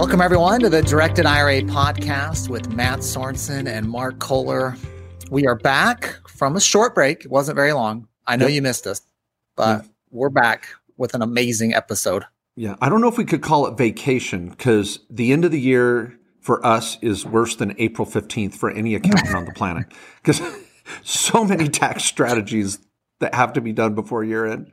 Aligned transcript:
Welcome, 0.00 0.22
everyone, 0.22 0.60
to 0.60 0.70
the 0.70 0.80
Directed 0.80 1.26
IRA 1.26 1.60
podcast 1.60 2.48
with 2.48 2.72
Matt 2.72 3.00
Sorensen 3.00 3.68
and 3.68 3.86
Mark 3.86 4.18
Kohler. 4.18 4.74
We 5.30 5.46
are 5.46 5.54
back 5.54 6.26
from 6.26 6.56
a 6.56 6.60
short 6.60 6.94
break. 6.94 7.26
It 7.26 7.30
wasn't 7.30 7.56
very 7.56 7.74
long. 7.74 8.08
I 8.26 8.36
know 8.36 8.46
yep. 8.46 8.54
you 8.54 8.62
missed 8.62 8.86
us, 8.86 9.02
but 9.56 9.84
we're 10.10 10.30
back 10.30 10.68
with 10.96 11.12
an 11.12 11.20
amazing 11.20 11.74
episode. 11.74 12.24
Yeah, 12.56 12.76
I 12.80 12.88
don't 12.88 13.02
know 13.02 13.08
if 13.08 13.18
we 13.18 13.26
could 13.26 13.42
call 13.42 13.66
it 13.66 13.76
vacation 13.76 14.48
because 14.48 15.00
the 15.10 15.32
end 15.32 15.44
of 15.44 15.50
the 15.50 15.60
year 15.60 16.18
for 16.40 16.64
us 16.64 16.96
is 17.02 17.26
worse 17.26 17.56
than 17.56 17.74
April 17.76 18.06
15th 18.06 18.54
for 18.54 18.70
any 18.70 18.94
accountant 18.94 19.34
on 19.34 19.44
the 19.44 19.52
planet 19.52 19.84
because 20.22 20.40
so 21.04 21.44
many 21.44 21.68
tax 21.68 22.04
strategies 22.04 22.78
that 23.18 23.34
have 23.34 23.52
to 23.52 23.60
be 23.60 23.74
done 23.74 23.94
before 23.94 24.24
year 24.24 24.46
end. 24.46 24.72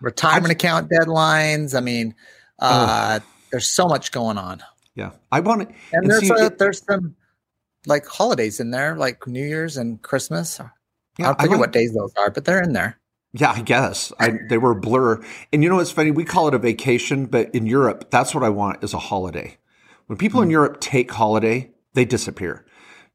Retirement 0.00 0.50
account 0.50 0.90
deadlines. 0.90 1.76
I 1.76 1.80
mean, 1.80 2.14
uh, 2.58 3.20
there's 3.56 3.66
so 3.66 3.88
much 3.88 4.12
going 4.12 4.36
on. 4.36 4.62
Yeah, 4.94 5.12
I 5.32 5.40
want 5.40 5.62
to. 5.62 5.68
And, 5.94 6.02
and 6.02 6.10
there's 6.10 6.28
see, 6.28 6.34
a, 6.44 6.50
there's 6.50 6.84
some 6.84 7.16
like 7.86 8.04
holidays 8.04 8.60
in 8.60 8.70
there, 8.70 8.96
like 8.96 9.26
New 9.26 9.42
Year's 9.42 9.78
and 9.78 10.02
Christmas. 10.02 10.60
Yeah, 11.18 11.30
I 11.30 11.42
forget 11.42 11.56
I 11.56 11.60
what 11.60 11.72
days 11.72 11.94
those 11.94 12.12
are, 12.18 12.30
but 12.30 12.44
they're 12.44 12.62
in 12.62 12.74
there. 12.74 13.00
Yeah, 13.32 13.52
I 13.52 13.62
guess 13.62 14.12
I, 14.20 14.34
they 14.50 14.58
were 14.58 14.74
blur. 14.74 15.22
And 15.54 15.62
you 15.62 15.70
know 15.70 15.76
what's 15.76 15.90
funny? 15.90 16.10
We 16.10 16.24
call 16.24 16.48
it 16.48 16.54
a 16.54 16.58
vacation, 16.58 17.24
but 17.24 17.54
in 17.54 17.64
Europe, 17.64 18.10
that's 18.10 18.34
what 18.34 18.44
I 18.44 18.50
want 18.50 18.84
is 18.84 18.92
a 18.92 18.98
holiday. 18.98 19.56
When 20.04 20.18
people 20.18 20.40
mm. 20.40 20.44
in 20.44 20.48
hmm. 20.48 20.52
Europe 20.52 20.80
take 20.80 21.10
holiday, 21.10 21.70
they 21.94 22.04
disappear. 22.04 22.66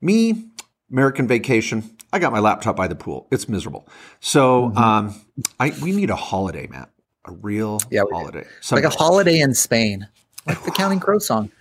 Me, 0.02 0.48
American 0.92 1.28
vacation. 1.28 1.98
I 2.12 2.18
got 2.18 2.32
my 2.32 2.40
laptop 2.40 2.76
by 2.76 2.88
the 2.88 2.96
pool. 2.96 3.28
It's 3.32 3.48
miserable. 3.48 3.88
So 4.22 4.70
mm-hmm. 4.70 4.78
um, 4.80 5.16
I 5.60 5.72
we 5.84 5.92
need 5.92 6.10
a 6.10 6.16
holiday, 6.16 6.66
Matt. 6.66 6.90
A 7.26 7.32
real 7.32 7.80
yeah, 7.92 8.02
holiday. 8.12 8.46
Like 8.72 8.84
a 8.84 8.90
holiday 8.90 9.40
in 9.40 9.54
Spain, 9.54 10.08
like 10.46 10.64
the 10.64 10.72
Counting 10.72 11.00
Crow 11.00 11.20
song. 11.20 11.52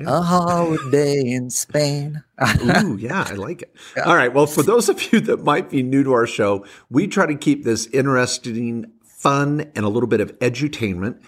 A 0.00 0.22
holiday 0.22 1.20
in 1.20 1.50
Spain. 1.50 2.22
Ooh, 2.62 2.96
yeah, 2.96 3.26
I 3.28 3.34
like 3.34 3.62
it. 3.62 3.74
Yeah. 3.96 4.04
All 4.04 4.14
right. 4.14 4.32
Well, 4.32 4.46
for 4.46 4.62
those 4.62 4.88
of 4.88 5.12
you 5.12 5.20
that 5.20 5.42
might 5.42 5.70
be 5.70 5.82
new 5.82 6.04
to 6.04 6.12
our 6.12 6.26
show, 6.26 6.64
we 6.88 7.08
try 7.08 7.26
to 7.26 7.34
keep 7.34 7.64
this 7.64 7.86
interesting, 7.88 8.92
fun, 9.04 9.72
and 9.74 9.84
a 9.84 9.88
little 9.88 10.08
bit 10.08 10.20
of 10.20 10.38
edutainment. 10.38 11.20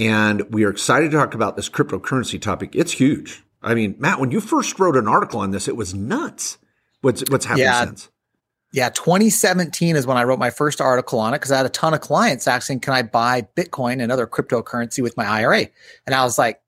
And 0.00 0.52
we 0.52 0.64
are 0.64 0.70
excited 0.70 1.12
to 1.12 1.16
talk 1.16 1.34
about 1.34 1.56
this 1.56 1.68
cryptocurrency 1.68 2.40
topic. 2.40 2.74
It's 2.74 2.92
huge. 2.92 3.44
I 3.62 3.74
mean, 3.74 3.94
Matt, 3.98 4.20
when 4.20 4.30
you 4.30 4.40
first 4.40 4.78
wrote 4.78 4.96
an 4.96 5.08
article 5.08 5.40
on 5.40 5.50
this, 5.52 5.68
it 5.68 5.76
was 5.76 5.94
nuts. 5.94 6.58
What's 7.00 7.22
what's 7.30 7.44
happened 7.44 7.64
yeah. 7.64 7.84
since? 7.84 8.08
Yeah, 8.78 8.90
2017 8.90 9.96
is 9.96 10.06
when 10.06 10.16
I 10.16 10.22
wrote 10.22 10.38
my 10.38 10.50
first 10.50 10.80
article 10.80 11.18
on 11.18 11.34
it 11.34 11.38
because 11.38 11.50
I 11.50 11.56
had 11.56 11.66
a 11.66 11.68
ton 11.68 11.94
of 11.94 12.00
clients 12.00 12.46
asking, 12.46 12.78
"Can 12.78 12.92
I 12.92 13.02
buy 13.02 13.42
Bitcoin 13.56 14.00
and 14.00 14.12
other 14.12 14.24
cryptocurrency 14.24 15.02
with 15.02 15.16
my 15.16 15.26
IRA?" 15.26 15.66
And 16.06 16.14
I 16.14 16.22
was 16.22 16.38
like, 16.38 16.60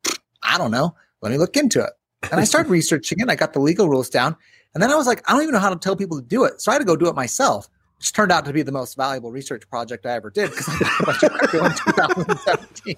"I 0.43 0.59
don't 0.59 0.73
know. 0.73 0.97
Let 1.23 1.31
me 1.31 1.39
look 1.39 1.57
into 1.57 1.81
it." 1.81 1.93
And 2.33 2.41
I 2.41 2.43
started 2.43 2.69
researching 2.79 3.21
it. 3.21 3.31
I 3.31 3.37
got 3.37 3.53
the 3.53 3.61
legal 3.61 3.89
rules 3.89 4.11
down, 4.11 4.35
and 4.75 4.83
then 4.83 4.91
I 4.91 4.97
was 4.97 5.07
like, 5.07 5.23
"I 5.31 5.35
don't 5.35 5.43
even 5.43 5.55
know 5.55 5.61
how 5.61 5.71
to 5.71 5.79
tell 5.79 5.95
people 5.95 6.21
to 6.21 6.27
do 6.27 6.43
it." 6.43 6.61
So 6.61 6.73
I 6.73 6.75
had 6.75 6.81
to 6.81 6.85
go 6.85 6.97
do 6.97 7.07
it 7.07 7.15
myself 7.15 7.69
which 8.01 8.15
turned 8.15 8.33
out 8.33 8.47
to 8.47 8.53
be 8.55 8.63
the 8.63 8.73
most 8.73 8.97
valuable 8.97 9.31
research 9.31 9.69
project 9.69 10.07
I 10.07 10.13
ever 10.13 10.31
did 10.31 10.51
because 10.51 10.69
I 10.71 10.79
got 10.79 11.01
a 11.01 11.05
bunch 11.05 11.23
of 11.23 11.33
crypto 11.33 11.65
in 11.67 11.73
2017. 11.75 12.95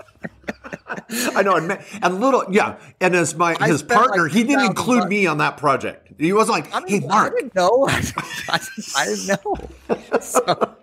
I 1.34 1.42
know, 1.42 1.56
and, 1.56 1.76
and 2.00 2.20
little, 2.20 2.44
yeah, 2.48 2.78
and 3.00 3.16
as 3.16 3.34
my 3.34 3.56
I 3.58 3.66
his 3.66 3.82
partner, 3.82 4.24
like 4.24 4.32
he 4.32 4.44
didn't 4.44 4.66
include 4.66 5.00
bucks. 5.00 5.10
me 5.10 5.26
on 5.26 5.38
that 5.38 5.56
project. 5.56 6.12
He 6.18 6.32
wasn't 6.32 6.58
like, 6.58 6.72
I 6.72 6.78
mean, 6.78 7.02
"Hey, 7.02 7.06
Mark, 7.08 7.32
I 7.32 7.40
didn't 7.40 7.54
know. 7.56 7.88
I, 7.88 8.10
I 8.96 9.06
didn't 9.06 9.26
know." 9.26 10.20
So, 10.20 10.76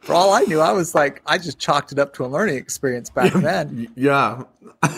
for 0.00 0.14
all 0.14 0.32
I 0.32 0.40
knew, 0.42 0.58
I 0.58 0.72
was 0.72 0.92
like, 0.92 1.22
I 1.24 1.38
just 1.38 1.60
chalked 1.60 1.92
it 1.92 2.00
up 2.00 2.14
to 2.14 2.24
a 2.24 2.26
learning 2.26 2.56
experience 2.56 3.08
back 3.08 3.32
then. 3.34 3.86
Yeah. 3.94 4.42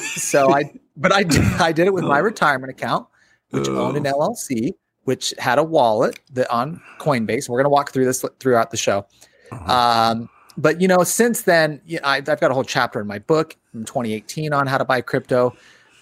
so 0.01 0.51
I, 0.51 0.73
but 0.97 1.13
I 1.13 1.25
did, 1.25 1.43
I 1.61 1.73
did 1.73 1.89
it 1.89 1.93
with 1.93 2.05
my 2.05 2.19
retirement 2.31 2.71
account, 2.71 3.07
which 3.51 3.69
owned 3.69 3.99
an 3.99 4.05
LLC 4.05 4.73
which 5.05 5.35
had 5.39 5.59
a 5.59 5.63
wallet 5.63 6.19
that 6.33 6.51
on 6.51 6.81
Coinbase. 6.99 7.49
We're 7.49 7.59
going 7.59 7.65
to 7.65 7.71
walk 7.71 7.93
through 7.93 8.07
this 8.07 8.25
throughout 8.41 8.71
the 8.71 8.77
show. 8.77 9.07
Uh-huh. 9.53 9.73
Um, 9.73 10.29
but 10.57 10.81
you 10.81 10.89
know, 10.89 11.05
since 11.05 11.43
then, 11.43 11.81
you 11.87 12.01
know, 12.01 12.09
I, 12.09 12.17
have 12.17 12.41
got 12.41 12.51
a 12.51 12.55
whole 12.55 12.65
chapter 12.65 13.01
in 13.01 13.07
my 13.07 13.19
book 13.19 13.57
in 13.75 13.85
2018 13.85 14.53
on 14.53 14.67
how 14.67 14.79
to 14.79 14.85
buy 14.85 15.01
crypto 15.01 15.57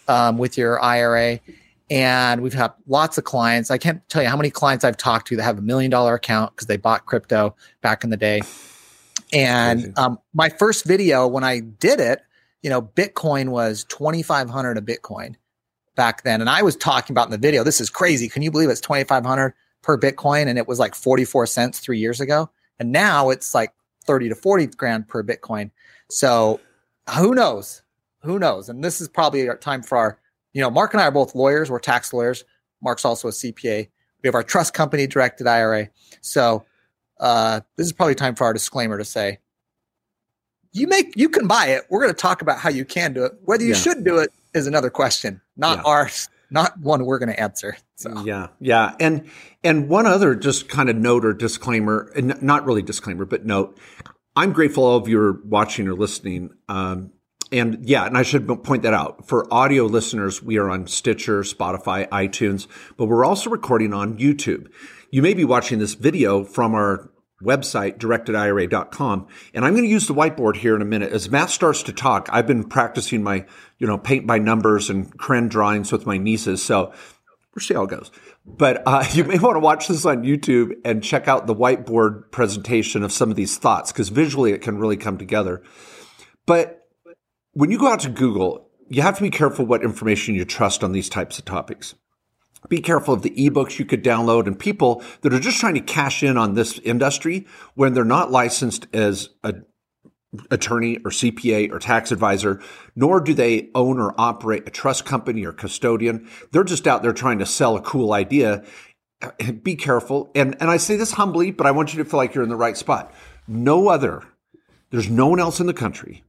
um, 0.09 0.39
with 0.39 0.59
your 0.59 0.83
IRA, 0.83 1.41
and 1.91 2.43
we've 2.43 2.55
had 2.55 2.73
lots 2.87 3.19
of 3.19 3.25
clients. 3.25 3.71
I 3.71 3.79
can't 3.79 4.07
tell 4.09 4.23
you 4.23 4.29
how 4.29 4.37
many 4.37 4.51
clients 4.51 4.85
I've 4.85 4.97
talked 4.97 5.29
to 5.29 5.37
that 5.37 5.43
have 5.43 5.59
a 5.59 5.63
million 5.63 5.91
dollar 5.91 6.15
account 6.15 6.55
because 6.55 6.67
they 6.67 6.77
bought 6.77 7.07
crypto 7.07 7.55
back 7.81 8.05
in 8.05 8.11
the 8.11 8.17
day. 8.17 8.43
And 9.33 9.99
um, 9.99 10.19
my 10.35 10.51
first 10.51 10.85
video 10.85 11.27
when 11.27 11.43
I 11.43 11.61
did 11.61 12.01
it, 12.01 12.21
you 12.63 12.71
know, 12.71 12.83
Bitcoin 12.83 13.49
was 13.49 13.85
2,500 13.85 14.77
a 14.77 14.81
Bitcoin 14.83 15.37
back 15.95 16.23
then. 16.23 16.41
And 16.41 16.49
I 16.49 16.63
was 16.63 16.77
talking 16.77 17.15
about 17.15 17.27
in 17.27 17.33
the 17.33 17.39
video, 17.39 17.65
this 17.65 17.81
is 17.81 17.91
crazy. 17.91 18.29
Can 18.29 18.43
you 18.43 18.51
believe 18.51 18.71
it's 18.71 18.81
2,500 18.81 19.55
per 19.83 19.99
Bitcoin? 19.99 20.47
And 20.47 20.59
it 20.59 20.69
was 20.69 20.79
like 20.79 20.95
44 20.95 21.47
cents 21.47 21.79
three 21.81 21.99
years 21.99 22.21
ago. 22.21 22.51
And 22.79 22.93
now 22.93 23.31
it's 23.31 23.55
like 23.55 23.73
30 24.05 24.31
to 24.31 24.35
40 24.35 24.67
grand 24.69 25.09
per 25.09 25.23
Bitcoin. 25.23 25.71
So 26.11 26.61
who 27.17 27.35
knows? 27.35 27.83
Who 28.23 28.39
knows? 28.39 28.69
And 28.69 28.83
this 28.83 29.01
is 29.01 29.09
probably 29.09 29.49
our 29.49 29.57
time 29.57 29.83
for 29.83 29.99
our, 29.99 30.19
you 30.53 30.61
know, 30.61 30.71
Mark 30.71 30.95
and 30.95 31.01
I 31.01 31.07
are 31.07 31.11
both 31.11 31.35
lawyers. 31.35 31.71
We're 31.71 31.79
tax 31.79 32.13
lawyers. 32.13 32.45
Mark's 32.83 33.05
also 33.05 33.29
a 33.29 33.33
CPA. 33.33 33.89
We 34.23 34.27
have 34.27 34.35
our 34.35 34.43
trust 34.43 34.75
company 34.75 35.07
directed 35.07 35.47
IRA. 35.47 35.89
So 36.21 36.65
uh, 37.21 37.61
this 37.77 37.87
is 37.87 37.93
probably 37.93 38.15
time 38.15 38.35
for 38.35 38.45
our 38.45 38.53
disclaimer 38.53 38.99
to 38.99 39.05
say, 39.05 39.39
you 40.73 40.87
make 40.87 41.15
you 41.17 41.29
can 41.29 41.47
buy 41.47 41.67
it. 41.67 41.85
We're 41.91 42.01
going 42.01 42.15
to 42.15 42.17
talk 42.17 42.41
about 42.41 42.59
how 42.59 42.71
you 42.71 42.85
can 42.85 43.13
do 43.13 43.25
it. 43.25 43.33
Whether 43.45 43.65
you 43.65 43.75
yeah. 43.75 43.77
should 43.77 44.05
do 44.05 44.19
it 44.19 44.33
is 44.55 44.67
another 44.67 44.89
question, 44.89 45.42
not 45.57 45.79
yeah. 45.79 45.85
ours, 45.85 46.29
not 46.51 46.79
one 46.79 47.05
we're 47.05 47.19
going 47.19 47.31
to 47.31 47.41
answer. 47.41 47.77
So. 47.97 48.25
Yeah, 48.25 48.49
yeah, 48.61 48.95
and 48.99 49.31
and 49.63 49.89
one 49.89 50.07
other 50.07 50.35
just 50.35 50.69
kind 50.69 50.89
of 50.89 50.97
note 50.97 51.25
or 51.25 51.33
disclaimer, 51.33 52.11
and 52.17 52.41
not 52.43 52.67
really 52.67 52.83
disclaimer, 52.83 53.25
but 53.25 53.45
note. 53.45 53.79
I'm 54.35 54.53
grateful 54.53 54.85
all 54.85 54.97
of 54.97 55.09
you 55.09 55.21
are 55.21 55.41
watching 55.45 55.87
or 55.89 55.95
listening. 55.95 56.55
Um, 56.67 57.13
and 57.53 57.87
yeah, 57.87 58.07
and 58.07 58.17
I 58.17 58.23
should 58.23 58.49
point 58.65 58.83
that 58.83 58.95
out 58.95 59.29
for 59.29 59.53
audio 59.53 59.85
listeners, 59.85 60.43
we 60.43 60.57
are 60.57 60.71
on 60.71 60.87
Stitcher, 60.87 61.43
Spotify, 61.43 62.09
iTunes, 62.09 62.67
but 62.97 63.07
we're 63.07 63.27
also 63.27 63.51
recording 63.51 63.93
on 63.93 64.17
YouTube. 64.17 64.69
You 65.11 65.21
may 65.21 65.35
be 65.35 65.45
watching 65.45 65.79
this 65.79 65.93
video 65.93 66.45
from 66.45 66.75
our 66.75 67.11
website, 67.43 67.99
directedira.com. 67.99 69.27
And 69.53 69.65
I'm 69.65 69.73
going 69.73 69.85
to 69.85 69.91
use 69.91 70.07
the 70.07 70.15
whiteboard 70.15 70.57
here 70.57 70.75
in 70.75 70.83
a 70.83 70.87
minute. 70.87 71.13
As 71.13 71.31
Matt 71.31 71.51
starts 71.51 71.83
to 71.85 71.93
talk, 71.93 72.29
I've 72.33 72.47
been 72.47 72.65
practicing 72.65 73.23
my, 73.23 73.45
you 73.83 73.89
know, 73.89 73.99
paint 73.99 74.29
by 74.29 74.39
numbers 74.39 74.91
and 74.91 75.19
crayon 75.19 75.49
drawings 75.49 75.91
with 75.91 76.07
my 76.07 76.17
nieces. 76.17 76.63
So 76.63 76.93
we'll 77.53 77.61
see 77.61 77.75
how 77.75 77.83
it 77.83 77.91
goes. 77.91 78.13
But 78.47 78.81
uh, 78.87 79.05
you 79.13 79.25
may 79.25 79.41
want 79.41 79.57
to 79.57 79.61
watch 79.61 79.89
this 79.89 80.07
on 80.07 80.23
YouTube 80.23 80.75
and 80.85 81.03
check 81.03 81.27
out 81.27 81.49
the 81.49 81.55
whiteboard 81.55 82.31
presentation 82.31 83.03
of 83.03 83.11
some 83.11 83.29
of 83.29 83.35
these 83.35 83.59
thoughts 83.59 83.91
because 83.91 84.09
visually 84.09 84.53
it 84.53 84.63
can 84.63 84.79
really 84.79 84.97
come 84.97 85.19
together. 85.19 85.65
But 86.47 86.87
when 87.55 87.73
you 87.73 87.79
go 87.79 87.89
out 87.89 87.99
to 88.01 88.09
Google, 88.09 88.71
you 88.89 89.03
have 89.03 89.17
to 89.17 89.23
be 89.23 89.31
careful 89.31 89.67
what 89.67 89.83
information 89.83 90.37
you 90.37 90.45
trust 90.45 90.85
on 90.85 90.93
these 90.93 91.09
types 91.09 91.41
of 91.41 91.45
topics 91.45 91.97
be 92.69 92.81
careful 92.81 93.13
of 93.13 93.23
the 93.23 93.31
ebooks 93.31 93.81
you 93.81 93.85
could 93.85 94.05
download 94.05 94.47
and 94.47 94.57
people 94.57 95.03
that 95.23 95.35
are 95.35 95.41
just 95.41 95.59
trying 95.59 95.75
to 95.75 95.81
cash 95.81 96.23
in 96.23 96.37
on 96.37 96.55
this 96.55 96.79
industry 96.85 97.45
when 97.75 97.93
they're 97.93 98.05
not 98.05 98.31
licensed 98.31 98.87
as 98.93 99.31
a 99.43 99.55
attorney 100.51 100.97
or 100.99 101.11
CPA 101.11 101.71
or 101.73 101.79
tax 101.79 102.11
advisor, 102.11 102.61
nor 102.97 103.21
do 103.21 103.35
they 103.35 103.69
own 103.75 103.99
or 104.01 104.15
operate 104.19 104.67
a 104.67 104.71
trust 104.71 105.05
company 105.05 105.45
or 105.45 105.53
custodian. 105.53 106.29
They're 106.51 106.65
just 106.65 106.87
out 106.87 107.03
there 107.03 107.13
trying 107.13 107.39
to 107.41 107.47
sell 107.47 107.77
a 107.77 107.83
cool 107.83 108.13
idea. 108.13 108.65
Be 109.63 109.77
careful. 109.77 110.31
And, 110.35 110.57
and 110.61 110.71
I 110.71 110.79
say 110.79 110.97
this 110.97 111.13
humbly, 111.13 111.51
but 111.51 111.67
I 111.67 111.71
want 111.71 111.93
you 111.93 112.03
to 112.03 112.09
feel 112.09 112.19
like 112.19 112.35
you're 112.35 112.45
in 112.45 112.51
the 112.51 112.57
right 112.57 112.77
spot. 112.77 113.13
No 113.47 113.89
other, 113.89 114.23
there's 114.91 115.11
no 115.11 115.29
one 115.29 115.41
else 115.41 115.61
in 115.61 115.67
the 115.67 115.75
country 115.75 116.25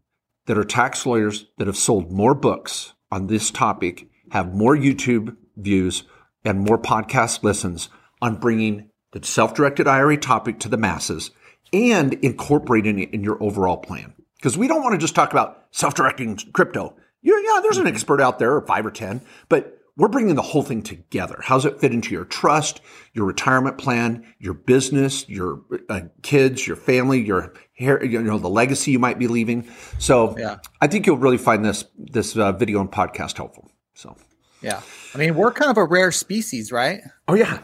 that 0.45 0.57
are 0.57 0.65
tax 0.65 1.05
lawyers 1.05 1.45
that 1.57 1.67
have 1.67 1.77
sold 1.77 2.11
more 2.11 2.35
books 2.35 2.93
on 3.11 3.27
this 3.27 3.49
topic, 3.51 4.07
have 4.31 4.53
more 4.53 4.75
YouTube 4.75 5.35
views, 5.55 6.03
and 6.43 6.59
more 6.59 6.77
podcast 6.77 7.43
listens 7.43 7.89
on 8.21 8.35
bringing 8.35 8.89
the 9.13 9.23
self-directed 9.25 9.87
IRA 9.87 10.17
topic 10.17 10.59
to 10.59 10.69
the 10.69 10.77
masses 10.77 11.31
and 11.73 12.13
incorporating 12.15 12.99
it 12.99 13.13
in 13.13 13.23
your 13.23 13.41
overall 13.41 13.77
plan. 13.77 14.13
Because 14.37 14.57
we 14.57 14.67
don't 14.67 14.81
want 14.81 14.93
to 14.93 14.99
just 14.99 15.15
talk 15.15 15.31
about 15.31 15.65
self-directing 15.71 16.37
crypto. 16.53 16.95
Yeah, 17.21 17.39
yeah, 17.43 17.59
there's 17.61 17.77
an 17.77 17.87
expert 17.87 18.21
out 18.21 18.39
there, 18.39 18.53
or 18.53 18.65
five 18.65 18.85
or 18.85 18.91
10, 18.91 19.21
but 19.49 19.79
we're 19.95 20.07
bringing 20.07 20.35
the 20.35 20.41
whole 20.41 20.63
thing 20.63 20.81
together. 20.81 21.39
How's 21.41 21.65
it 21.65 21.79
fit 21.79 21.93
into 21.93 22.13
your 22.13 22.25
trust, 22.25 22.81
your 23.13 23.25
retirement 23.25 23.77
plan, 23.77 24.25
your 24.39 24.53
business, 24.53 25.27
your 25.29 25.61
uh, 25.87 26.01
kids, 26.23 26.65
your 26.65 26.75
family, 26.75 27.21
your 27.21 27.53
hair, 27.75 28.03
you 28.03 28.21
know, 28.21 28.39
the 28.39 28.49
legacy 28.49 28.91
you 28.91 28.99
might 28.99 29.19
be 29.19 29.27
leaving. 29.27 29.69
So 29.99 30.37
yeah. 30.37 30.57
I 30.81 30.87
think 30.87 31.05
you'll 31.05 31.17
really 31.17 31.37
find 31.37 31.63
this, 31.63 31.85
this 31.97 32.35
uh, 32.35 32.51
video 32.53 32.81
and 32.81 32.91
podcast 32.91 33.37
helpful. 33.37 33.69
So. 33.93 34.15
Yeah. 34.61 34.81
I 35.13 35.17
mean, 35.17 35.35
we're 35.35 35.51
kind 35.51 35.69
of 35.69 35.77
a 35.77 35.85
rare 35.85 36.11
species, 36.11 36.71
right? 36.71 37.01
Oh, 37.27 37.35
yeah. 37.35 37.59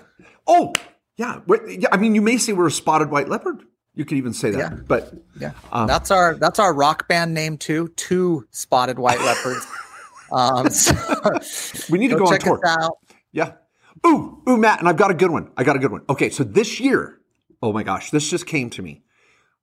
Oh, 0.45 0.75
yeah. 1.15 1.39
yeah. 1.67 1.89
I 1.91 1.97
mean, 1.97 2.13
you 2.13 2.21
may 2.21 2.37
say 2.37 2.53
we're 2.53 2.67
a 2.67 2.71
spotted 2.71 3.09
white 3.09 3.27
leopard. 3.29 3.63
You 3.99 4.05
could 4.05 4.17
even 4.17 4.31
say 4.31 4.51
that. 4.51 4.57
Yeah. 4.57 4.79
But 4.87 5.13
yeah, 5.37 5.51
um, 5.73 5.85
that's 5.85 6.09
our 6.09 6.33
that's 6.35 6.57
our 6.57 6.73
rock 6.73 7.09
band 7.09 7.33
name 7.33 7.57
too. 7.57 7.89
Two 7.97 8.47
spotted 8.49 8.97
white 8.97 9.19
leopards. 9.19 9.67
Um, 10.31 10.69
so 10.69 10.93
we 11.89 11.97
need 11.97 12.09
to 12.09 12.13
go, 12.13 12.19
go 12.19 12.25
on 12.27 12.31
check 12.33 12.41
tour. 12.41 12.61
Yeah. 13.31 13.53
Ooh, 14.05 14.43
ooh, 14.47 14.57
Matt, 14.57 14.77
and 14.77 14.87
I've 14.87 14.95
got 14.95 15.09
a 15.09 15.15
good 15.15 15.31
one. 15.31 15.49
I 15.57 15.63
got 15.63 15.75
a 15.75 15.79
good 15.79 15.91
one. 15.91 16.03
Okay, 16.07 16.29
so 16.29 16.43
this 16.43 16.79
year, 16.79 17.19
oh 17.63 17.73
my 17.73 17.81
gosh, 17.81 18.11
this 18.11 18.29
just 18.29 18.45
came 18.45 18.69
to 18.69 18.83
me. 18.83 19.01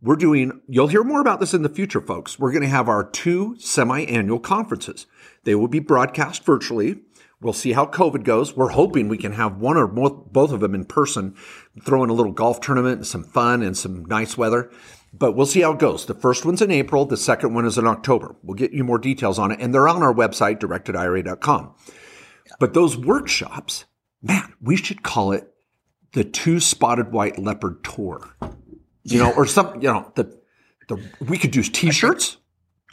We're 0.02 0.16
doing, 0.16 0.60
you'll 0.66 0.88
hear 0.88 1.04
more 1.04 1.20
about 1.20 1.38
this 1.38 1.54
in 1.54 1.62
the 1.62 1.68
future, 1.68 2.00
folks. 2.00 2.40
We're 2.40 2.50
going 2.50 2.64
to 2.64 2.68
have 2.68 2.88
our 2.88 3.08
two 3.08 3.54
semi 3.60 4.06
annual 4.06 4.40
conferences. 4.40 5.06
They 5.44 5.54
will 5.54 5.68
be 5.68 5.78
broadcast 5.78 6.44
virtually. 6.44 6.96
We'll 7.40 7.52
see 7.52 7.72
how 7.72 7.86
COVID 7.86 8.24
goes. 8.24 8.56
We're 8.56 8.70
hoping 8.70 9.08
we 9.08 9.18
can 9.18 9.32
have 9.32 9.58
one 9.58 9.76
or 9.76 9.86
both 9.86 10.52
of 10.52 10.60
them 10.60 10.74
in 10.74 10.86
person, 10.86 11.36
throw 11.82 12.02
in 12.04 12.10
a 12.10 12.14
little 12.14 12.32
golf 12.32 12.60
tournament 12.60 12.98
and 12.98 13.06
some 13.06 13.24
fun 13.24 13.62
and 13.62 13.76
some 13.76 14.04
nice 14.06 14.36
weather. 14.36 14.70
But 15.12 15.32
we'll 15.32 15.46
see 15.46 15.60
how 15.62 15.72
it 15.72 15.78
goes. 15.78 16.06
The 16.06 16.14
first 16.14 16.44
one's 16.44 16.60
in 16.60 16.70
April. 16.70 17.06
The 17.06 17.16
second 17.16 17.54
one 17.54 17.64
is 17.64 17.78
in 17.78 17.86
October. 17.86 18.36
We'll 18.42 18.54
get 18.54 18.72
you 18.72 18.84
more 18.84 18.98
details 18.98 19.38
on 19.38 19.50
it. 19.50 19.60
And 19.60 19.74
they're 19.74 19.88
on 19.88 20.02
our 20.02 20.12
website, 20.12 20.58
directedira.com. 20.58 21.74
But 22.60 22.74
those 22.74 22.96
workshops, 22.96 23.86
man, 24.22 24.54
we 24.60 24.76
should 24.76 25.02
call 25.02 25.32
it 25.32 25.52
the 26.12 26.24
two 26.24 26.60
spotted 26.60 27.12
white 27.12 27.38
leopard 27.38 27.82
tour. 27.84 28.36
You 29.04 29.20
know, 29.20 29.32
or 29.32 29.46
some, 29.46 29.80
you 29.80 29.88
know, 29.88 30.12
the, 30.16 30.38
the, 30.88 30.96
we 31.20 31.38
could 31.38 31.50
do 31.50 31.62
t-shirts. 31.62 32.38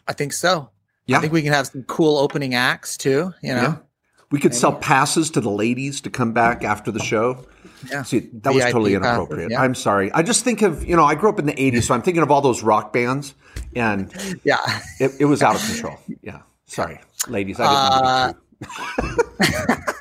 I 0.07 0.13
think 0.13 0.33
so. 0.33 0.69
Yeah. 1.06 1.18
I 1.18 1.21
think 1.21 1.33
we 1.33 1.41
can 1.41 1.53
have 1.53 1.68
some 1.68 1.83
cool 1.83 2.18
opening 2.18 2.53
acts 2.53 2.97
too. 2.97 3.33
You 3.41 3.56
know, 3.56 3.62
Yeah. 3.62 3.77
We 4.31 4.39
could 4.39 4.56
sell 4.56 4.74
passes 4.74 5.30
to 5.31 5.41
the 5.41 5.51
ladies 5.51 6.01
to 6.01 6.09
come 6.09 6.33
back 6.33 6.63
after 6.63 6.89
the 6.91 7.00
show. 7.00 7.45
Yeah. 7.89 8.03
See, 8.03 8.30
that 8.33 8.53
was 8.53 8.63
totally 8.65 8.94
inappropriate. 8.95 9.51
yeah. 9.51 9.62
I'm 9.62 9.75
sorry. 9.75 10.12
I 10.12 10.24
just 10.24 10.44
think 10.44 10.62
of, 10.62 10.85
you 10.85 10.95
know, 10.95 11.03
I 11.03 11.15
grew 11.15 11.30
up 11.30 11.39
in 11.39 11.45
the 11.45 11.53
80s, 11.53 11.83
so 11.83 11.94
I'm 11.94 12.01
thinking 12.01 12.24
of 12.24 12.31
all 12.31 12.41
those 12.41 12.63
rock 12.63 12.94
bands, 12.94 13.35
and 13.75 14.13
yeah. 14.44 14.57
it, 15.00 15.12
it 15.19 15.25
was 15.25 15.41
out 15.41 15.56
of 15.56 15.65
control. 15.65 15.97
Yeah. 16.21 16.41
Sorry, 16.65 17.00
ladies. 17.27 17.59
I 17.59 18.33
didn't 18.62 18.68
to. 18.68 19.83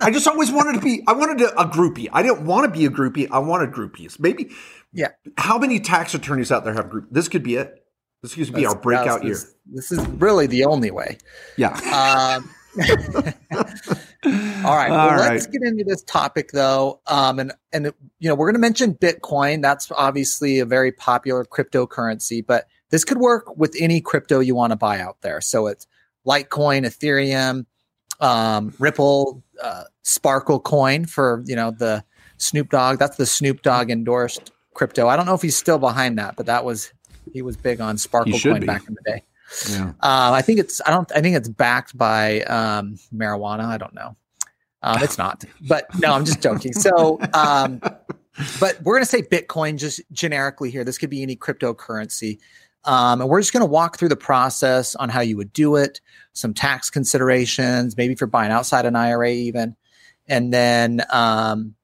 I 0.00 0.10
just 0.10 0.26
always 0.26 0.52
wanted 0.52 0.74
to 0.74 0.80
be, 0.80 1.02
I 1.06 1.12
wanted 1.12 1.38
to, 1.38 1.58
a 1.58 1.66
groupie. 1.66 2.08
I 2.12 2.22
didn't 2.22 2.44
want 2.44 2.72
to 2.72 2.78
be 2.78 2.84
a 2.84 2.90
groupie. 2.90 3.28
I 3.30 3.38
wanted 3.38 3.70
groupies. 3.70 4.18
Maybe, 4.20 4.50
Yeah. 4.92 5.08
how 5.36 5.58
many 5.58 5.80
tax 5.80 6.14
attorneys 6.14 6.52
out 6.52 6.64
there 6.64 6.74
have 6.74 6.90
group? 6.90 7.08
This 7.10 7.28
could 7.28 7.42
be 7.42 7.56
it. 7.56 7.86
This 8.22 8.34
could 8.34 8.54
be 8.54 8.66
our 8.66 8.76
breakout 8.76 9.24
year. 9.24 9.34
This, 9.34 9.54
this 9.66 9.92
is 9.92 10.06
really 10.06 10.46
the 10.46 10.64
only 10.64 10.90
way. 10.90 11.18
Yeah. 11.56 11.72
Um, 12.38 12.50
all 14.64 14.76
right. 14.76 14.90
All 14.90 15.08
well, 15.08 15.18
right. 15.18 15.32
let's 15.32 15.46
get 15.46 15.62
into 15.62 15.84
this 15.84 16.02
topic 16.02 16.50
though. 16.52 17.00
Um, 17.06 17.38
and 17.38 17.52
and 17.72 17.92
you 18.18 18.28
know 18.28 18.34
we're 18.34 18.46
going 18.46 18.54
to 18.54 18.60
mention 18.60 18.94
Bitcoin. 18.94 19.62
That's 19.62 19.90
obviously 19.92 20.58
a 20.58 20.64
very 20.64 20.92
popular 20.92 21.44
cryptocurrency, 21.44 22.44
but 22.44 22.66
this 22.90 23.04
could 23.04 23.18
work 23.18 23.56
with 23.56 23.74
any 23.78 24.00
crypto 24.00 24.40
you 24.40 24.54
want 24.54 24.70
to 24.70 24.76
buy 24.76 25.00
out 25.00 25.16
there. 25.20 25.40
So 25.40 25.66
it's 25.66 25.86
Litecoin, 26.26 26.84
Ethereum, 26.86 27.66
um, 28.20 28.72
Ripple, 28.78 29.42
uh, 29.62 29.84
Sparkle 30.02 30.60
Coin 30.60 31.04
for 31.06 31.42
you 31.46 31.56
know 31.56 31.70
the 31.70 32.04
Snoop 32.38 32.70
Dogg. 32.70 32.98
That's 32.98 33.16
the 33.16 33.26
Snoop 33.26 33.62
Dogg 33.62 33.90
endorsed 33.90 34.52
crypto. 34.74 35.08
I 35.08 35.16
don't 35.16 35.26
know 35.26 35.34
if 35.34 35.42
he's 35.42 35.56
still 35.56 35.78
behind 35.78 36.18
that, 36.18 36.36
but 36.36 36.46
that 36.46 36.64
was 36.64 36.92
he 37.32 37.42
was 37.42 37.56
big 37.56 37.80
on 37.80 37.98
Sparkle 37.98 38.38
Coin 38.38 38.60
be. 38.60 38.66
back 38.66 38.86
in 38.88 38.94
the 38.94 39.10
day. 39.10 39.22
yeah. 39.70 39.88
Um, 39.88 39.94
I 40.00 40.42
think 40.42 40.58
it's 40.58 40.80
I 40.86 40.90
don't 40.90 41.10
I 41.12 41.20
think 41.20 41.36
it's 41.36 41.48
backed 41.48 41.96
by 41.96 42.42
um, 42.42 42.96
marijuana. 43.14 43.64
I 43.64 43.78
don't 43.78 43.94
know. 43.94 44.16
Um, 44.84 45.02
it's 45.02 45.16
not, 45.16 45.42
but 45.66 45.86
no, 45.98 46.12
I'm 46.12 46.26
just 46.26 46.42
joking. 46.42 46.74
So, 46.74 47.18
um, 47.32 47.80
but 48.60 48.82
we're 48.82 48.96
gonna 48.96 49.06
say 49.06 49.22
Bitcoin 49.22 49.78
just 49.78 50.02
generically 50.12 50.70
here. 50.70 50.84
This 50.84 50.98
could 50.98 51.08
be 51.08 51.22
any 51.22 51.36
cryptocurrency, 51.36 52.38
um, 52.84 53.22
and 53.22 53.30
we're 53.30 53.40
just 53.40 53.54
gonna 53.54 53.64
walk 53.64 53.96
through 53.96 54.10
the 54.10 54.16
process 54.16 54.94
on 54.94 55.08
how 55.08 55.22
you 55.22 55.38
would 55.38 55.54
do 55.54 55.76
it, 55.76 56.02
some 56.34 56.52
tax 56.52 56.90
considerations, 56.90 57.96
maybe 57.96 58.12
if 58.12 58.20
you're 58.20 58.28
buying 58.28 58.52
outside 58.52 58.84
an 58.84 58.94
IRA 58.94 59.30
even, 59.30 59.74
and 60.28 60.52
then 60.52 61.00
um, 61.10 61.74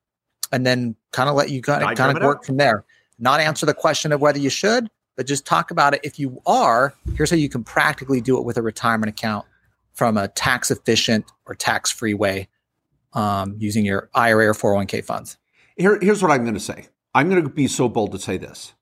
and 0.53 0.67
then 0.67 0.95
kind 1.11 1.31
of 1.31 1.37
let 1.37 1.49
you 1.49 1.63
kind 1.63 1.83
of 1.83 1.97
kind 1.97 2.15
of 2.15 2.23
work 2.23 2.39
out. 2.39 2.45
from 2.45 2.59
there. 2.59 2.85
Not 3.19 3.41
answer 3.41 3.65
the 3.65 3.75
question 3.75 4.13
of 4.13 4.21
whether 4.21 4.39
you 4.39 4.51
should, 4.51 4.91
but 5.17 5.27
just 5.27 5.47
talk 5.47 5.71
about 5.71 5.95
it. 5.95 6.01
If 6.03 6.19
you 6.19 6.43
are, 6.45 6.93
here's 7.17 7.31
how 7.31 7.37
you 7.37 7.49
can 7.49 7.65
practically 7.65 8.21
do 8.21 8.37
it 8.37 8.45
with 8.45 8.59
a 8.59 8.63
retirement 8.63 9.09
account 9.09 9.47
from 9.95 10.19
a 10.19 10.29
tax 10.29 10.71
efficient 10.71 11.25
or 11.47 11.55
tax 11.55 11.91
free 11.91 12.13
way 12.13 12.49
um, 13.13 13.57
using 13.59 13.85
your 13.85 14.11
IRA 14.15 14.49
or 14.49 14.55
401k 14.55 15.05
funds. 15.05 15.37
Here, 15.77 15.99
here's 16.01 16.23
what 16.23 16.31
I'm 16.31 16.43
going 16.43 16.55
to 16.55 16.61
say. 16.61 16.89
I'm 17.15 17.29
going 17.29 17.43
to 17.43 17.49
be 17.49 17.67
so 17.67 17.89
bold 17.89 18.13
to 18.13 18.19
say 18.19 18.37
this. 18.37 18.75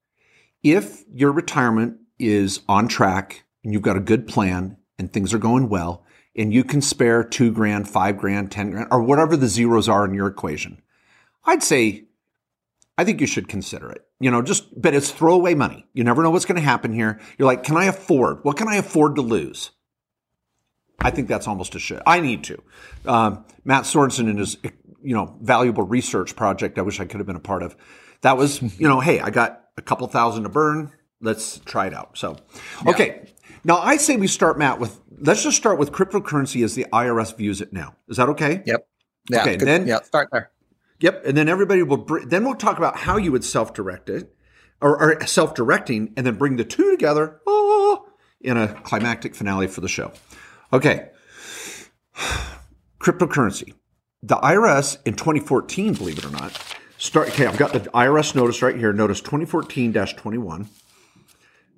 If 0.63 1.05
your 1.13 1.33
retirement 1.33 1.99
is 2.19 2.61
on 2.69 2.89
track 2.89 3.45
and 3.63 3.73
you've 3.73 3.83
got 3.83 3.97
a 3.97 4.01
good 4.01 4.27
plan 4.27 4.77
and 4.99 5.13
things 5.13 5.33
are 5.33 5.39
going 5.39 5.69
well, 5.69 6.05
and 6.37 6.53
you 6.53 6.63
can 6.65 6.81
spare 6.81 7.25
two 7.25 7.51
grand, 7.51 7.89
five 7.89 8.17
grand, 8.17 8.51
10 8.51 8.71
grand, 8.71 8.89
or 8.91 9.03
whatever 9.03 9.37
the 9.37 9.49
zeros 9.49 9.89
are 9.89 10.05
in 10.05 10.15
your 10.15 10.27
equation, 10.27 10.81
I'd 11.45 11.63
say, 11.63 12.05
I 12.97 13.05
think 13.05 13.21
you 13.21 13.27
should 13.27 13.49
consider 13.49 13.91
it. 13.91 14.05
You 14.21 14.31
know, 14.31 14.43
just, 14.43 14.81
but 14.81 14.95
it's 14.95 15.11
throwaway 15.11 15.55
money. 15.55 15.87
You 15.95 16.05
never 16.05 16.23
know 16.23 16.31
what's 16.31 16.45
going 16.45 16.61
to 16.61 16.63
happen 16.63 16.93
here. 16.93 17.21
You're 17.39 17.47
like, 17.47 17.65
can 17.65 17.77
I 17.77 17.87
afford? 17.87 18.45
What 18.45 18.57
can 18.57 18.69
I 18.69 18.77
afford 18.77 19.17
to 19.17 19.23
lose? 19.23 19.71
I 21.01 21.11
think 21.11 21.29
that's 21.29 21.47
almost 21.47 21.75
a 21.75 21.79
should. 21.79 22.03
I 22.07 22.21
need 22.21 22.45
to. 22.45 22.63
Um, 23.07 23.45
Matt 23.65 23.85
Sorensen 23.85 24.29
and 24.29 24.39
his, 24.39 24.57
you 25.03 25.15
know, 25.15 25.37
valuable 25.41 25.85
research 25.85 26.35
project. 26.35 26.79
I 26.79 26.83
wish 26.83 26.99
I 27.01 27.05
could 27.05 27.21
have 27.21 27.27
been 27.27 27.37
a 27.37 27.41
part 27.41 27.63
of. 27.63 27.77
That 28.23 28.37
was, 28.37 28.61
you 28.81 28.89
know, 28.89 29.01
hey, 29.01 29.21
I 29.21 29.31
got 29.31 29.65
a 29.77 29.83
couple 29.83 30.07
thousand 30.09 30.43
to 30.43 30.49
burn. 30.49 30.93
Let's 31.21 31.59
try 31.61 31.87
it 31.87 31.95
out. 31.95 32.19
So, 32.19 32.37
okay. 32.87 33.33
Now 33.65 33.79
I 33.79 33.97
say 33.97 34.17
we 34.17 34.27
start, 34.27 34.59
Matt, 34.59 34.79
with 34.81 35.01
let's 35.21 35.43
just 35.43 35.57
start 35.57 35.79
with 35.79 35.93
cryptocurrency 35.93 36.65
as 36.65 36.75
the 36.75 36.87
IRS 36.93 37.37
views 37.37 37.61
it 37.61 37.73
now. 37.73 37.95
Is 38.09 38.17
that 38.17 38.29
okay? 38.31 38.63
Yep. 38.65 38.89
Yeah. 39.31 39.41
Okay, 39.43 39.57
good- 39.57 39.69
then- 39.69 39.87
yeah. 39.87 40.03
Start 40.03 40.29
there. 40.33 40.51
Yep. 41.01 41.27
And 41.27 41.37
then 41.37 41.49
everybody 41.49 41.85
will, 41.85 41.99
br- 41.99 42.25
then 42.25 42.45
we'll 42.45 42.57
talk 42.57 42.77
about 42.77 42.97
how 42.97 43.17
you 43.19 43.31
would 43.31 43.45
self 43.45 43.73
direct 43.73 44.11
it 44.11 44.35
or, 44.81 45.01
or 45.01 45.27
self 45.27 45.55
directing 45.55 46.13
and 46.17 46.27
then 46.27 46.35
bring 46.35 46.57
the 46.57 46.65
two 46.65 46.91
together 46.91 47.41
oh, 47.47 48.09
in 48.41 48.57
a 48.57 48.75
climactic 48.83 49.37
finale 49.37 49.69
for 49.69 49.81
the 49.81 49.89
show. 49.89 50.13
Okay. 50.73 51.11
Cryptocurrency. 53.01 53.75
The 54.23 54.37
IRS 54.37 54.99
in 55.05 55.15
2014, 55.15 55.95
believe 55.95 56.19
it 56.19 56.25
or 56.25 56.31
not, 56.31 56.61
start. 56.99 57.29
Okay, 57.29 57.47
I've 57.47 57.57
got 57.57 57.73
the 57.73 57.81
IRS 57.81 58.35
notice 58.35 58.63
right 58.63 58.77
here. 58.77 58.93
Notice 58.93 59.21
2014 59.21 59.93
21. 59.93 60.69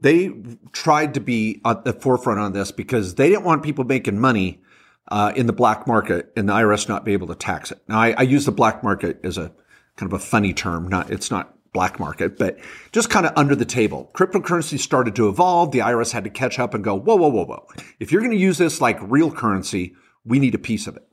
They 0.01 0.33
tried 0.73 1.15
to 1.15 1.21
be 1.21 1.61
at 1.65 1.85
the 1.85 1.93
forefront 1.93 2.41
on 2.41 2.53
this 2.53 2.73
because 2.73 3.17
they 3.17 3.29
didn't 3.29 3.45
want 3.45 3.63
people 3.63 3.85
making 3.85 4.19
money 4.19 4.63
uh, 5.09 5.33
in 5.37 5.47
the 5.47 5.53
black 5.53 5.87
market 5.87 6.33
and 6.37 6.49
the 6.49 6.53
IRS 6.55 6.89
not 6.89 7.05
be 7.05 7.13
able 7.13 7.27
to 7.27 7.35
tax 7.35 7.71
it. 7.71 7.83
Now, 7.87 8.01
I, 8.01 8.15
I 8.17 8.23
use 8.23 8.47
the 8.47 8.53
black 8.53 8.83
market 8.83 9.21
as 9.23 9.37
a 9.37 9.53
kind 9.97 10.11
of 10.11 10.15
a 10.15 10.19
funny 10.19 10.55
term. 10.55 10.89
Not 10.89 11.11
it's 11.11 11.31
not 11.31 11.55
black 11.73 12.01
market, 12.01 12.39
but 12.39 12.59
just 12.93 13.11
kind 13.11 13.27
of 13.27 13.33
under 13.37 13.55
the 13.55 13.65
table. 13.65 14.11
Cryptocurrency 14.15 14.79
started 14.79 15.15
to 15.17 15.29
evolve. 15.29 15.71
The 15.73 15.79
IRS 15.81 16.13
had 16.13 16.25
to 16.25 16.31
catch 16.31 16.59
up 16.59 16.75
and 16.75 16.83
go, 16.83 16.95
whoa, 16.95 17.17
whoa, 17.17 17.29
whoa, 17.29 17.45
whoa. 17.45 17.67
If 17.99 18.11
you're 18.11 18.23
going 18.23 18.33
to 18.33 18.37
use 18.37 18.59
this 18.59 18.81
like 18.81 18.99
real 19.03 19.31
currency, 19.31 19.95
we 20.25 20.39
need 20.39 20.55
a 20.55 20.59
piece 20.59 20.87
of 20.87 20.97
it. 20.97 21.07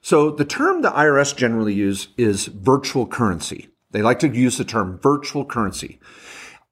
So 0.00 0.30
the 0.30 0.44
term 0.44 0.82
the 0.82 0.90
IRS 0.90 1.36
generally 1.36 1.74
use 1.74 2.08
is 2.16 2.46
virtual 2.46 3.06
currency. 3.06 3.68
They 3.90 4.02
like 4.02 4.20
to 4.20 4.28
use 4.28 4.58
the 4.58 4.64
term 4.64 4.98
virtual 5.02 5.44
currency. 5.44 6.00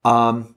Um, 0.04 0.56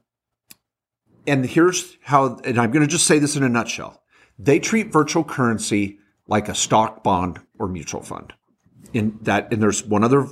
and 1.25 1.45
here's 1.45 1.97
how, 2.01 2.39
and 2.43 2.59
I'm 2.59 2.71
going 2.71 2.85
to 2.85 2.91
just 2.91 3.07
say 3.07 3.19
this 3.19 3.35
in 3.35 3.43
a 3.43 3.49
nutshell. 3.49 4.01
They 4.37 4.59
treat 4.59 4.91
virtual 4.91 5.23
currency 5.23 5.99
like 6.27 6.47
a 6.47 6.55
stock 6.55 7.03
bond 7.03 7.39
or 7.57 7.67
mutual 7.67 8.01
fund. 8.01 8.33
In 8.93 9.19
that, 9.23 9.51
and 9.51 9.61
there's 9.61 9.83
one 9.83 10.03
other 10.03 10.27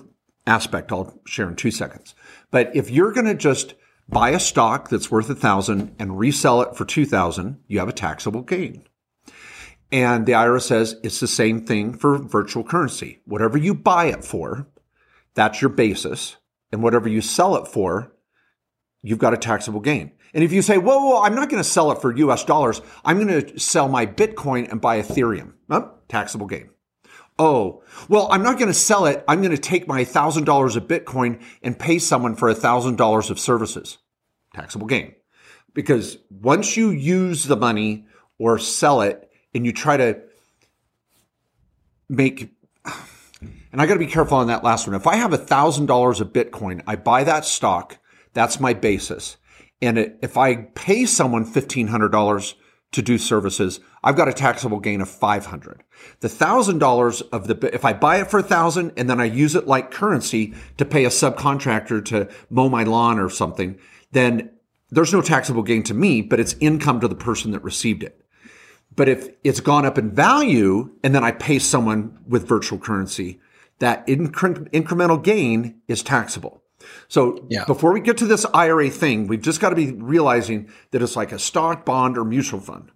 aspect 0.47 0.91
I'll 0.91 1.19
share 1.25 1.47
in 1.47 1.55
two 1.55 1.71
seconds. 1.71 2.15
But 2.49 2.75
if 2.75 2.89
you're 2.89 3.11
going 3.11 3.27
to 3.27 3.35
just 3.35 3.75
buy 4.09 4.29
a 4.29 4.39
stock 4.39 4.89
that's 4.89 5.11
worth 5.11 5.29
a 5.29 5.35
thousand 5.35 5.95
and 5.99 6.17
resell 6.17 6.61
it 6.61 6.75
for 6.75 6.85
two 6.85 7.05
thousand, 7.05 7.59
you 7.67 7.79
have 7.79 7.89
a 7.89 7.93
taxable 7.93 8.41
gain. 8.41 8.83
And 9.91 10.25
the 10.25 10.33
IRS 10.33 10.63
says 10.63 10.95
it's 11.03 11.19
the 11.19 11.27
same 11.27 11.65
thing 11.65 11.93
for 11.93 12.17
virtual 12.17 12.63
currency. 12.63 13.21
Whatever 13.25 13.57
you 13.57 13.73
buy 13.73 14.05
it 14.05 14.25
for, 14.25 14.67
that's 15.33 15.61
your 15.61 15.69
basis. 15.69 16.37
And 16.71 16.83
whatever 16.83 17.07
you 17.07 17.21
sell 17.21 17.55
it 17.55 17.67
for, 17.67 18.13
you've 19.01 19.19
got 19.19 19.33
a 19.33 19.37
taxable 19.37 19.79
gain. 19.79 20.11
And 20.33 20.43
if 20.43 20.51
you 20.51 20.61
say, 20.61 20.77
whoa, 20.77 20.99
whoa, 20.99 21.21
I'm 21.21 21.35
not 21.35 21.49
going 21.49 21.63
to 21.63 21.69
sell 21.69 21.91
it 21.91 22.01
for 22.01 22.15
US 22.15 22.43
dollars, 22.43 22.81
I'm 23.05 23.25
going 23.25 23.45
to 23.45 23.59
sell 23.59 23.87
my 23.87 24.05
Bitcoin 24.05 24.69
and 24.69 24.81
buy 24.81 25.01
Ethereum, 25.01 25.53
oh, 25.69 25.93
taxable 26.09 26.47
gain. 26.47 26.69
Oh, 27.39 27.83
well, 28.09 28.27
I'm 28.31 28.41
not 28.41 28.57
going 28.57 28.67
to 28.67 28.73
sell 28.73 29.05
it. 29.05 29.23
I'm 29.27 29.41
going 29.41 29.55
to 29.55 29.61
take 29.61 29.87
my 29.87 30.03
$1,000 30.03 30.75
of 30.75 30.87
Bitcoin 30.87 31.41
and 31.61 31.77
pay 31.77 31.99
someone 31.99 32.35
for 32.35 32.51
$1,000 32.51 33.29
of 33.29 33.39
services. 33.39 33.99
Taxable 34.53 34.87
gain. 34.87 35.13
Because 35.73 36.17
once 36.29 36.75
you 36.75 36.89
use 36.89 37.43
the 37.43 37.55
money 37.55 38.07
or 38.39 38.57
sell 38.57 39.01
it 39.01 39.29
and 39.53 39.65
you 39.65 39.71
try 39.71 39.97
to 39.97 40.19
make, 42.09 42.49
and 43.71 43.81
I 43.81 43.85
got 43.85 43.93
to 43.93 43.99
be 43.99 44.07
careful 44.07 44.37
on 44.37 44.47
that 44.47 44.63
last 44.63 44.87
one. 44.87 44.95
If 44.95 45.05
I 45.05 45.17
have 45.17 45.31
$1,000 45.31 46.21
of 46.21 46.33
Bitcoin, 46.33 46.81
I 46.87 46.95
buy 46.95 47.23
that 47.23 47.45
stock, 47.45 47.99
that's 48.33 48.59
my 48.59 48.73
basis. 48.73 49.37
And 49.79 50.15
if 50.23 50.37
I 50.37 50.55
pay 50.55 51.05
someone 51.05 51.45
$1,500 51.45 52.53
to 52.91 53.01
do 53.01 53.17
services, 53.17 53.79
I've 54.03 54.15
got 54.15 54.29
a 54.29 54.33
taxable 54.33 54.79
gain 54.79 55.01
of 55.01 55.09
500. 55.09 55.83
The 56.21 56.27
$1,000 56.27 57.21
of 57.31 57.47
the, 57.47 57.69
if 57.73 57.83
I 57.83 57.93
buy 57.93 58.21
it 58.21 58.31
for 58.31 58.39
a 58.39 58.43
thousand 58.43 58.93
and 58.97 59.09
then 59.09 59.19
I 59.19 59.25
use 59.25 59.55
it 59.55 59.67
like 59.67 59.91
currency 59.91 60.53
to 60.77 60.85
pay 60.85 61.05
a 61.05 61.09
subcontractor 61.09 62.03
to 62.05 62.29
mow 62.49 62.69
my 62.69 62.83
lawn 62.83 63.19
or 63.19 63.29
something, 63.29 63.77
then 64.11 64.51
there's 64.89 65.13
no 65.13 65.21
taxable 65.21 65.63
gain 65.63 65.83
to 65.83 65.93
me, 65.93 66.21
but 66.21 66.39
it's 66.39 66.55
income 66.59 67.01
to 67.01 67.07
the 67.07 67.15
person 67.15 67.51
that 67.51 67.63
received 67.63 68.03
it. 68.03 68.23
But 68.95 69.09
if 69.09 69.29
it's 69.43 69.59
gone 69.59 69.85
up 69.85 69.97
in 69.97 70.11
value 70.11 70.95
and 71.03 71.13
then 71.13 71.23
I 71.23 71.31
pay 71.31 71.59
someone 71.59 72.17
with 72.27 72.47
virtual 72.47 72.79
currency, 72.79 73.39
that 73.79 74.07
incre- 74.07 74.69
incremental 74.71 75.21
gain 75.21 75.81
is 75.87 76.01
taxable. 76.01 76.63
So 77.07 77.45
yeah. 77.49 77.65
before 77.65 77.93
we 77.93 77.99
get 77.99 78.17
to 78.17 78.25
this 78.25 78.45
IRA 78.53 78.89
thing, 78.89 79.27
we've 79.27 79.41
just 79.41 79.59
got 79.59 79.69
to 79.69 79.75
be 79.75 79.91
realizing 79.91 80.69
that 80.91 81.01
it's 81.01 81.15
like 81.15 81.31
a 81.31 81.39
stock, 81.39 81.85
bond, 81.85 82.17
or 82.17 82.25
mutual 82.25 82.59
fund. 82.59 82.91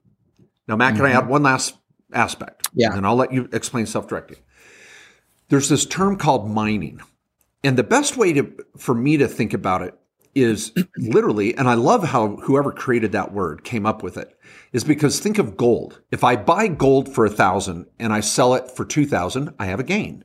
Now, 0.68 0.76
Matt, 0.76 0.94
mm-hmm. 0.94 1.04
can 1.04 1.12
I 1.12 1.18
add 1.18 1.28
one 1.28 1.44
last 1.44 1.76
aspect? 2.14 2.70
Yeah. 2.74 2.96
And 2.96 3.06
I'll 3.06 3.16
let 3.16 3.34
you 3.34 3.50
explain 3.54 3.86
self 3.86 4.08
directing. 4.08 4.38
There's 5.50 5.70
this 5.70 5.86
term 5.86 6.18
called 6.18 6.50
mining. 6.50 7.02
And 7.64 7.78
the 7.78 7.84
best 7.84 8.18
way 8.18 8.34
to, 8.34 8.54
for 8.78 8.96
me 8.96 9.18
to 9.18 9.28
think 9.28 9.54
about 9.54 9.82
it 9.82 9.94
is 10.34 10.72
literally, 10.98 11.56
and 11.56 11.68
I 11.68 11.74
love 11.76 12.04
how 12.04 12.38
whoever 12.38 12.72
created 12.72 13.12
that 13.12 13.34
word 13.34 13.64
came 13.64 13.86
up 13.86 14.02
with 14.02 14.18
it, 14.18 14.38
is 14.72 14.84
because 14.84 15.20
think 15.20 15.38
of 15.38 15.58
gold. 15.58 16.02
If 16.12 16.24
I 16.24 16.36
buy 16.36 16.68
gold 16.68 17.14
for 17.14 17.26
a 17.26 17.30
thousand 17.30 17.88
and 18.00 18.14
I 18.14 18.22
sell 18.22 18.54
it 18.56 18.72
for 18.72 18.86
two 18.86 19.06
thousand, 19.06 19.54
I 19.60 19.66
have 19.66 19.80
a 19.80 19.84
gain. 19.84 20.24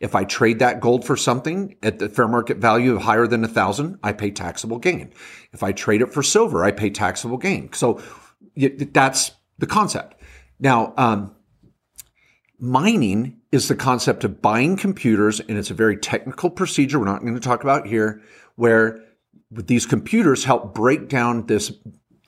If 0.00 0.14
I 0.14 0.24
trade 0.24 0.58
that 0.60 0.80
gold 0.80 1.04
for 1.04 1.16
something 1.16 1.76
at 1.82 1.98
the 1.98 2.08
fair 2.08 2.28
market 2.28 2.58
value 2.58 2.96
of 2.96 3.02
higher 3.02 3.26
than 3.26 3.44
a 3.44 3.48
thousand, 3.48 3.98
I 4.02 4.12
pay 4.12 4.30
taxable 4.30 4.78
gain. 4.78 5.12
If 5.52 5.62
I 5.62 5.72
trade 5.72 6.02
it 6.02 6.12
for 6.12 6.22
silver, 6.22 6.64
I 6.64 6.70
pay 6.70 6.90
taxable 6.90 7.38
gain. 7.38 7.72
So 7.72 8.00
that's 8.56 9.32
the 9.58 9.66
concept. 9.66 10.20
Now, 10.58 10.94
um, 10.96 11.34
mining 12.58 13.40
is 13.52 13.68
the 13.68 13.74
concept 13.74 14.24
of 14.24 14.42
buying 14.42 14.76
computers, 14.76 15.40
and 15.40 15.58
it's 15.58 15.70
a 15.70 15.74
very 15.74 15.96
technical 15.96 16.50
procedure. 16.50 16.98
We're 16.98 17.06
not 17.06 17.22
going 17.22 17.34
to 17.34 17.40
talk 17.40 17.62
about 17.62 17.86
here, 17.86 18.22
where 18.56 19.02
these 19.50 19.86
computers 19.86 20.44
help 20.44 20.74
break 20.74 21.08
down 21.08 21.46
this 21.46 21.72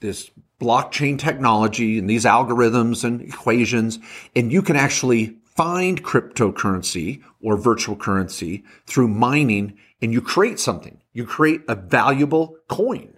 this 0.00 0.30
blockchain 0.61 1.18
technology 1.18 1.99
and 1.99 2.09
these 2.09 2.25
algorithms 2.25 3.04
and 3.04 3.21
equations, 3.21 3.99
and 4.35 4.52
you 4.52 4.62
can 4.62 4.76
actually 4.76 5.37
find 5.56 6.02
cryptocurrency 6.02 7.23
or 7.42 7.56
virtual 7.56 7.97
currency 7.97 8.64
through 8.87 9.09
mining 9.09 9.78
and 10.00 10.12
you 10.12 10.21
create 10.21 10.59
something. 10.59 11.00
You 11.12 11.25
create 11.25 11.62
a 11.68 11.75
valuable 11.75 12.56
coin. 12.68 13.14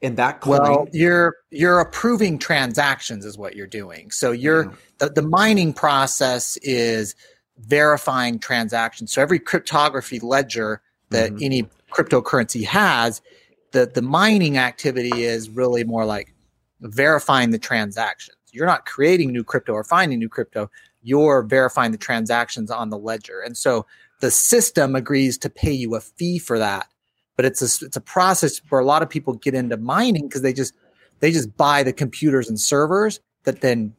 And 0.00 0.16
that 0.16 0.40
coin 0.40 0.60
Well, 0.62 0.88
you're 0.92 1.36
you're 1.50 1.78
approving 1.78 2.38
transactions 2.38 3.24
is 3.24 3.38
what 3.38 3.54
you're 3.54 3.68
doing. 3.68 4.10
So 4.10 4.32
you're 4.32 4.64
yeah. 4.64 4.72
the, 4.98 5.10
the 5.10 5.22
mining 5.22 5.72
process 5.72 6.56
is 6.58 7.14
verifying 7.58 8.40
transactions. 8.40 9.12
So 9.12 9.22
every 9.22 9.38
cryptography 9.38 10.18
ledger 10.18 10.82
that 11.10 11.30
mm-hmm. 11.30 11.44
any 11.44 11.68
cryptocurrency 11.92 12.64
has, 12.64 13.22
the 13.70 13.86
the 13.86 14.02
mining 14.02 14.58
activity 14.58 15.22
is 15.22 15.48
really 15.48 15.84
more 15.84 16.04
like 16.04 16.34
verifying 16.80 17.50
the 17.50 17.58
transactions. 17.58 18.36
You're 18.50 18.66
not 18.66 18.86
creating 18.86 19.30
new 19.30 19.44
crypto 19.44 19.72
or 19.72 19.84
finding 19.84 20.18
new 20.18 20.28
crypto 20.28 20.68
you're 21.02 21.42
verifying 21.42 21.92
the 21.92 21.98
transactions 21.98 22.70
on 22.70 22.90
the 22.90 22.98
ledger. 22.98 23.40
And 23.40 23.56
so 23.56 23.86
the 24.20 24.30
system 24.30 24.94
agrees 24.94 25.36
to 25.38 25.50
pay 25.50 25.72
you 25.72 25.94
a 25.94 26.00
fee 26.00 26.38
for 26.38 26.58
that. 26.58 26.88
But 27.36 27.44
it's 27.44 27.62
a, 27.62 27.86
it's 27.86 27.96
a 27.96 28.00
process 28.00 28.60
where 28.68 28.80
a 28.80 28.84
lot 28.84 29.02
of 29.02 29.10
people 29.10 29.34
get 29.34 29.54
into 29.54 29.76
mining 29.76 30.28
because 30.28 30.42
they 30.42 30.52
just 30.52 30.74
they 31.20 31.32
just 31.32 31.56
buy 31.56 31.82
the 31.82 31.92
computers 31.92 32.48
and 32.48 32.60
servers 32.60 33.20
that 33.44 33.60
then 33.60 33.94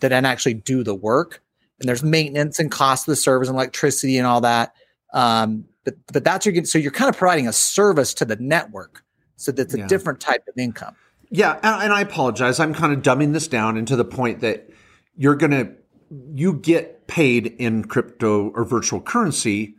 that 0.00 0.08
then 0.08 0.24
actually 0.24 0.54
do 0.54 0.84
the 0.84 0.94
work. 0.94 1.42
And 1.80 1.88
there's 1.88 2.02
maintenance 2.02 2.58
and 2.58 2.70
cost 2.70 3.06
of 3.06 3.12
the 3.12 3.16
servers 3.16 3.48
and 3.48 3.56
electricity 3.56 4.16
and 4.16 4.26
all 4.26 4.40
that. 4.42 4.74
Um, 5.12 5.64
but 5.84 5.96
but 6.12 6.24
that's 6.24 6.46
your 6.46 6.64
so 6.64 6.78
you're 6.78 6.92
kind 6.92 7.08
of 7.08 7.16
providing 7.16 7.48
a 7.48 7.52
service 7.52 8.14
to 8.14 8.24
the 8.24 8.36
network. 8.36 9.02
So 9.36 9.52
that's 9.52 9.74
a 9.74 9.78
yeah. 9.78 9.86
different 9.86 10.20
type 10.20 10.44
of 10.48 10.56
income. 10.56 10.94
Yeah, 11.30 11.58
and 11.62 11.92
I 11.92 12.00
apologize. 12.00 12.58
I'm 12.58 12.74
kind 12.74 12.92
of 12.92 13.02
dumbing 13.02 13.32
this 13.32 13.48
down 13.48 13.76
into 13.76 13.96
the 13.96 14.04
point 14.04 14.40
that 14.40 14.70
you're 15.16 15.36
going 15.36 15.50
to 15.50 15.72
you 16.10 16.54
get 16.54 17.06
paid 17.06 17.46
in 17.46 17.84
crypto 17.84 18.50
or 18.50 18.64
virtual 18.64 19.00
currency 19.00 19.74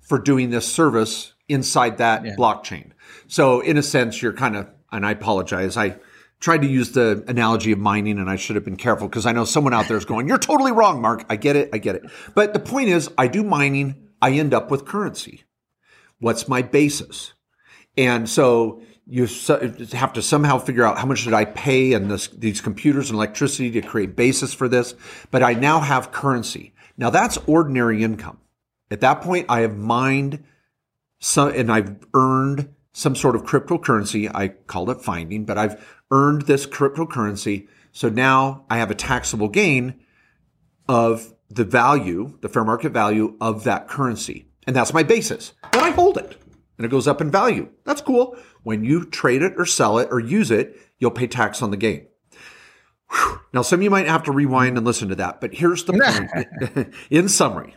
for 0.00 0.18
doing 0.18 0.50
this 0.50 0.66
service 0.66 1.34
inside 1.48 1.98
that 1.98 2.24
yeah. 2.24 2.34
blockchain. 2.36 2.90
So 3.28 3.60
in 3.60 3.76
a 3.76 3.82
sense, 3.82 4.22
you're 4.22 4.32
kind 4.32 4.56
of, 4.56 4.68
and 4.92 5.06
I 5.06 5.12
apologize. 5.12 5.76
I 5.76 5.96
tried 6.40 6.62
to 6.62 6.68
use 6.68 6.92
the 6.92 7.24
analogy 7.28 7.72
of 7.72 7.78
mining 7.78 8.18
and 8.18 8.30
I 8.30 8.36
should 8.36 8.56
have 8.56 8.64
been 8.64 8.76
careful 8.76 9.08
because 9.08 9.26
I 9.26 9.32
know 9.32 9.44
someone 9.44 9.74
out 9.74 9.88
there 9.88 9.96
is 9.96 10.04
going, 10.04 10.26
you're 10.26 10.38
totally 10.38 10.72
wrong, 10.72 11.00
Mark. 11.00 11.24
I 11.28 11.36
get 11.36 11.56
it. 11.56 11.70
I 11.72 11.78
get 11.78 11.96
it. 11.96 12.02
But 12.34 12.54
the 12.54 12.60
point 12.60 12.88
is 12.88 13.10
I 13.18 13.26
do 13.26 13.42
mining. 13.44 14.08
I 14.22 14.32
end 14.32 14.54
up 14.54 14.70
with 14.70 14.84
currency. 14.84 15.44
What's 16.18 16.48
my 16.48 16.62
basis? 16.62 17.32
And 17.96 18.28
so 18.28 18.82
you 19.10 19.26
have 19.92 20.12
to 20.12 20.22
somehow 20.22 20.58
figure 20.58 20.84
out 20.84 20.96
how 20.96 21.04
much 21.04 21.24
did 21.24 21.34
I 21.34 21.44
pay 21.44 21.94
and 21.94 22.08
these 22.10 22.60
computers 22.60 23.10
and 23.10 23.16
electricity 23.16 23.72
to 23.72 23.82
create 23.82 24.14
basis 24.14 24.54
for 24.54 24.68
this. 24.68 24.94
But 25.32 25.42
I 25.42 25.54
now 25.54 25.80
have 25.80 26.12
currency. 26.12 26.72
Now 26.96 27.10
that's 27.10 27.36
ordinary 27.48 28.04
income. 28.04 28.38
At 28.88 29.00
that 29.00 29.20
point, 29.20 29.46
I 29.48 29.60
have 29.60 29.76
mined 29.76 30.44
some, 31.18 31.48
and 31.50 31.72
I've 31.72 31.96
earned 32.14 32.72
some 32.92 33.16
sort 33.16 33.34
of 33.34 33.42
cryptocurrency. 33.42 34.30
I 34.32 34.48
called 34.48 34.90
it 34.90 35.02
finding, 35.02 35.44
but 35.44 35.58
I've 35.58 35.84
earned 36.12 36.42
this 36.42 36.66
cryptocurrency. 36.66 37.66
So 37.92 38.08
now 38.08 38.64
I 38.70 38.78
have 38.78 38.92
a 38.92 38.94
taxable 38.94 39.48
gain 39.48 40.00
of 40.88 41.34
the 41.48 41.64
value, 41.64 42.38
the 42.42 42.48
fair 42.48 42.64
market 42.64 42.92
value 42.92 43.36
of 43.40 43.64
that 43.64 43.88
currency. 43.88 44.46
And 44.66 44.76
that's 44.76 44.94
my 44.94 45.02
basis. 45.02 45.52
Then 45.72 45.82
I 45.82 45.90
hold 45.90 46.16
it 46.16 46.39
and 46.80 46.86
it 46.86 46.90
goes 46.90 47.06
up 47.06 47.20
in 47.20 47.30
value. 47.30 47.68
That's 47.84 48.00
cool. 48.00 48.38
When 48.62 48.84
you 48.84 49.04
trade 49.04 49.42
it 49.42 49.52
or 49.58 49.66
sell 49.66 49.98
it 49.98 50.08
or 50.10 50.18
use 50.18 50.50
it, 50.50 50.80
you'll 50.98 51.10
pay 51.10 51.26
tax 51.26 51.60
on 51.60 51.70
the 51.70 51.76
gain. 51.76 52.06
Whew. 53.10 53.40
Now, 53.52 53.60
some 53.60 53.80
of 53.80 53.84
you 53.84 53.90
might 53.90 54.06
have 54.06 54.22
to 54.22 54.32
rewind 54.32 54.78
and 54.78 54.86
listen 54.86 55.10
to 55.10 55.14
that, 55.16 55.42
but 55.42 55.52
here's 55.52 55.84
the 55.84 55.92
point. 55.92 56.94
in 57.10 57.28
summary, 57.28 57.76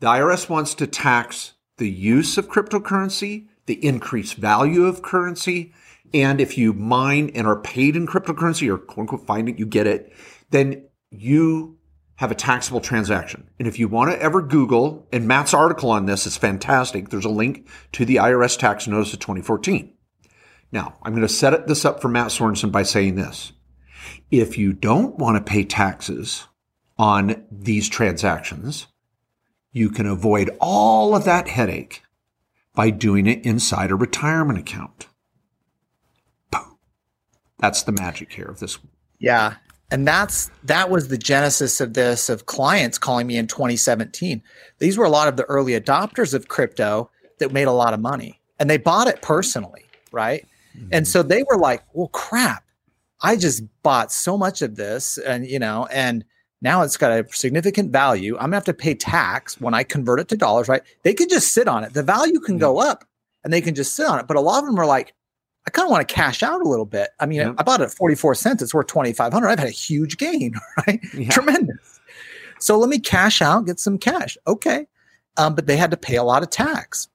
the 0.00 0.08
IRS 0.08 0.46
wants 0.46 0.74
to 0.74 0.86
tax 0.86 1.54
the 1.78 1.88
use 1.88 2.36
of 2.36 2.50
cryptocurrency, 2.50 3.46
the 3.64 3.82
increased 3.82 4.34
value 4.34 4.84
of 4.84 5.00
currency, 5.00 5.72
and 6.12 6.38
if 6.38 6.58
you 6.58 6.74
mine 6.74 7.30
and 7.34 7.46
are 7.46 7.60
paid 7.62 7.96
in 7.96 8.06
cryptocurrency 8.06 8.68
or 8.68 8.76
quote 8.76 9.04
unquote 9.04 9.26
find 9.26 9.48
it, 9.48 9.58
you 9.58 9.64
get 9.64 9.86
it, 9.86 10.12
then 10.50 10.84
you 11.08 11.77
have 12.18 12.32
a 12.32 12.34
taxable 12.34 12.80
transaction. 12.80 13.48
And 13.60 13.68
if 13.68 13.78
you 13.78 13.86
want 13.86 14.10
to 14.10 14.20
ever 14.20 14.42
Google, 14.42 15.06
and 15.12 15.28
Matt's 15.28 15.54
article 15.54 15.90
on 15.90 16.06
this 16.06 16.26
is 16.26 16.36
fantastic, 16.36 17.10
there's 17.10 17.24
a 17.24 17.30
link 17.30 17.68
to 17.92 18.04
the 18.04 18.16
IRS 18.16 18.58
tax 18.58 18.88
notice 18.88 19.12
of 19.12 19.20
2014. 19.20 19.94
Now, 20.72 20.98
I'm 21.04 21.12
going 21.12 21.26
to 21.26 21.32
set 21.32 21.68
this 21.68 21.84
up 21.84 22.02
for 22.02 22.08
Matt 22.08 22.28
Sorensen 22.28 22.72
by 22.72 22.82
saying 22.82 23.14
this. 23.14 23.52
If 24.32 24.58
you 24.58 24.72
don't 24.72 25.16
want 25.16 25.36
to 25.36 25.48
pay 25.48 25.62
taxes 25.62 26.48
on 26.98 27.46
these 27.52 27.88
transactions, 27.88 28.88
you 29.70 29.88
can 29.88 30.06
avoid 30.06 30.50
all 30.60 31.14
of 31.14 31.24
that 31.24 31.46
headache 31.46 32.02
by 32.74 32.90
doing 32.90 33.28
it 33.28 33.46
inside 33.46 33.92
a 33.92 33.94
retirement 33.94 34.58
account. 34.58 35.06
Boom. 36.50 36.78
That's 37.60 37.84
the 37.84 37.92
magic 37.92 38.32
here 38.32 38.46
of 38.46 38.58
this. 38.58 38.76
Yeah 39.20 39.54
and 39.90 40.06
that's 40.06 40.50
that 40.64 40.90
was 40.90 41.08
the 41.08 41.18
genesis 41.18 41.80
of 41.80 41.94
this 41.94 42.28
of 42.28 42.46
clients 42.46 42.98
calling 42.98 43.26
me 43.26 43.36
in 43.36 43.46
2017 43.46 44.42
these 44.78 44.98
were 44.98 45.04
a 45.04 45.10
lot 45.10 45.28
of 45.28 45.36
the 45.36 45.44
early 45.44 45.72
adopters 45.72 46.34
of 46.34 46.48
crypto 46.48 47.10
that 47.38 47.52
made 47.52 47.66
a 47.66 47.72
lot 47.72 47.94
of 47.94 48.00
money 48.00 48.40
and 48.58 48.68
they 48.68 48.76
bought 48.76 49.08
it 49.08 49.22
personally 49.22 49.88
right? 50.12 50.46
Mm-hmm. 50.76 50.88
and 50.92 51.08
so 51.08 51.22
they 51.22 51.42
were 51.44 51.56
like 51.56 51.82
well 51.92 52.08
crap. 52.08 52.64
I 53.20 53.34
just 53.34 53.64
bought 53.82 54.12
so 54.12 54.38
much 54.38 54.62
of 54.62 54.76
this 54.76 55.18
and 55.18 55.46
you 55.46 55.58
know 55.58 55.86
and 55.90 56.24
now 56.60 56.82
it's 56.82 56.96
got 56.96 57.12
a 57.12 57.24
significant 57.32 57.92
value. 57.92 58.34
I'm 58.34 58.50
going 58.50 58.50
to 58.50 58.56
have 58.56 58.64
to 58.64 58.74
pay 58.74 58.94
tax 58.94 59.60
when 59.60 59.74
i 59.74 59.84
convert 59.84 60.20
it 60.20 60.28
to 60.28 60.36
dollars 60.36 60.68
right? 60.68 60.82
They 61.02 61.14
could 61.14 61.30
just 61.30 61.52
sit 61.52 61.68
on 61.68 61.84
it. 61.84 61.94
The 61.94 62.02
value 62.02 62.40
can 62.40 62.54
mm-hmm. 62.54 62.60
go 62.60 62.80
up 62.80 63.04
and 63.44 63.52
they 63.52 63.60
can 63.60 63.74
just 63.74 63.94
sit 63.94 64.06
on 64.06 64.18
it 64.18 64.26
but 64.26 64.36
a 64.36 64.40
lot 64.40 64.62
of 64.62 64.66
them 64.66 64.78
are 64.78 64.86
like 64.86 65.14
I 65.68 65.70
kind 65.70 65.84
of 65.84 65.90
want 65.90 66.08
to 66.08 66.14
cash 66.14 66.42
out 66.42 66.62
a 66.62 66.64
little 66.66 66.86
bit. 66.86 67.10
I 67.20 67.26
mean, 67.26 67.42
I 67.42 67.62
bought 67.62 67.82
it 67.82 67.84
at 67.84 67.90
44 67.90 68.34
cents. 68.36 68.62
It's 68.62 68.72
worth 68.72 68.86
2,500. 68.86 69.46
I've 69.46 69.58
had 69.58 69.68
a 69.68 69.70
huge 69.70 70.16
gain, 70.16 70.54
right? 70.86 70.98
Yeah. 71.12 71.28
Tremendous. 71.28 72.00
So 72.58 72.78
let 72.78 72.88
me 72.88 72.98
cash 72.98 73.42
out, 73.42 73.66
get 73.66 73.78
some 73.78 73.98
cash. 73.98 74.38
Okay. 74.46 74.86
Um, 75.36 75.54
but 75.54 75.66
they 75.66 75.76
had 75.76 75.90
to 75.90 75.98
pay 75.98 76.16
a 76.16 76.22
lot 76.22 76.42
of 76.42 76.48
tax. 76.48 77.08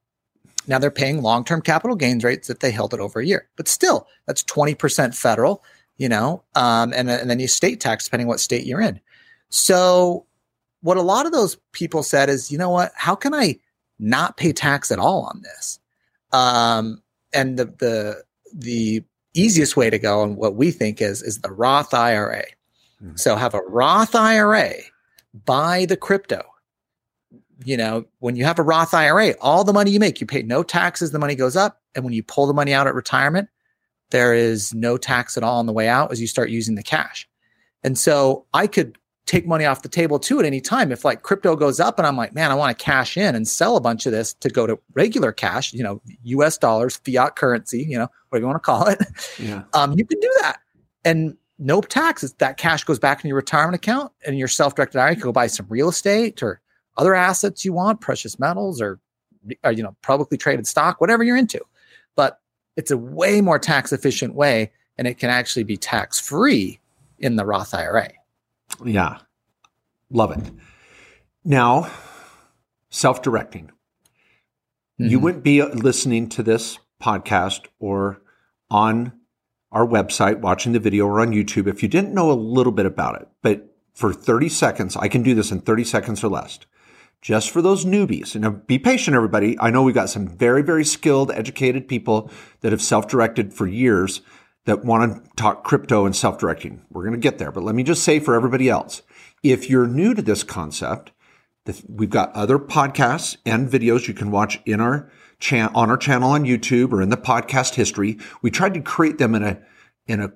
Now 0.67 0.77
they're 0.77 0.91
paying 0.91 1.23
long 1.23 1.43
term 1.43 1.63
capital 1.63 1.95
gains 1.95 2.23
rates 2.23 2.47
if 2.47 2.59
they 2.59 2.69
held 2.69 2.93
it 2.93 2.99
over 2.99 3.19
a 3.19 3.25
year. 3.25 3.49
But 3.55 3.67
still, 3.67 4.07
that's 4.27 4.43
20% 4.43 5.15
federal, 5.15 5.63
you 5.97 6.07
know, 6.07 6.43
um, 6.53 6.93
and, 6.93 7.09
and 7.09 7.31
then 7.31 7.39
you 7.39 7.47
state 7.47 7.81
tax 7.81 8.05
depending 8.05 8.27
what 8.27 8.39
state 8.39 8.67
you're 8.67 8.81
in. 8.81 8.99
So 9.49 10.27
what 10.81 10.97
a 10.97 11.01
lot 11.01 11.25
of 11.25 11.31
those 11.31 11.57
people 11.71 12.03
said 12.03 12.29
is, 12.29 12.51
you 12.51 12.59
know 12.59 12.69
what? 12.69 12.91
How 12.95 13.15
can 13.15 13.33
I 13.33 13.57
not 13.97 14.37
pay 14.37 14.53
tax 14.53 14.91
at 14.91 14.99
all 14.99 15.23
on 15.23 15.41
this? 15.41 15.79
Um, 16.31 17.01
and 17.33 17.57
the, 17.57 17.65
the 17.65 18.23
the 18.53 19.03
easiest 19.33 19.75
way 19.75 19.89
to 19.89 19.99
go 19.99 20.23
and 20.23 20.37
what 20.37 20.55
we 20.55 20.71
think 20.71 21.01
is 21.01 21.21
is 21.21 21.39
the 21.39 21.51
Roth 21.51 21.93
IRA. 21.93 22.45
Mm-hmm. 23.03 23.15
So 23.15 23.35
have 23.35 23.53
a 23.53 23.61
Roth 23.67 24.15
IRA, 24.15 24.73
buy 25.33 25.85
the 25.85 25.97
crypto. 25.97 26.43
You 27.65 27.77
know, 27.77 28.05
when 28.19 28.35
you 28.35 28.43
have 28.45 28.59
a 28.59 28.63
Roth 28.63 28.93
IRA, 28.93 29.35
all 29.39 29.63
the 29.63 29.73
money 29.73 29.91
you 29.91 29.99
make, 29.99 30.19
you 30.19 30.27
pay 30.27 30.43
no 30.43 30.63
taxes, 30.63 31.11
the 31.11 31.19
money 31.19 31.35
goes 31.35 31.55
up. 31.55 31.81
And 31.95 32.03
when 32.03 32.13
you 32.13 32.23
pull 32.23 32.47
the 32.47 32.53
money 32.53 32.73
out 32.73 32.87
at 32.87 32.95
retirement, 32.95 33.49
there 34.11 34.33
is 34.33 34.73
no 34.73 34.97
tax 34.97 35.37
at 35.37 35.43
all 35.43 35.59
on 35.59 35.65
the 35.65 35.73
way 35.73 35.87
out 35.87 36.11
as 36.11 36.19
you 36.19 36.27
start 36.27 36.49
using 36.49 36.75
the 36.75 36.83
cash. 36.83 37.27
And 37.83 37.97
so 37.97 38.45
I 38.53 38.67
could 38.67 38.97
take 39.25 39.47
money 39.47 39.65
off 39.65 39.81
the 39.81 39.89
table 39.89 40.19
too 40.19 40.39
at 40.39 40.45
any 40.45 40.59
time. 40.59 40.91
If 40.91 41.05
like 41.05 41.21
crypto 41.21 41.55
goes 41.55 41.79
up 41.79 41.97
and 41.97 42.05
I'm 42.05 42.17
like, 42.17 42.33
man, 42.33 42.51
I 42.51 42.55
want 42.55 42.77
to 42.77 42.83
cash 42.83 43.15
in 43.15 43.35
and 43.35 43.47
sell 43.47 43.77
a 43.77 43.81
bunch 43.81 44.05
of 44.05 44.11
this 44.11 44.33
to 44.35 44.49
go 44.49 44.67
to 44.67 44.77
regular 44.93 45.31
cash, 45.31 45.73
you 45.73 45.83
know, 45.83 46.01
US 46.23 46.57
dollars, 46.57 46.97
fiat 46.97 47.35
currency, 47.35 47.85
you 47.87 47.97
know, 47.97 48.07
whatever 48.29 48.43
you 48.43 48.47
want 48.47 48.61
to 48.61 48.65
call 48.65 48.87
it. 48.87 48.99
Yeah. 49.39 49.63
Um, 49.73 49.93
you 49.97 50.05
can 50.05 50.19
do 50.19 50.31
that. 50.41 50.59
And 51.05 51.37
no 51.57 51.81
taxes. 51.81 52.33
That 52.33 52.57
cash 52.57 52.83
goes 52.83 52.99
back 52.99 53.23
in 53.23 53.27
your 53.27 53.37
retirement 53.37 53.75
account 53.75 54.11
and 54.25 54.37
your 54.37 54.47
self-directed 54.47 54.99
IRA. 54.99 55.11
You 55.11 55.15
can 55.15 55.23
go 55.23 55.31
buy 55.31 55.47
some 55.47 55.65
real 55.69 55.89
estate 55.89 56.43
or 56.43 56.61
other 56.97 57.15
assets 57.15 57.63
you 57.63 57.73
want, 57.73 58.01
precious 58.01 58.39
metals 58.39 58.81
or, 58.81 58.99
or 59.63 59.71
you 59.71 59.83
know, 59.83 59.95
publicly 60.01 60.37
traded 60.37 60.67
stock, 60.67 60.99
whatever 60.99 61.23
you're 61.23 61.37
into. 61.37 61.61
But 62.15 62.39
it's 62.75 62.91
a 62.91 62.97
way 62.97 63.41
more 63.41 63.59
tax 63.59 63.93
efficient 63.93 64.35
way 64.35 64.71
and 64.97 65.07
it 65.07 65.17
can 65.17 65.29
actually 65.29 65.63
be 65.63 65.77
tax 65.77 66.19
free 66.19 66.79
in 67.19 67.35
the 67.35 67.45
Roth 67.45 67.73
IRA. 67.73 68.11
Yeah. 68.85 69.19
Love 70.09 70.31
it. 70.31 70.51
Now, 71.43 71.91
self 72.89 73.21
directing. 73.21 73.71
Mm-hmm. 74.99 75.07
You 75.07 75.19
wouldn't 75.19 75.43
be 75.43 75.61
listening 75.61 76.29
to 76.29 76.43
this 76.43 76.79
podcast 77.01 77.65
or 77.79 78.21
on 78.69 79.13
our 79.71 79.85
website, 79.87 80.39
watching 80.39 80.71
the 80.71 80.79
video 80.79 81.07
or 81.07 81.19
on 81.19 81.31
YouTube 81.31 81.67
if 81.67 81.81
you 81.81 81.89
didn't 81.89 82.13
know 82.13 82.31
a 82.31 82.33
little 82.33 82.71
bit 82.71 82.85
about 82.85 83.19
it. 83.19 83.27
But 83.41 83.75
for 83.93 84.13
30 84.13 84.49
seconds, 84.49 84.95
I 84.95 85.07
can 85.07 85.23
do 85.23 85.33
this 85.33 85.51
in 85.51 85.61
30 85.61 85.83
seconds 85.83 86.23
or 86.23 86.29
less. 86.29 86.59
Just 87.21 87.51
for 87.51 87.61
those 87.61 87.85
newbies. 87.85 88.35
And 88.35 88.67
be 88.67 88.77
patient, 88.77 89.15
everybody. 89.15 89.57
I 89.59 89.69
know 89.69 89.81
we've 89.81 89.95
got 89.95 90.09
some 90.09 90.27
very, 90.27 90.61
very 90.61 90.83
skilled, 90.83 91.31
educated 91.31 91.87
people 91.87 92.29
that 92.59 92.73
have 92.73 92.81
self 92.81 93.07
directed 93.07 93.53
for 93.53 93.65
years 93.65 94.21
that 94.65 94.85
want 94.85 95.25
to 95.25 95.29
talk 95.35 95.63
crypto 95.63 96.05
and 96.05 96.15
self 96.15 96.37
directing. 96.37 96.85
We're 96.89 97.03
going 97.03 97.13
to 97.13 97.19
get 97.19 97.37
there. 97.37 97.51
But 97.51 97.63
let 97.63 97.75
me 97.75 97.83
just 97.83 98.03
say 98.03 98.19
for 98.19 98.35
everybody 98.35 98.69
else 98.69 99.01
if 99.43 99.69
you're 99.69 99.87
new 99.87 100.13
to 100.13 100.21
this 100.21 100.43
concept, 100.43 101.11
we've 101.87 102.09
got 102.09 102.33
other 102.33 102.57
podcasts 102.57 103.37
and 103.45 103.69
videos 103.69 104.07
you 104.07 104.13
can 104.13 104.31
watch 104.31 104.59
in 104.65 104.79
our 104.79 105.11
chan- 105.39 105.71
on 105.75 105.89
our 105.89 105.97
channel 105.97 106.31
on 106.31 106.45
YouTube 106.45 106.93
or 106.93 107.01
in 107.01 107.09
the 107.09 107.17
podcast 107.17 107.75
history. 107.75 108.17
We 108.41 108.49
tried 108.49 108.73
to 108.75 108.81
create 108.81 109.17
them 109.17 109.35
in 109.35 109.43
a 109.43 109.61
in 110.07 110.21
a 110.21 110.31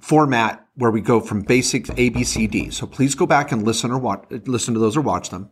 format 0.00 0.66
where 0.74 0.90
we 0.90 1.00
go 1.00 1.20
from 1.20 1.42
basics 1.42 1.90
A, 1.96 2.08
B, 2.10 2.24
C, 2.24 2.46
D. 2.46 2.70
So 2.70 2.86
please 2.86 3.14
go 3.14 3.26
back 3.26 3.52
and 3.52 3.62
listen 3.62 3.90
or 3.90 3.98
watch, 3.98 4.24
listen 4.46 4.74
to 4.74 4.80
those 4.80 4.96
or 4.96 5.02
watch 5.02 5.30
them. 5.30 5.50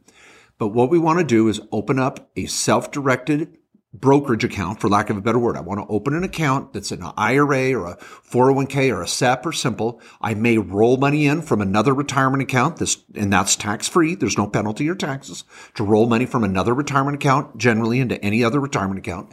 But 0.58 0.68
what 0.68 0.88
we 0.88 0.98
want 0.98 1.18
to 1.18 1.24
do 1.24 1.48
is 1.48 1.60
open 1.72 1.98
up 1.98 2.30
a 2.36 2.46
self-directed 2.46 3.58
brokerage 3.94 4.44
account, 4.44 4.80
for 4.80 4.88
lack 4.88 5.08
of 5.08 5.16
a 5.16 5.20
better 5.20 5.38
word. 5.38 5.56
I 5.56 5.60
want 5.60 5.80
to 5.80 5.86
open 5.86 6.14
an 6.14 6.24
account 6.24 6.72
that's 6.72 6.90
an 6.90 7.02
IRA 7.16 7.72
or 7.74 7.86
a 7.86 7.96
401k 7.96 8.92
or 8.92 9.02
a 9.02 9.08
SEP 9.08 9.46
or 9.46 9.52
simple. 9.52 10.00
I 10.20 10.34
may 10.34 10.58
roll 10.58 10.96
money 10.96 11.26
in 11.26 11.42
from 11.42 11.60
another 11.60 11.94
retirement 11.94 12.42
account. 12.42 12.78
This, 12.78 13.02
and 13.14 13.32
that's 13.32 13.56
tax 13.56 13.88
free. 13.88 14.14
There's 14.14 14.36
no 14.36 14.48
penalty 14.48 14.88
or 14.88 14.94
taxes 14.94 15.44
to 15.74 15.84
roll 15.84 16.06
money 16.06 16.26
from 16.26 16.44
another 16.44 16.74
retirement 16.74 17.14
account 17.14 17.56
generally 17.56 18.00
into 18.00 18.22
any 18.22 18.42
other 18.42 18.60
retirement 18.60 18.98
account. 18.98 19.32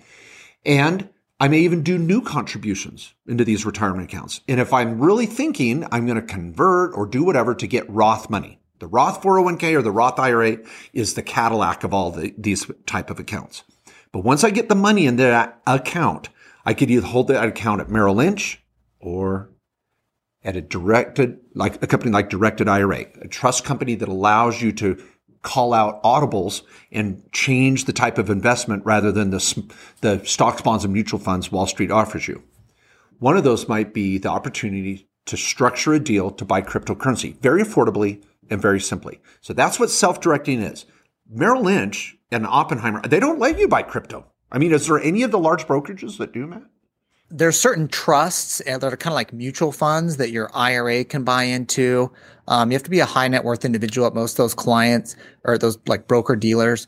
And 0.66 1.10
I 1.40 1.48
may 1.48 1.62
even 1.62 1.82
do 1.82 1.98
new 1.98 2.22
contributions 2.22 3.16
into 3.28 3.44
these 3.44 3.66
retirement 3.66 4.04
accounts. 4.04 4.42
And 4.48 4.60
if 4.60 4.74
I'm 4.74 5.00
really 5.00 5.26
thinking 5.26 5.88
I'm 5.92 6.06
going 6.06 6.22
to 6.22 6.22
convert 6.22 6.96
or 6.96 7.08
do 7.08 7.24
whatever 7.24 7.56
to 7.56 7.66
get 7.66 7.90
Roth 7.90 8.30
money, 8.30 8.60
the 8.78 8.86
Roth 8.86 9.24
401k 9.24 9.76
or 9.76 9.82
the 9.82 9.92
Roth 9.92 10.20
IRA 10.20 10.58
is 10.94 11.16
the 11.16 11.24
Cadillac 11.24 11.84
of 11.84 11.96
all 11.96 12.12
the, 12.12 12.34
these 12.38 12.70
type 12.86 13.10
of 13.10 13.20
accounts. 13.20 13.64
But 14.12 14.24
once 14.24 14.44
I 14.44 14.50
get 14.50 14.70
the 14.70 14.76
money 14.76 15.06
in 15.06 15.16
that 15.18 15.62
account, 15.66 16.30
I 16.66 16.74
could 16.74 16.92
either 16.92 17.08
hold 17.08 17.28
that 17.30 17.46
account 17.46 17.82
at 17.82 17.90
Merrill 17.90 18.16
Lynch 18.16 18.62
or 19.00 19.50
at 20.44 20.56
a 20.56 20.62
directed, 20.62 21.40
like 21.54 21.82
a 21.82 21.88
company 21.88 22.12
like 22.12 22.30
Directed 22.30 22.68
IRA, 22.68 23.06
a 23.22 23.28
trust 23.28 23.64
company 23.64 23.96
that 23.96 24.10
allows 24.10 24.62
you 24.62 24.72
to 24.74 25.02
call 25.44 25.74
out 25.74 26.02
audibles 26.04 26.62
and 26.92 27.24
change 27.32 27.86
the 27.86 27.94
type 27.94 28.18
of 28.18 28.30
investment 28.30 28.86
rather 28.86 29.12
than 29.12 29.32
the, 29.32 29.74
the 30.02 30.24
stocks, 30.26 30.62
bonds, 30.62 30.84
and 30.84 30.94
mutual 30.94 31.20
funds 31.20 31.52
Wall 31.52 31.68
Street 31.68 31.92
offers 31.92 32.28
you. 32.28 32.44
One 33.20 33.38
of 33.38 33.44
those 33.44 33.68
might 33.68 33.94
be 33.94 34.18
the 34.18 34.30
opportunity 34.30 35.08
to 35.28 35.38
structure 35.38 35.94
a 35.94 36.00
deal 36.00 36.32
to 36.32 36.46
buy 36.46 36.62
cryptocurrency 36.62 37.38
very 37.38 37.64
affordably 37.64 38.24
and 38.50 38.62
very 38.62 38.80
simply. 38.80 39.20
So 39.42 39.54
that's 39.54 39.80
what 39.80 39.90
self-directing 39.90 40.62
is. 40.62 40.86
Merrill 41.30 41.64
Lynch 41.64 42.18
and 42.32 42.48
Oppenheimer, 42.48 43.02
they 43.02 43.20
don't 43.20 43.40
let 43.40 43.60
you 43.60 43.68
buy 43.68 43.84
crypto. 43.84 44.26
I 44.52 44.58
mean, 44.58 44.74
is 44.74 44.88
there 44.88 45.00
any 45.00 45.24
of 45.24 45.32
the 45.32 45.40
large 45.40 45.66
brokerages 45.66 46.18
that 46.18 46.34
do, 46.34 46.48
Matt? 46.48 46.64
There's 47.30 47.58
certain 47.58 47.88
trusts 47.88 48.62
that 48.66 48.84
are 48.84 48.98
kind 48.98 49.14
of 49.14 49.16
like 49.16 49.32
mutual 49.32 49.72
funds 49.72 50.18
that 50.18 50.32
your 50.32 50.52
IRA 50.54 51.06
can 51.06 51.24
buy 51.24 51.44
into. 51.44 52.12
Um, 52.48 52.72
you 52.72 52.76
have 52.76 52.84
to 52.84 52.90
be 52.90 53.00
a 53.00 53.06
high 53.06 53.30
net 53.30 53.46
worth 53.46 53.64
individual 53.64 54.06
at 54.06 54.14
most 54.14 54.34
of 54.34 54.38
those 54.38 54.54
clients 54.54 55.16
or 55.46 55.58
those 55.58 55.78
like 55.88 56.08
broker 56.08 56.36
dealers. 56.36 56.88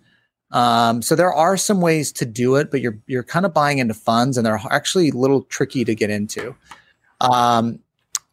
Um, 0.51 1.01
so 1.01 1.15
there 1.15 1.33
are 1.33 1.55
some 1.55 1.79
ways 1.79 2.11
to 2.13 2.25
do 2.25 2.55
it, 2.55 2.69
but 2.69 2.81
you're 2.81 2.99
you're 3.07 3.23
kind 3.23 3.45
of 3.45 3.53
buying 3.53 3.79
into 3.79 3.93
funds, 3.93 4.37
and 4.37 4.45
they're 4.45 4.61
actually 4.69 5.09
a 5.09 5.13
little 5.13 5.43
tricky 5.43 5.85
to 5.85 5.95
get 5.95 6.09
into. 6.09 6.55
Um, 7.21 7.79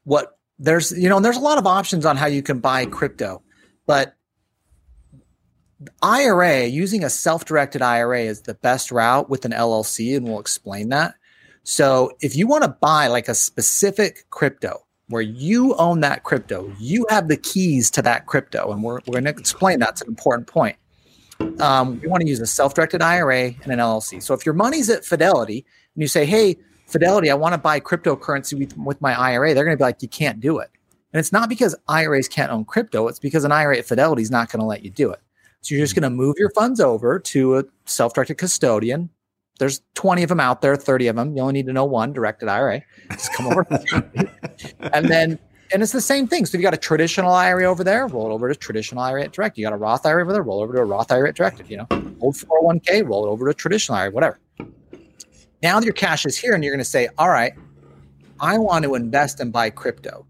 what 0.04 0.38
there's 0.58 0.92
you 0.92 1.08
know 1.08 1.16
and 1.16 1.24
there's 1.24 1.36
a 1.36 1.40
lot 1.40 1.58
of 1.58 1.66
options 1.66 2.04
on 2.04 2.16
how 2.16 2.26
you 2.26 2.42
can 2.42 2.58
buy 2.58 2.84
crypto, 2.86 3.42
but 3.86 4.16
IRA, 6.02 6.66
using 6.66 7.04
a 7.04 7.10
self 7.10 7.44
directed 7.44 7.80
IRA 7.82 8.20
is 8.20 8.42
the 8.42 8.54
best 8.54 8.92
route 8.92 9.30
with 9.30 9.44
an 9.44 9.52
LLC, 9.52 10.16
and 10.16 10.26
we'll 10.26 10.40
explain 10.40 10.90
that. 10.90 11.14
So, 11.62 12.12
if 12.20 12.36
you 12.36 12.46
want 12.46 12.64
to 12.64 12.68
buy 12.68 13.06
like 13.06 13.28
a 13.28 13.34
specific 13.34 14.26
crypto 14.30 14.84
where 15.08 15.22
you 15.22 15.74
own 15.76 16.00
that 16.00 16.22
crypto, 16.22 16.72
you 16.78 17.06
have 17.08 17.28
the 17.28 17.36
keys 17.36 17.90
to 17.92 18.02
that 18.02 18.26
crypto, 18.26 18.72
and 18.72 18.82
we're, 18.82 19.00
we're 19.06 19.20
going 19.20 19.24
to 19.24 19.30
explain 19.30 19.78
that's 19.78 20.02
an 20.02 20.08
important 20.08 20.46
point. 20.46 20.76
Um, 21.58 21.98
you 22.02 22.10
want 22.10 22.22
to 22.22 22.28
use 22.28 22.40
a 22.40 22.46
self 22.46 22.74
directed 22.74 23.00
IRA 23.00 23.54
and 23.62 23.72
an 23.72 23.78
LLC. 23.78 24.22
So, 24.22 24.34
if 24.34 24.44
your 24.44 24.54
money's 24.54 24.90
at 24.90 25.04
Fidelity 25.04 25.64
and 25.94 26.02
you 26.02 26.08
say, 26.08 26.26
Hey, 26.26 26.56
Fidelity, 26.86 27.30
I 27.30 27.34
want 27.34 27.54
to 27.54 27.58
buy 27.58 27.80
cryptocurrency 27.80 28.58
with, 28.58 28.76
with 28.76 29.00
my 29.00 29.18
IRA, 29.18 29.54
they're 29.54 29.64
going 29.64 29.76
to 29.76 29.80
be 29.80 29.84
like, 29.84 30.02
You 30.02 30.08
can't 30.08 30.40
do 30.40 30.58
it. 30.58 30.70
And 31.12 31.18
it's 31.18 31.32
not 31.32 31.48
because 31.48 31.74
IRAs 31.88 32.28
can't 32.28 32.52
own 32.52 32.66
crypto, 32.66 33.08
it's 33.08 33.18
because 33.18 33.44
an 33.44 33.52
IRA 33.52 33.78
at 33.78 33.86
Fidelity 33.86 34.20
is 34.20 34.30
not 34.30 34.52
going 34.52 34.60
to 34.60 34.66
let 34.66 34.82
you 34.82 34.90
do 34.90 35.10
it. 35.10 35.20
So 35.62 35.74
you're 35.74 35.84
just 35.84 35.94
going 35.94 36.04
to 36.04 36.10
move 36.10 36.36
your 36.38 36.50
funds 36.50 36.80
over 36.80 37.18
to 37.18 37.58
a 37.58 37.64
self-directed 37.84 38.38
custodian. 38.38 39.10
There's 39.58 39.82
20 39.94 40.22
of 40.22 40.30
them 40.30 40.40
out 40.40 40.62
there, 40.62 40.74
30 40.74 41.08
of 41.08 41.16
them. 41.16 41.36
You 41.36 41.42
only 41.42 41.52
need 41.52 41.66
to 41.66 41.72
know 41.72 41.84
one 41.84 42.14
directed 42.14 42.48
IRA. 42.48 42.82
Just 43.10 43.34
come 43.34 43.46
over. 43.48 43.66
and 44.94 45.06
then, 45.06 45.38
and 45.70 45.82
it's 45.82 45.92
the 45.92 46.00
same 46.00 46.26
thing. 46.26 46.46
So 46.46 46.56
if 46.56 46.60
you 46.60 46.62
got 46.62 46.72
a 46.72 46.78
traditional 46.78 47.32
IRA 47.32 47.64
over 47.64 47.84
there, 47.84 48.06
roll 48.06 48.30
it 48.30 48.32
over 48.32 48.48
to 48.48 48.54
traditional 48.54 49.02
IRA 49.02 49.24
at 49.24 49.32
direct. 49.32 49.58
You 49.58 49.64
got 49.66 49.74
a 49.74 49.76
Roth 49.76 50.06
IRA 50.06 50.22
over 50.22 50.32
there, 50.32 50.42
roll 50.42 50.62
over 50.62 50.72
to 50.72 50.80
a 50.80 50.84
Roth 50.84 51.12
IRA 51.12 51.28
at 51.28 51.34
directed. 51.34 51.68
You 51.68 51.76
know, 51.76 51.86
old 52.20 52.36
401k, 52.36 53.06
roll 53.06 53.26
it 53.26 53.28
over 53.28 53.46
to 53.46 53.54
traditional 53.54 53.98
IRA, 53.98 54.10
whatever. 54.10 54.40
Now 55.62 55.78
that 55.78 55.84
your 55.84 55.92
cash 55.92 56.24
is 56.24 56.38
here 56.38 56.54
and 56.54 56.64
you're 56.64 56.72
going 56.72 56.78
to 56.78 56.90
say, 56.90 57.10
all 57.18 57.28
right, 57.28 57.52
I 58.40 58.56
want 58.56 58.84
to 58.84 58.94
invest 58.94 59.40
and 59.40 59.52
buy 59.52 59.68
crypto. 59.68 60.26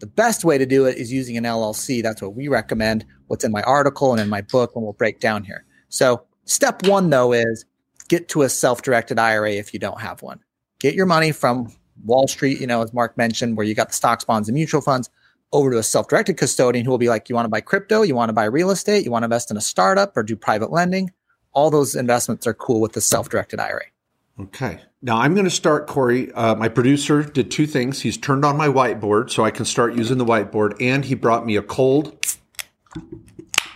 The 0.00 0.06
best 0.06 0.44
way 0.44 0.58
to 0.58 0.66
do 0.66 0.84
it 0.84 0.98
is 0.98 1.10
using 1.10 1.38
an 1.38 1.44
LLC. 1.44 2.02
That's 2.02 2.20
what 2.20 2.34
we 2.34 2.48
recommend 2.48 3.06
what's 3.28 3.44
in 3.44 3.52
my 3.52 3.62
article 3.62 4.12
and 4.12 4.20
in 4.20 4.28
my 4.28 4.40
book, 4.40 4.72
and 4.74 4.84
we'll 4.84 4.92
break 4.92 5.20
down 5.20 5.44
here. 5.44 5.64
So, 5.88 6.22
step 6.44 6.86
one, 6.86 7.10
though, 7.10 7.32
is 7.32 7.64
get 8.08 8.28
to 8.30 8.42
a 8.42 8.48
self 8.48 8.82
directed 8.82 9.18
IRA 9.18 9.52
if 9.52 9.72
you 9.72 9.80
don't 9.80 10.00
have 10.00 10.22
one. 10.22 10.40
Get 10.78 10.94
your 10.94 11.06
money 11.06 11.32
from 11.32 11.72
Wall 12.04 12.28
Street, 12.28 12.60
you 12.60 12.66
know, 12.66 12.82
as 12.82 12.92
Mark 12.92 13.16
mentioned, 13.16 13.56
where 13.56 13.66
you 13.66 13.74
got 13.74 13.88
the 13.88 13.94
stocks, 13.94 14.24
bonds, 14.24 14.48
and 14.48 14.54
mutual 14.54 14.80
funds 14.80 15.10
over 15.52 15.70
to 15.70 15.78
a 15.78 15.82
self 15.82 16.08
directed 16.08 16.36
custodian 16.36 16.84
who 16.84 16.90
will 16.90 16.98
be 16.98 17.08
like, 17.08 17.28
you 17.28 17.34
want 17.34 17.46
to 17.46 17.50
buy 17.50 17.60
crypto, 17.60 18.02
you 18.02 18.14
want 18.14 18.28
to 18.28 18.32
buy 18.32 18.44
real 18.44 18.70
estate, 18.70 19.04
you 19.04 19.10
want 19.10 19.22
to 19.22 19.26
invest 19.26 19.50
in 19.50 19.56
a 19.56 19.60
startup 19.60 20.16
or 20.16 20.22
do 20.22 20.36
private 20.36 20.70
lending. 20.70 21.12
All 21.52 21.70
those 21.70 21.94
investments 21.94 22.46
are 22.46 22.54
cool 22.54 22.80
with 22.80 22.92
the 22.92 23.00
self 23.00 23.28
directed 23.28 23.60
IRA. 23.60 23.84
Okay. 24.38 24.80
Now 25.00 25.18
I'm 25.18 25.34
going 25.34 25.44
to 25.44 25.50
start, 25.50 25.86
Corey. 25.86 26.30
Uh, 26.32 26.54
my 26.56 26.68
producer 26.68 27.22
did 27.22 27.50
two 27.50 27.66
things. 27.66 28.02
He's 28.02 28.18
turned 28.18 28.44
on 28.44 28.56
my 28.56 28.68
whiteboard 28.68 29.30
so 29.30 29.44
I 29.44 29.50
can 29.50 29.64
start 29.64 29.94
using 29.94 30.18
the 30.18 30.26
whiteboard, 30.26 30.76
and 30.80 31.04
he 31.04 31.14
brought 31.14 31.46
me 31.46 31.56
a 31.56 31.62
cold 31.62 32.35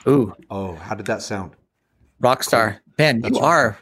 Ooh. 0.09 0.35
Oh, 0.51 0.75
how 0.75 0.95
did 0.95 1.07
that 1.07 1.23
sound? 1.23 1.53
Rockstar. 2.23 2.79
Man, 2.99 3.23
you 3.25 3.39
are 3.39 3.79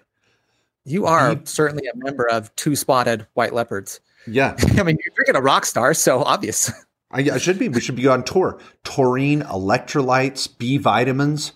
you 0.89 1.07
are 1.07 1.39
certainly 1.45 1.87
a 1.87 1.97
member 1.97 2.29
of 2.29 2.55
two 2.57 2.75
spotted 2.75 3.27
white 3.35 3.53
leopards. 3.53 4.01
Yeah. 4.27 4.57
I 4.61 4.83
mean, 4.83 4.97
you're 5.05 5.15
drinking 5.15 5.37
a 5.37 5.43
rock 5.43 5.67
star, 5.67 5.95
so 5.95 6.23
obvious. 6.23 6.73
I, 7.11 7.21
I, 7.21 7.39
should 7.39 7.59
be. 7.59 7.69
We 7.69 7.81
should 7.81 7.97
be 7.97 8.07
on 8.07 8.25
tour. 8.25 8.59
Taurine, 8.85 9.43
electrolytes, 9.43 10.49
B 10.59 10.79
vitamins, 10.79 11.53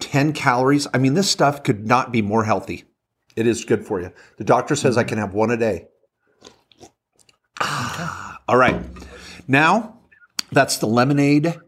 10 0.00 0.32
calories. 0.32 0.86
I 0.92 0.98
mean, 0.98 1.14
this 1.14 1.30
stuff 1.30 1.62
could 1.62 1.86
not 1.86 2.12
be 2.12 2.22
more 2.22 2.44
healthy. 2.44 2.84
It 3.34 3.46
is 3.46 3.64
good 3.64 3.84
for 3.86 4.00
you. 4.00 4.12
The 4.38 4.44
doctor 4.44 4.76
says. 4.76 4.96
I 4.96 5.04
can 5.04 5.18
have 5.18 5.34
one 5.34 5.50
a 5.50 5.56
day. 5.56 5.88
Ah, 7.60 8.38
all 8.48 8.56
right. 8.56 8.80
Now 9.46 9.98
that's 10.52 10.78
the 10.78 10.86
lemonade 10.86 11.58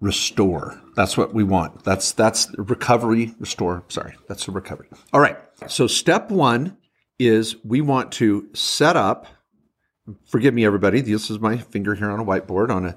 restore. 0.00 0.80
That's 0.96 1.16
what 1.16 1.34
we 1.34 1.44
want. 1.44 1.84
That's 1.84 2.12
that's 2.12 2.50
recovery 2.58 3.34
restore. 3.38 3.84
Sorry, 3.88 4.16
that's 4.28 4.46
the 4.46 4.52
recovery. 4.52 4.88
All 5.12 5.20
right. 5.20 5.38
So 5.68 5.86
step 5.86 6.30
one 6.30 6.76
is 7.18 7.56
we 7.64 7.80
want 7.80 8.12
to 8.12 8.48
set 8.54 8.96
up. 8.96 9.26
Forgive 10.26 10.54
me, 10.54 10.64
everybody. 10.64 11.00
This 11.00 11.30
is 11.30 11.38
my 11.38 11.58
finger 11.58 11.94
here 11.94 12.10
on 12.10 12.20
a 12.20 12.24
whiteboard 12.24 12.70
on 12.70 12.86
a 12.86 12.96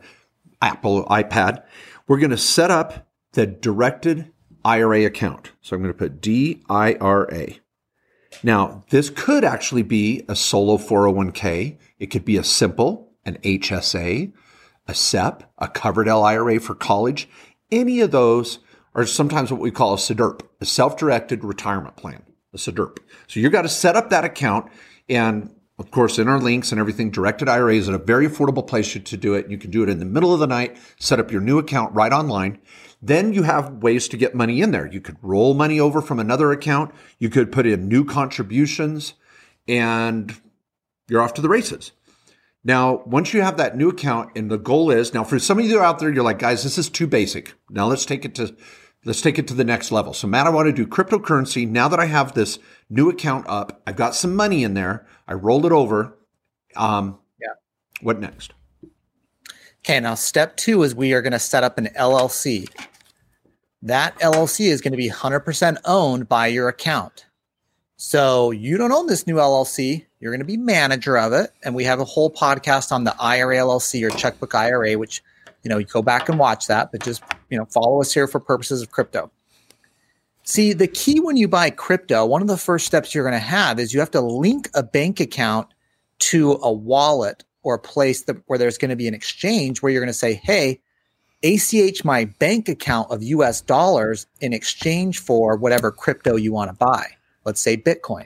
Apple 0.61 1.05
iPad. 1.05 1.63
We're 2.07 2.19
going 2.19 2.31
to 2.31 2.37
set 2.37 2.71
up 2.71 3.07
the 3.33 3.45
directed 3.45 4.31
IRA 4.65 5.05
account. 5.05 5.51
So 5.61 5.75
I'm 5.75 5.81
going 5.81 5.93
to 5.93 5.97
put 5.97 6.21
DIRA. 6.21 7.55
Now, 8.41 8.83
this 8.89 9.09
could 9.09 9.43
actually 9.43 9.83
be 9.83 10.23
a 10.27 10.35
solo 10.35 10.77
401k. 10.77 11.77
It 11.99 12.07
could 12.07 12.25
be 12.25 12.37
a 12.37 12.43
simple, 12.43 13.11
an 13.25 13.37
HSA, 13.43 14.33
a 14.87 14.93
SEP, 14.93 15.43
a 15.57 15.67
Coverdell 15.67 16.23
IRA 16.23 16.59
for 16.59 16.75
college. 16.75 17.29
Any 17.71 18.01
of 18.01 18.11
those 18.11 18.59
are 18.95 19.05
sometimes 19.05 19.51
what 19.51 19.61
we 19.61 19.71
call 19.71 19.93
a 19.93 19.97
SDIRP, 19.97 20.41
a 20.61 20.65
self-directed 20.65 21.43
retirement 21.43 21.95
plan, 21.95 22.23
a 22.53 22.57
SDIRP. 22.57 22.97
So 23.27 23.39
you've 23.39 23.51
got 23.51 23.63
to 23.63 23.69
set 23.69 23.95
up 23.95 24.09
that 24.09 24.25
account 24.25 24.71
and 25.09 25.49
of 25.79 25.89
course, 25.89 26.19
in 26.19 26.27
our 26.27 26.39
links 26.39 26.71
and 26.71 26.79
everything, 26.79 27.09
directed 27.09 27.49
IRA 27.49 27.75
is 27.75 27.87
a 27.87 27.97
very 27.97 28.27
affordable 28.27 28.65
place 28.65 28.93
to 28.93 29.17
do 29.17 29.33
it. 29.33 29.49
You 29.49 29.57
can 29.57 29.71
do 29.71 29.81
it 29.81 29.89
in 29.89 29.97
the 29.97 30.05
middle 30.05 30.33
of 30.33 30.39
the 30.39 30.47
night, 30.47 30.77
set 30.99 31.19
up 31.19 31.31
your 31.31 31.41
new 31.41 31.57
account 31.57 31.95
right 31.95 32.11
online. 32.11 32.59
Then 33.01 33.33
you 33.33 33.43
have 33.43 33.81
ways 33.81 34.07
to 34.09 34.17
get 34.17 34.35
money 34.35 34.61
in 34.61 34.71
there. 34.71 34.85
You 34.85 35.01
could 35.01 35.17
roll 35.21 35.55
money 35.55 35.79
over 35.79 35.99
from 35.99 36.19
another 36.19 36.51
account. 36.51 36.93
You 37.17 37.29
could 37.29 37.51
put 37.51 37.65
in 37.65 37.87
new 37.87 38.05
contributions 38.05 39.15
and 39.67 40.39
you're 41.09 41.21
off 41.21 41.33
to 41.33 41.41
the 41.41 41.49
races. 41.49 41.91
Now, 42.63 43.03
once 43.05 43.33
you 43.33 43.41
have 43.41 43.57
that 43.57 43.75
new 43.75 43.89
account 43.89 44.31
and 44.35 44.49
the 44.49 44.57
goal 44.57 44.89
is 44.89 45.13
now 45.13 45.23
for 45.23 45.37
some 45.37 45.59
of 45.59 45.65
you 45.65 45.81
out 45.81 45.99
there, 45.99 46.11
you're 46.11 46.23
like, 46.23 46.39
guys, 46.39 46.63
this 46.63 46.77
is 46.77 46.89
too 46.89 47.07
basic. 47.07 47.53
Now 47.69 47.87
let's 47.87 48.05
take 48.05 48.23
it 48.23 48.35
to 48.35 48.55
let's 49.03 49.21
take 49.21 49.37
it 49.37 49.47
to 49.49 49.53
the 49.53 49.65
next 49.65 49.91
level. 49.91 50.13
So 50.13 50.27
Matt, 50.27 50.47
I 50.47 50.49
want 50.49 50.67
to 50.67 50.71
do 50.71 50.87
cryptocurrency. 50.87 51.67
Now 51.67 51.89
that 51.89 51.99
I 51.99 52.05
have 52.05 52.33
this 52.33 52.59
new 52.89 53.09
account 53.09 53.45
up, 53.49 53.81
I've 53.85 53.97
got 53.97 54.15
some 54.15 54.35
money 54.35 54.63
in 54.63 54.75
there. 54.75 55.05
I 55.27 55.33
rolled 55.33 55.65
it 55.65 55.73
over. 55.73 56.17
Um, 56.75 57.19
yeah. 57.41 57.53
What 58.01 58.19
next? 58.19 58.53
Okay, 59.85 59.99
now 59.99 60.15
step 60.15 60.55
two 60.55 60.83
is 60.83 60.95
we 60.95 61.11
are 61.11 61.21
going 61.21 61.33
to 61.33 61.39
set 61.39 61.65
up 61.65 61.77
an 61.77 61.89
LLC. 61.97 62.69
That 63.81 64.17
LLC 64.19 64.67
is 64.67 64.79
going 64.79 64.93
to 64.93 64.97
be 64.97 65.09
100% 65.09 65.77
owned 65.83 66.29
by 66.29 66.47
your 66.47 66.69
account. 66.69 67.25
So 67.97 68.51
you 68.51 68.77
don't 68.77 68.91
own 68.91 69.07
this 69.07 69.27
new 69.27 69.35
LLC. 69.35 70.05
You're 70.19 70.31
going 70.31 70.39
to 70.39 70.45
be 70.45 70.57
manager 70.57 71.17
of 71.17 71.33
it. 71.33 71.51
And 71.63 71.75
we 71.75 71.83
have 71.83 71.99
a 71.99 72.05
whole 72.05 72.31
podcast 72.31 72.91
on 72.91 73.03
the 73.03 73.15
IRA 73.19 73.57
LLC 73.57 74.05
or 74.05 74.09
checkbook 74.09 74.55
IRA, 74.55 74.97
which, 74.97 75.23
you 75.63 75.69
know, 75.69 75.77
you 75.77 75.85
go 75.85 76.01
back 76.01 76.29
and 76.29 76.39
watch 76.39 76.67
that, 76.67 76.91
but 76.91 77.03
just, 77.03 77.23
you 77.49 77.57
know, 77.57 77.65
follow 77.65 78.01
us 78.01 78.13
here 78.13 78.27
for 78.27 78.39
purposes 78.39 78.81
of 78.81 78.91
crypto. 78.91 79.31
See, 80.43 80.73
the 80.73 80.87
key 80.87 81.19
when 81.19 81.37
you 81.37 81.47
buy 81.47 81.69
crypto, 81.69 82.25
one 82.25 82.41
of 82.41 82.47
the 82.49 82.57
first 82.57 82.85
steps 82.85 83.15
you're 83.15 83.23
going 83.23 83.39
to 83.39 83.39
have 83.39 83.79
is 83.79 83.93
you 83.93 83.99
have 84.01 84.11
to 84.11 84.21
link 84.21 84.69
a 84.73 84.83
bank 84.83 85.19
account 85.19 85.67
to 86.19 86.59
a 86.61 86.71
wallet 86.71 87.43
or 87.63 87.75
a 87.75 87.79
place 87.79 88.23
that, 88.23 88.37
where 88.47 88.59
there's 88.59 88.77
going 88.77 88.89
to 88.89 88.95
be 88.95 89.07
an 89.07 89.13
exchange 89.13 89.81
where 89.81 89.91
you're 89.91 90.01
going 90.01 90.07
to 90.07 90.13
say, 90.13 90.33
hey, 90.33 90.81
ACH 91.43 92.03
my 92.03 92.25
bank 92.25 92.69
account 92.69 93.11
of 93.11 93.23
US 93.23 93.61
dollars 93.61 94.27
in 94.41 94.53
exchange 94.53 95.19
for 95.19 95.55
whatever 95.55 95.91
crypto 95.91 96.35
you 96.35 96.51
want 96.51 96.69
to 96.69 96.75
buy. 96.75 97.05
Let's 97.45 97.61
say 97.61 97.77
Bitcoin. 97.77 98.25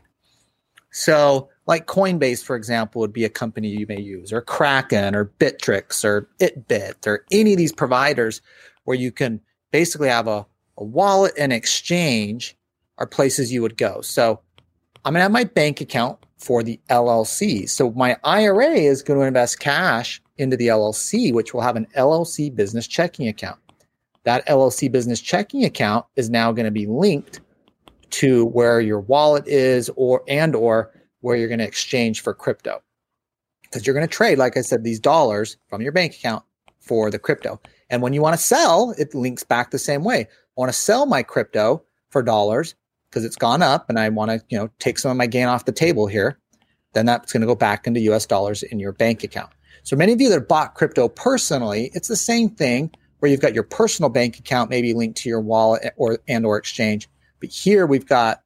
So, 0.91 1.49
like 1.67 1.86
Coinbase, 1.86 2.43
for 2.43 2.56
example, 2.56 3.01
would 3.01 3.13
be 3.13 3.25
a 3.25 3.30
company 3.30 3.67
you 3.67 3.86
may 3.88 3.99
use, 3.99 4.32
or 4.32 4.41
Kraken, 4.41 5.15
or 5.15 5.25
Bittrex, 5.39 6.03
or 6.03 6.30
Itbit, 6.39 7.06
or 7.06 7.25
any 7.32 7.53
of 7.53 7.58
these 7.58 7.73
providers 7.73 8.41
where 8.86 8.97
you 8.97 9.12
can 9.12 9.41
basically 9.71 10.10
have 10.10 10.27
a, 10.27 10.45
a 10.77 10.84
wallet 10.84 11.34
and 11.38 11.51
exchange 11.51 12.58
are 12.97 13.06
places 13.06 13.51
you 13.51 13.62
would 13.62 13.77
go. 13.77 14.01
So, 14.01 14.39
I'm 15.06 15.13
going 15.13 15.19
to 15.19 15.23
have 15.23 15.32
my 15.32 15.43
bank 15.43 15.82
account 15.82 16.17
for 16.38 16.63
the 16.63 16.80
LLC. 16.89 17.69
So, 17.69 17.91
my 17.91 18.17
IRA 18.23 18.71
is 18.71 19.03
going 19.03 19.19
to 19.19 19.25
invest 19.25 19.60
cash 19.60 20.21
into 20.38 20.58
the 20.58 20.67
LLC, 20.67 21.34
which 21.34 21.53
will 21.53 21.62
have 21.62 21.75
an 21.75 21.88
LLC 21.95 22.53
business 22.56 22.88
checking 22.88 23.27
account. 23.27 23.60
That 24.23 24.47
LLC 24.47 24.91
business 24.91 25.21
checking 25.21 25.63
account 25.63 26.06
is 26.15 26.30
now 26.30 26.51
going 26.51 26.65
to 26.65 26.71
be 26.71 26.86
linked 26.86 27.39
to 28.12 28.46
where 28.46 28.80
your 28.80 29.00
wallet 29.00 29.48
is 29.48 29.89
or 29.96 30.24
and 30.28 30.56
or 30.56 30.91
where 31.22 31.36
you're 31.36 31.48
going 31.48 31.60
to 31.60 31.67
exchange 31.67 32.22
for 32.22 32.34
crypto. 32.34 32.82
Because 33.63 33.86
you're 33.86 33.93
going 33.93 34.08
to 34.08 34.13
trade, 34.13 34.38
like 34.38 34.56
I 34.56 34.62
said, 34.62 34.84
these 34.84 35.00
dollars 35.00 35.58
from 35.70 35.82
your 35.82 35.91
bank 35.91 36.15
account 36.15 36.43
for 36.80 37.12
the 37.12 37.20
crypto. 37.20 37.60
And 37.89 38.02
when 38.02 38.13
you 38.13 38.22
want 38.22 38.38
to 38.38 38.41
sell, 38.41 38.93
it 38.98 39.13
links 39.13 39.43
back 39.43 39.72
the 39.72 39.80
same 39.80 40.04
way. 40.04 40.22
I 40.22 40.28
want 40.56 40.72
to 40.72 40.78
sell 40.78 41.06
my 41.06 41.24
crypto 41.24 41.84
for 42.10 42.24
dollars 42.24 42.76
because 43.10 43.26
it's 43.26 43.36
gone 43.36 43.62
up 43.62 43.89
and 43.89 44.00
I 44.00 44.10
want 44.10 44.32
to, 44.32 44.41
you 44.50 44.58
know, 44.58 44.70
take 44.80 44.98
some 44.98 45.12
of 45.12 45.17
my 45.17 45.28
gain 45.28 45.48
off 45.48 45.65
the 45.65 45.72
table 45.72 46.08
here. 46.08 46.38
Then 46.93 47.06
that's 47.06 47.34
going 47.34 47.41
to 47.41 47.48
go 47.48 47.56
back 47.56 47.88
into 47.88 48.00
US 48.12 48.26
dollars 48.26 48.63
in 48.63 48.80
your 48.80 48.93
bank 48.93 49.24
account. 49.24 49.52
So 49.84 49.96
many 49.96 50.13
of 50.13 50.22
you 50.22 50.30
that 50.30 50.48
bought 50.48 50.76
crypto 50.76 51.08
personally, 51.08 51.91
it's 51.93 52.08
the 52.08 52.15
same 52.15 52.50
thing 52.50 52.91
where 53.20 53.32
you've 53.32 53.41
got 53.41 53.54
your 53.54 53.63
personal 53.63 54.10
bank 54.10 54.38
account 54.38 54.70
maybe 54.70 54.93
linked 54.93 55.17
to 55.20 55.30
your 55.30 55.41
wallet 55.41 55.93
or 55.98 56.20
and 56.28 56.46
or 56.46 56.58
exchange. 56.58 57.10
But 57.39 57.50
here 57.50 57.86
we've 57.86 58.06
got 58.06 58.43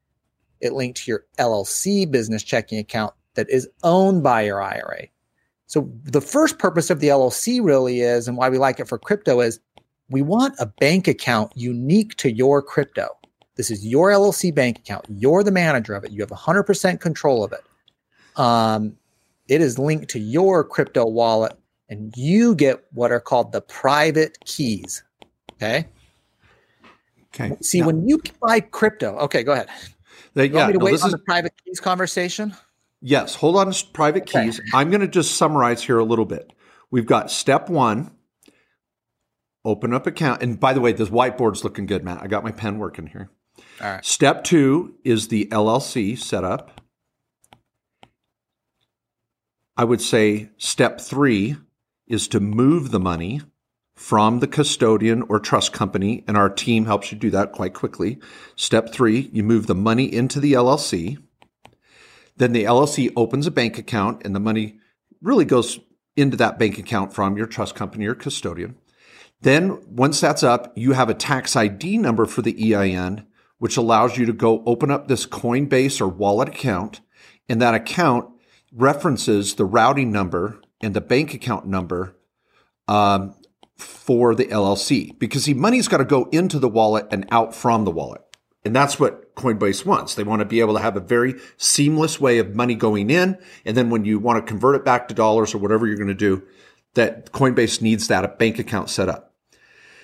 it 0.60 0.74
linked 0.74 1.04
to 1.04 1.12
your 1.12 1.26
LLC 1.40 2.10
business 2.10 2.44
checking 2.44 2.80
account 2.80 3.14
that 3.36 3.50
is 3.50 3.68
owned 3.84 4.24
by 4.24 4.42
your 4.42 4.62
IRA. 4.62 5.08
So 5.68 5.90
the 6.04 6.22
first 6.22 6.60
purpose 6.60 6.90
of 6.90 7.00
the 7.00 7.08
LLC 7.08 7.64
really 7.64 8.02
is, 8.02 8.28
and 8.28 8.38
why 8.38 8.50
we 8.50 8.58
like 8.58 8.80
it 8.80 8.88
for 8.88 8.98
crypto 8.98 9.40
is 9.40 9.60
we 10.10 10.22
want 10.22 10.54
a 10.60 10.66
bank 10.66 11.08
account 11.08 11.54
unique 11.56 12.16
to 12.18 12.32
your 12.32 12.62
crypto. 12.62 13.08
This 13.56 13.72
is 13.72 13.86
your 13.86 14.10
LLC 14.10 14.54
bank 14.54 14.80
account. 14.80 15.06
You're 15.10 15.44
the 15.44 15.52
manager 15.52 15.94
of 15.94 16.04
it. 16.04 16.12
You 16.12 16.22
have 16.22 16.30
100% 16.30 17.00
control 17.00 17.44
of 17.44 17.54
it. 17.54 17.62
Um, 18.40 18.98
it 19.48 19.62
is 19.62 19.80
linked 19.80 20.10
to 20.10 20.20
your 20.20 20.64
crypto 20.64 21.06
wallet, 21.06 21.54
and 21.90 22.14
you 22.18 22.56
get 22.56 22.84
what 22.92 23.12
are 23.12 23.20
called 23.20 23.52
the 23.52 23.62
private 23.62 24.38
keys. 24.46 25.04
Okay. 25.54 25.88
Okay. 27.34 27.56
See, 27.62 27.80
now, 27.80 27.88
when 27.88 28.08
you 28.08 28.22
buy 28.42 28.60
crypto, 28.60 29.16
okay, 29.20 29.44
go 29.44 29.54
ahead. 29.54 29.70
The, 30.34 30.48
you 30.48 30.54
yeah, 30.54 30.60
want 30.60 30.68
me 30.68 30.74
to 30.74 30.80
no, 30.80 30.86
wait 30.86 31.02
on 31.02 31.08
is, 31.08 31.12
the 31.12 31.20
private 31.20 31.54
keys 31.64 31.80
conversation? 31.80 32.56
Yes, 33.02 33.36
hold 33.36 33.56
on 33.56 33.72
to 33.72 33.86
private 33.94 34.24
okay. 34.24 34.46
keys. 34.46 34.62
I'm 34.74 34.90
going 34.90 35.02
to 35.02 35.08
just 35.08 35.36
summarize 35.36 35.84
here 35.84 35.98
a 35.98 36.04
little 36.04 36.26
bit. 36.26 36.52
We've 36.90 37.06
got 37.06 37.32
step 37.32 37.70
one, 37.70 38.12
open 39.64 39.94
up 39.94 40.08
account. 40.08 40.44
And 40.44 40.60
by 40.60 40.74
the 40.74 40.82
way, 40.82 40.92
this 40.92 41.10
whiteboard's 41.10 41.64
looking 41.64 41.86
good, 41.86 42.04
Matt. 42.04 42.22
I 42.22 42.28
got 42.28 42.44
my 42.44 42.52
pen 42.52 42.78
working 42.78 43.08
here. 43.08 43.30
All 43.82 43.92
right. 43.92 44.06
Step 44.06 44.44
two 44.44 44.96
is 45.04 45.30
the 45.30 45.46
LLC 45.48 46.18
setup. 46.18 46.82
I 49.78 49.84
would 49.84 50.02
say 50.02 50.50
step 50.58 51.00
three 51.00 51.56
is 52.08 52.28
to 52.30 52.40
move 52.40 52.92
the 52.92 53.00
money 53.00 53.42
from 54.02 54.40
the 54.40 54.48
custodian 54.48 55.22
or 55.30 55.40
trust 55.40 55.72
company, 55.74 56.24
and 56.28 56.36
our 56.36 56.50
team 56.50 56.86
helps 56.86 57.12
you 57.12 57.18
do 57.18 57.30
that 57.30 57.52
quite 57.52 57.76
quickly. 57.76 58.18
Step 58.56 58.92
three, 58.92 59.30
you 59.32 59.44
move 59.44 59.68
the 59.68 59.76
money 59.76 60.12
into 60.12 60.40
the 60.40 60.54
LLC. 60.54 61.20
Then 62.36 62.52
the 62.52 62.64
LLC 62.64 63.14
opens 63.16 63.46
a 63.46 63.52
bank 63.52 63.78
account, 63.78 64.26
and 64.26 64.36
the 64.36 64.40
money 64.40 64.80
really 65.22 65.46
goes 65.46 65.80
into 66.16 66.36
that 66.36 66.58
bank 66.58 66.80
account 66.80 67.14
from 67.14 67.38
your 67.38 67.46
trust 67.46 67.76
company 67.76 68.08
or 68.08 68.16
custodian. 68.16 68.76
Then, 69.42 69.80
once 69.88 70.20
that's 70.20 70.42
up, 70.42 70.74
you 70.76 70.94
have 70.94 71.10
a 71.10 71.14
tax 71.14 71.56
ID 71.56 72.00
number 72.00 72.26
for 72.26 72.42
the 72.42 72.74
EIN, 72.74 73.28
which 73.60 73.78
allows 73.78 74.18
you 74.18 74.26
to 74.26 74.34
go 74.34 74.64
open 74.66 74.90
up 74.90 75.08
this 75.08 75.28
Coinbase 75.28 76.02
or 76.02 76.08
wallet 76.08 76.50
account, 76.50 77.02
and 77.48 77.62
that 77.62 77.76
account 77.76 78.28
references 78.74 79.54
the 79.54 79.66
routing 79.66 80.12
number 80.12 80.60
and 80.82 80.96
the 80.96 81.02
bank 81.02 81.36
account 81.36 81.68
number 81.68 82.16
um, 82.88 83.36
for 83.82 84.36
the 84.36 84.46
LLC 84.46 85.18
because 85.20 85.46
the 85.46 85.54
money's 85.54 85.88
got 85.88 85.98
to 85.98 86.06
go 86.06 86.30
into 86.32 86.60
the 86.60 86.70
wallet 86.70 87.08
and 87.12 87.26
out 87.32 87.56
from 87.56 87.86
the 87.86 87.92
wallet. 87.92 88.22
And 88.64 88.76
that's 88.76 89.00
what 89.00 89.34
Coinbase 89.36 89.86
wants. 89.86 90.16
They 90.16 90.24
want 90.24 90.42
to 90.42 90.46
be 90.46 90.60
able 90.60 90.76
to 90.76 90.80
have 90.80 90.96
a 90.96 91.00
very 91.00 91.36
seamless 91.58 92.22
way 92.22 92.38
of 92.38 92.56
money 92.56 92.76
going 92.76 93.10
in. 93.10 93.38
And 93.66 93.76
then 93.76 93.90
when 93.90 94.06
you 94.06 94.20
want 94.20 94.46
to 94.46 94.48
convert 94.48 94.76
it 94.76 94.86
back 94.86 95.08
to 95.08 95.16
dollars 95.16 95.56
or 95.56 95.58
whatever 95.58 95.88
you're 95.88 95.98
going 95.98 96.08
to 96.08 96.14
do, 96.14 96.44
that 96.94 97.32
Coinbase 97.32 97.82
needs 97.82 98.08
that 98.08 98.24
a 98.24 98.28
bank 98.28 98.60
account 98.60 98.90
set 98.90 99.10
up. 99.10 99.34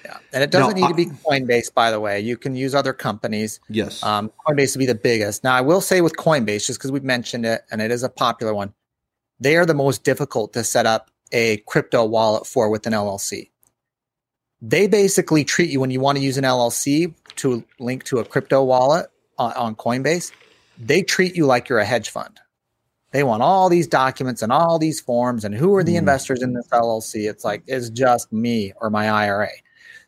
Yeah. 0.03 0.17
And 0.33 0.41
it 0.41 0.49
doesn't 0.49 0.79
now, 0.79 0.87
need 0.87 1.05
to 1.05 1.09
be 1.09 1.17
Coinbase, 1.17 1.71
by 1.73 1.91
the 1.91 1.99
way. 1.99 2.19
You 2.19 2.37
can 2.37 2.55
use 2.55 2.73
other 2.73 2.93
companies. 2.93 3.59
Yes. 3.69 4.01
Um, 4.01 4.31
Coinbase 4.47 4.75
would 4.75 4.79
be 4.79 4.85
the 4.85 4.95
biggest. 4.95 5.43
Now, 5.43 5.53
I 5.53 5.61
will 5.61 5.81
say 5.81 6.01
with 6.01 6.15
Coinbase, 6.15 6.65
just 6.65 6.79
because 6.79 6.91
we've 6.91 7.03
mentioned 7.03 7.45
it 7.45 7.61
and 7.69 7.81
it 7.81 7.91
is 7.91 8.03
a 8.03 8.09
popular 8.09 8.55
one, 8.55 8.73
they 9.39 9.57
are 9.57 9.65
the 9.65 9.75
most 9.75 10.03
difficult 10.03 10.53
to 10.53 10.63
set 10.63 10.85
up 10.85 11.11
a 11.31 11.57
crypto 11.67 12.05
wallet 12.05 12.47
for 12.47 12.69
with 12.69 12.87
an 12.87 12.93
LLC 12.93 13.49
they 14.61 14.87
basically 14.87 15.43
treat 15.43 15.69
you 15.69 15.79
when 15.79 15.91
you 15.91 15.99
want 15.99 16.17
to 16.17 16.23
use 16.23 16.37
an 16.37 16.43
LLC 16.43 17.13
to 17.37 17.63
link 17.79 18.03
to 18.05 18.19
a 18.19 18.25
crypto 18.25 18.63
wallet 18.63 19.07
on, 19.37 19.53
on 19.53 19.75
Coinbase. 19.75 20.31
They 20.79 21.03
treat 21.03 21.35
you 21.35 21.45
like 21.45 21.69
you're 21.69 21.79
a 21.79 21.85
hedge 21.85 22.09
fund. 22.09 22.39
They 23.11 23.23
want 23.23 23.41
all 23.41 23.69
these 23.69 23.87
documents 23.87 24.41
and 24.41 24.51
all 24.51 24.77
these 24.79 24.99
forms 24.99 25.45
and 25.45 25.55
who 25.55 25.75
are 25.75 25.83
the 25.83 25.93
Mm. 25.93 25.99
investors 25.99 26.41
in 26.41 26.53
this 26.53 26.67
LLC? 26.71 27.29
It's 27.29 27.45
like 27.45 27.63
it's 27.67 27.89
just 27.89 28.31
me 28.33 28.73
or 28.81 28.89
my 28.89 29.09
IRA. 29.09 29.49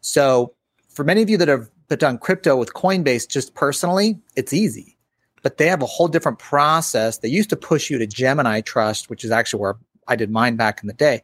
So 0.01 0.53
for 0.89 1.03
many 1.03 1.21
of 1.21 1.29
you 1.29 1.37
that 1.37 1.47
have 1.47 1.69
done 1.97 2.17
crypto 2.17 2.55
with 2.55 2.73
Coinbase 2.73 3.27
just 3.27 3.53
personally, 3.55 4.19
it's 4.35 4.53
easy. 4.53 4.97
But 5.41 5.57
they 5.57 5.67
have 5.67 5.81
a 5.81 5.85
whole 5.87 6.07
different 6.09 6.39
process. 6.39 7.19
They 7.19 7.29
used 7.29 7.49
to 7.51 7.55
push 7.55 7.89
you 7.89 7.97
to 7.97 8.05
Gemini 8.05 8.61
Trust, 8.61 9.09
which 9.09 9.23
is 9.23 9.31
actually 9.31 9.61
where 9.61 9.77
I 10.07 10.15
did 10.15 10.29
mine 10.29 10.57
back 10.57 10.81
in 10.83 10.87
the 10.87 10.93
day. 10.93 11.23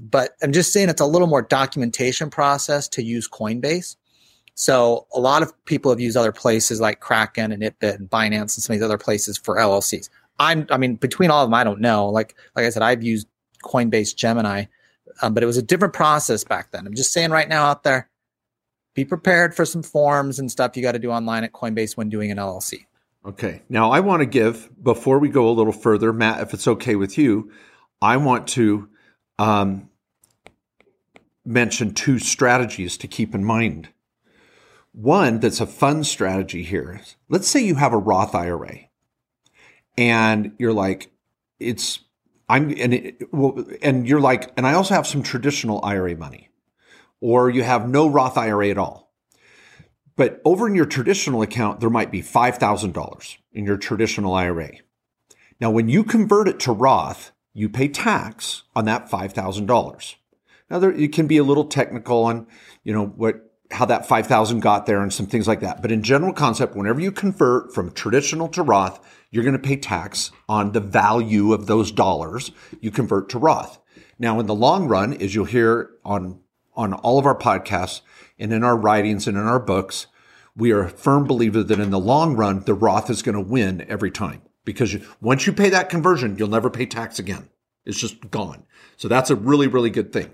But 0.00 0.30
I'm 0.42 0.52
just 0.52 0.72
saying 0.72 0.88
it's 0.88 1.00
a 1.00 1.06
little 1.06 1.26
more 1.26 1.42
documentation 1.42 2.30
process 2.30 2.88
to 2.88 3.02
use 3.02 3.28
Coinbase. 3.28 3.96
So 4.54 5.06
a 5.14 5.20
lot 5.20 5.42
of 5.42 5.52
people 5.66 5.90
have 5.90 6.00
used 6.00 6.16
other 6.16 6.32
places 6.32 6.80
like 6.80 7.00
Kraken 7.00 7.52
and 7.52 7.62
Itbit 7.62 7.96
and 7.96 8.10
Binance 8.10 8.40
and 8.40 8.50
some 8.50 8.74
of 8.74 8.78
these 8.78 8.84
other 8.84 8.98
places 8.98 9.36
for 9.38 9.56
LLCs. 9.56 10.08
I'm, 10.38 10.66
I 10.70 10.78
mean, 10.78 10.96
between 10.96 11.30
all 11.30 11.44
of 11.44 11.48
them, 11.48 11.54
I 11.54 11.64
don't 11.64 11.80
know. 11.80 12.08
Like, 12.08 12.34
like 12.56 12.64
I 12.64 12.70
said, 12.70 12.82
I've 12.82 13.02
used 13.02 13.28
Coinbase 13.62 14.16
Gemini, 14.16 14.64
um, 15.22 15.34
but 15.34 15.42
it 15.42 15.46
was 15.46 15.58
a 15.58 15.62
different 15.62 15.92
process 15.92 16.44
back 16.44 16.70
then. 16.70 16.86
I'm 16.86 16.94
just 16.94 17.12
saying 17.12 17.30
right 17.30 17.48
now 17.48 17.66
out 17.66 17.82
there, 17.82 18.08
be 18.94 19.04
prepared 19.04 19.54
for 19.54 19.64
some 19.64 19.82
forms 19.82 20.38
and 20.38 20.50
stuff 20.50 20.76
you 20.76 20.82
got 20.82 20.92
to 20.92 20.98
do 20.98 21.10
online 21.10 21.44
at 21.44 21.52
Coinbase 21.52 21.96
when 21.96 22.08
doing 22.08 22.30
an 22.30 22.38
LLC. 22.38 22.86
Okay. 23.24 23.62
Now 23.68 23.90
I 23.90 24.00
want 24.00 24.20
to 24.20 24.26
give 24.26 24.68
before 24.82 25.18
we 25.18 25.28
go 25.28 25.48
a 25.48 25.52
little 25.52 25.72
further, 25.72 26.12
Matt, 26.12 26.40
if 26.40 26.54
it's 26.54 26.66
okay 26.66 26.96
with 26.96 27.18
you, 27.18 27.52
I 28.00 28.16
want 28.16 28.48
to 28.48 28.88
um, 29.40 29.88
mention 31.46 31.94
two 31.94 32.18
strategies 32.18 32.98
to 32.98 33.08
keep 33.08 33.34
in 33.34 33.42
mind. 33.42 33.88
One 34.92 35.40
that's 35.40 35.60
a 35.60 35.66
fun 35.66 36.04
strategy 36.04 36.62
here. 36.62 37.00
Let's 37.28 37.48
say 37.48 37.60
you 37.60 37.76
have 37.76 37.94
a 37.94 37.98
Roth 37.98 38.34
IRA, 38.34 38.80
and 39.96 40.52
you're 40.58 40.74
like, 40.74 41.10
it's 41.58 42.00
I'm 42.50 42.74
and 42.76 42.92
it, 42.92 43.32
well, 43.32 43.64
and 43.80 44.06
you're 44.06 44.20
like, 44.20 44.52
and 44.56 44.66
I 44.66 44.74
also 44.74 44.94
have 44.94 45.06
some 45.06 45.22
traditional 45.22 45.80
IRA 45.82 46.16
money, 46.16 46.50
or 47.20 47.48
you 47.48 47.62
have 47.62 47.88
no 47.88 48.08
Roth 48.08 48.36
IRA 48.36 48.68
at 48.68 48.78
all. 48.78 49.10
But 50.16 50.42
over 50.44 50.66
in 50.66 50.74
your 50.74 50.86
traditional 50.86 51.40
account, 51.40 51.80
there 51.80 51.88
might 51.88 52.10
be 52.10 52.20
$5,000 52.20 53.36
in 53.54 53.64
your 53.64 53.78
traditional 53.78 54.34
IRA. 54.34 54.72
Now, 55.60 55.70
when 55.70 55.88
you 55.88 56.04
convert 56.04 56.46
it 56.46 56.60
to 56.60 56.72
Roth, 56.72 57.32
you 57.52 57.68
pay 57.68 57.88
tax 57.88 58.62
on 58.74 58.84
that 58.84 59.10
$5,000. 59.10 60.14
Now, 60.70 60.78
there, 60.78 60.92
it 60.92 61.12
can 61.12 61.26
be 61.26 61.36
a 61.36 61.44
little 61.44 61.64
technical 61.64 62.24
on, 62.24 62.46
you 62.84 62.92
know, 62.92 63.06
what, 63.06 63.50
how 63.72 63.84
that 63.86 64.06
5,000 64.06 64.60
got 64.60 64.86
there 64.86 65.02
and 65.02 65.12
some 65.12 65.26
things 65.26 65.48
like 65.48 65.60
that. 65.60 65.82
But 65.82 65.92
in 65.92 66.02
general 66.02 66.32
concept, 66.32 66.76
whenever 66.76 67.00
you 67.00 67.12
convert 67.12 67.74
from 67.74 67.92
traditional 67.92 68.48
to 68.48 68.62
Roth, 68.62 69.04
you're 69.30 69.44
going 69.44 69.56
to 69.56 69.58
pay 69.58 69.76
tax 69.76 70.30
on 70.48 70.72
the 70.72 70.80
value 70.80 71.52
of 71.52 71.66
those 71.66 71.92
dollars 71.92 72.52
you 72.80 72.90
convert 72.90 73.28
to 73.30 73.38
Roth. 73.38 73.78
Now, 74.18 74.38
in 74.38 74.46
the 74.46 74.54
long 74.54 74.86
run, 74.86 75.14
as 75.14 75.34
you'll 75.34 75.44
hear 75.44 75.90
on, 76.04 76.40
on 76.74 76.92
all 76.92 77.18
of 77.18 77.26
our 77.26 77.36
podcasts 77.36 78.00
and 78.38 78.52
in 78.52 78.64
our 78.64 78.76
writings 78.76 79.26
and 79.26 79.36
in 79.36 79.44
our 79.44 79.60
books, 79.60 80.06
we 80.56 80.72
are 80.72 80.82
a 80.82 80.90
firm 80.90 81.24
believer 81.24 81.62
that 81.62 81.80
in 81.80 81.90
the 81.90 81.98
long 81.98 82.36
run, 82.36 82.60
the 82.64 82.74
Roth 82.74 83.08
is 83.08 83.22
going 83.22 83.36
to 83.36 83.40
win 83.40 83.84
every 83.88 84.10
time 84.10 84.42
because 84.64 84.92
you, 84.92 85.06
once 85.20 85.46
you 85.46 85.52
pay 85.52 85.70
that 85.70 85.88
conversion, 85.88 86.36
you'll 86.38 86.48
never 86.48 86.70
pay 86.70 86.86
tax 86.86 87.18
again. 87.18 87.48
It's 87.84 87.98
just 87.98 88.30
gone. 88.30 88.64
So 88.96 89.08
that's 89.08 89.30
a 89.30 89.36
really, 89.36 89.66
really 89.66 89.90
good 89.90 90.12
thing. 90.12 90.30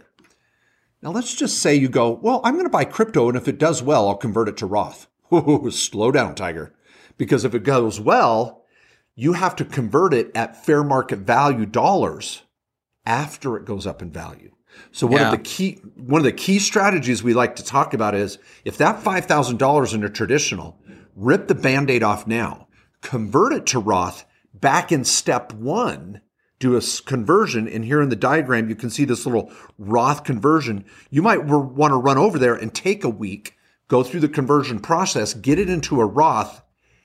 Now 1.02 1.10
let's 1.10 1.34
just 1.34 1.58
say 1.58 1.74
you 1.74 1.88
go, 1.88 2.10
well, 2.10 2.40
I'm 2.44 2.54
going 2.54 2.66
to 2.66 2.70
buy 2.70 2.84
crypto, 2.84 3.28
and 3.28 3.36
if 3.36 3.48
it 3.48 3.58
does 3.58 3.82
well, 3.82 4.08
I'll 4.08 4.16
convert 4.16 4.48
it 4.48 4.56
to 4.58 4.66
Roth. 4.66 5.08
Ooh, 5.32 5.70
slow 5.70 6.10
down, 6.10 6.34
Tiger. 6.34 6.74
Because 7.16 7.44
if 7.44 7.54
it 7.54 7.62
goes 7.62 8.00
well, 8.00 8.64
you 9.14 9.34
have 9.34 9.56
to 9.56 9.64
convert 9.64 10.12
it 10.12 10.30
at 10.34 10.64
fair 10.64 10.82
market 10.82 11.20
value 11.20 11.66
dollars 11.66 12.42
after 13.04 13.56
it 13.56 13.64
goes 13.64 13.86
up 13.86 14.02
in 14.02 14.10
value. 14.10 14.52
So 14.92 15.06
one 15.06 15.20
Yeah. 15.20 15.32
of 15.32 15.38
the 15.38 15.42
key 15.42 15.80
one 15.94 16.20
of 16.20 16.24
the 16.24 16.32
key 16.32 16.58
strategies 16.58 17.22
we 17.22 17.32
like 17.32 17.56
to 17.56 17.64
talk 17.64 17.94
about 17.94 18.14
is 18.14 18.36
if 18.66 18.76
that 18.78 19.00
five 19.02 19.24
thousand 19.24 19.58
dollars 19.58 19.94
in 19.94 20.04
a 20.04 20.10
traditional, 20.10 20.78
rip 21.14 21.48
the 21.48 21.54
band-aid 21.54 22.02
off 22.02 22.26
now, 22.26 22.65
convert 23.02 23.52
it 23.52 23.66
to 23.66 23.78
Roth 23.78 24.24
back 24.52 24.90
in 24.90 25.04
step 25.04 25.52
one, 25.52 26.20
do 26.58 26.76
a 26.76 26.80
conversion, 27.04 27.68
and 27.68 27.84
here 27.84 28.00
in 28.00 28.08
the 28.08 28.16
diagram 28.16 28.68
you 28.68 28.74
can 28.74 28.90
see 28.90 29.04
this 29.04 29.26
little 29.26 29.52
Roth 29.78 30.24
conversion. 30.24 30.84
You 31.10 31.22
might 31.22 31.44
want 31.44 31.92
to 31.92 31.96
run 31.96 32.18
over 32.18 32.38
there 32.38 32.54
and 32.54 32.74
take 32.74 33.04
a 33.04 33.08
week, 33.08 33.56
go 33.88 34.02
through 34.02 34.20
the 34.20 34.28
conversion 34.28 34.80
process, 34.80 35.34
get 35.34 35.58
it 35.58 35.68
into 35.68 36.00
a 36.00 36.06
Roth. 36.06 36.62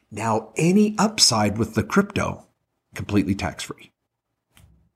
Now 0.09 0.51
any 0.57 0.95
upside 0.97 1.57
with 1.57 1.75
the 1.75 1.83
crypto, 1.83 2.47
completely 2.95 3.35
tax-free. 3.35 3.91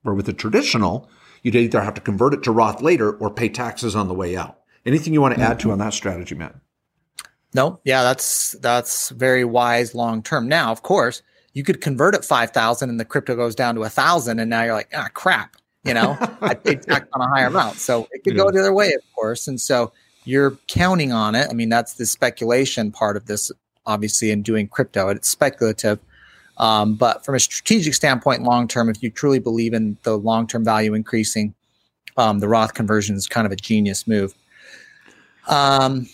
Where 0.02 0.14
with 0.14 0.26
the 0.26 0.32
traditional, 0.32 1.10
you'd 1.42 1.54
either 1.54 1.80
have 1.80 1.94
to 1.94 2.00
convert 2.00 2.34
it 2.34 2.42
to 2.44 2.52
Roth 2.52 2.80
later 2.80 3.12
or 3.12 3.30
pay 3.30 3.48
taxes 3.48 3.96
on 3.96 4.08
the 4.08 4.14
way 4.14 4.36
out. 4.36 4.60
Anything 4.84 5.12
you 5.12 5.20
want 5.20 5.34
to 5.34 5.40
add 5.40 5.58
to 5.60 5.72
on 5.72 5.78
that 5.78 5.94
strategy, 5.94 6.34
Matt? 6.34 6.54
No, 7.54 7.80
yeah, 7.84 8.02
that's 8.02 8.52
that's 8.60 9.10
very 9.10 9.44
wise 9.44 9.94
long 9.94 10.22
term. 10.22 10.48
Now, 10.48 10.72
of 10.72 10.82
course, 10.82 11.22
you 11.54 11.62
could 11.62 11.80
convert 11.80 12.14
at 12.14 12.24
five 12.24 12.50
thousand 12.50 12.90
and 12.90 13.00
the 13.00 13.04
crypto 13.04 13.34
goes 13.34 13.54
down 13.54 13.74
to 13.76 13.82
a 13.82 13.88
thousand, 13.88 14.40
and 14.40 14.50
now 14.50 14.62
you're 14.64 14.74
like, 14.74 14.90
ah, 14.94 15.08
crap. 15.14 15.56
You 15.84 15.94
know, 15.94 16.18
I 16.40 16.54
paid 16.54 16.82
tax 16.82 17.06
on 17.12 17.20
a 17.20 17.28
higher 17.28 17.46
amount, 17.46 17.76
so 17.76 18.08
it 18.10 18.24
could 18.24 18.36
go 18.36 18.50
the 18.50 18.58
other 18.58 18.74
way, 18.74 18.92
of 18.92 19.02
course. 19.14 19.46
And 19.46 19.60
so 19.60 19.92
you're 20.24 20.58
counting 20.66 21.12
on 21.12 21.36
it. 21.36 21.46
I 21.48 21.54
mean, 21.54 21.68
that's 21.68 21.94
the 21.94 22.06
speculation 22.06 22.90
part 22.90 23.16
of 23.16 23.26
this, 23.26 23.52
obviously, 23.86 24.32
in 24.32 24.42
doing 24.42 24.66
crypto. 24.66 25.08
It's 25.08 25.28
speculative, 25.28 26.00
um, 26.58 26.96
but 26.96 27.24
from 27.24 27.36
a 27.36 27.40
strategic 27.40 27.94
standpoint, 27.94 28.42
long 28.42 28.66
term, 28.66 28.88
if 28.90 29.00
you 29.02 29.10
truly 29.10 29.38
believe 29.38 29.74
in 29.74 29.96
the 30.02 30.18
long 30.18 30.48
term 30.48 30.64
value 30.64 30.92
increasing, 30.92 31.54
um, 32.16 32.40
the 32.40 32.48
Roth 32.48 32.74
conversion 32.74 33.14
is 33.14 33.28
kind 33.28 33.46
of 33.46 33.52
a 33.52 33.56
genius 33.56 34.08
move. 34.08 34.34
Um, 35.46 36.08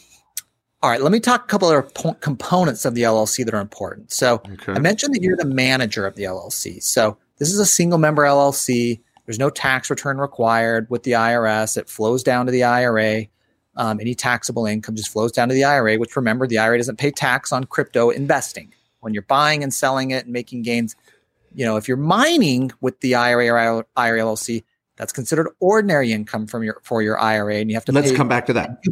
all 0.83 0.91
right, 0.91 1.01
let 1.01 1.13
me 1.13 1.21
talk 1.21 1.45
a 1.45 1.47
couple 1.47 1.69
other 1.69 1.83
po- 1.83 2.15
components 2.15 2.85
of 2.85 2.95
the 2.95 3.03
LLC 3.03 3.45
that 3.45 3.55
are 3.55 3.61
important. 3.61 4.11
So 4.13 4.43
Okay. 4.53 4.73
I 4.73 4.79
mentioned 4.81 5.15
that 5.15 5.23
you're 5.23 5.37
the 5.37 5.45
manager 5.45 6.07
of 6.07 6.17
the 6.17 6.25
LLC. 6.25 6.83
So 6.83 7.17
this 7.39 7.53
is 7.53 7.59
a 7.61 7.67
single 7.67 7.99
member 7.99 8.23
LLC. 8.23 9.01
There's 9.27 9.39
no 9.39 9.49
tax 9.51 9.91
return 9.91 10.19
required 10.19 10.89
with 10.91 11.05
the 11.05 11.13
IRS. 11.13 11.77
It 11.77 11.89
flows 11.89 12.23
down 12.25 12.47
to 12.47 12.53
the 12.53 12.65
IRA. 12.65 13.27
Um, 13.77 14.01
any 14.01 14.15
taxable 14.15 14.67
income 14.67 14.97
just 14.97 15.09
flows 15.11 15.33
down 15.33 15.49
to 15.49 15.55
the 15.55 15.65
IRA, 15.65 15.97
which 15.97 16.17
remember, 16.17 16.47
the 16.47 16.59
IRA 16.59 16.77
doesn't 16.79 16.97
pay 16.99 17.11
tax 17.11 17.53
on 17.53 17.65
crypto 17.65 18.11
investing. 18.11 18.75
When 19.01 19.15
you're 19.15 19.23
buying 19.23 19.63
and 19.63 19.73
selling 19.73 20.11
it 20.11 20.25
and 20.25 20.33
making 20.33 20.63
gains, 20.63 20.95
you 21.55 21.65
know, 21.65 21.77
if 21.77 21.89
you're 21.89 21.97
mining 21.97 22.71
with 22.81 23.01
the 23.01 23.15
IRA 23.15 23.49
or 23.73 23.87
IRA 23.97 24.21
LLC, 24.21 24.65
that's 24.97 25.13
considered 25.13 25.49
ordinary 25.61 26.13
income 26.13 26.47
from 26.47 26.63
your 26.63 26.81
for 26.83 27.03
your 27.03 27.19
IRA, 27.19 27.57
and 27.57 27.71
you 27.71 27.77
have 27.77 27.85
to 27.87 27.93
Let's 27.93 28.13
come 28.13 28.29
back 28.29 28.47
to 28.47 28.53
that. 28.53 28.83
tax. 28.85 28.89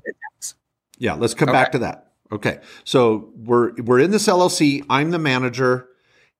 Yeah, 1.00 1.14
let's 1.14 1.34
come 1.34 1.48
Okay. 1.48 1.58
back 1.58 1.72
to 1.72 1.78
that. 1.80 2.12
Okay. 2.30 2.60
So 2.84 3.30
we're 3.34 3.72
we're 3.82 3.98
in 3.98 4.12
this 4.12 4.28
LLC. 4.28 4.84
I'm 4.88 5.10
the 5.10 5.18
manager 5.18 5.88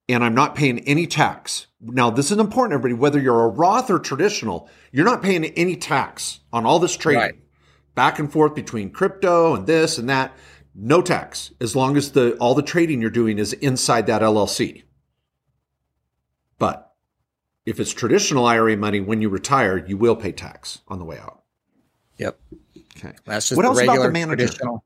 and 0.08 0.22
I'm 0.22 0.34
not 0.34 0.54
paying 0.54 0.78
any 0.80 1.06
tax. 1.06 1.66
Now, 1.80 2.10
this 2.10 2.30
is 2.30 2.38
important, 2.38 2.74
everybody. 2.74 2.94
Whether 2.94 3.18
you're 3.18 3.44
a 3.44 3.48
Roth 3.48 3.90
or 3.90 3.98
traditional, 3.98 4.68
you're 4.92 5.04
not 5.04 5.22
paying 5.22 5.44
any 5.44 5.76
tax 5.76 6.40
on 6.52 6.66
all 6.66 6.78
this 6.78 6.96
trading. 6.96 7.22
Right. 7.22 7.34
Back 7.94 8.18
and 8.18 8.30
forth 8.30 8.54
between 8.54 8.90
crypto 8.90 9.54
and 9.54 9.66
this 9.66 9.98
and 9.98 10.08
that. 10.08 10.32
No 10.74 11.02
tax 11.02 11.52
as 11.60 11.74
long 11.74 11.96
as 11.96 12.12
the 12.12 12.34
all 12.36 12.54
the 12.54 12.62
trading 12.62 13.00
you're 13.00 13.10
doing 13.10 13.38
is 13.38 13.52
inside 13.54 14.06
that 14.06 14.22
LLC. 14.22 14.84
But 16.58 16.92
if 17.66 17.80
it's 17.80 17.92
traditional 17.92 18.44
IRA 18.46 18.76
money, 18.76 19.00
when 19.00 19.20
you 19.22 19.28
retire, 19.28 19.84
you 19.84 19.96
will 19.96 20.16
pay 20.16 20.32
tax 20.32 20.80
on 20.86 20.98
the 20.98 21.04
way 21.04 21.18
out. 21.18 21.42
Yep, 22.18 22.38
Okay. 23.02 23.14
that's 23.26 23.48
just 23.48 23.56
What 23.56 23.64
else 23.66 23.80
about 23.80 23.98
the 24.02 24.10
manager? 24.10 24.36
traditional. 24.36 24.84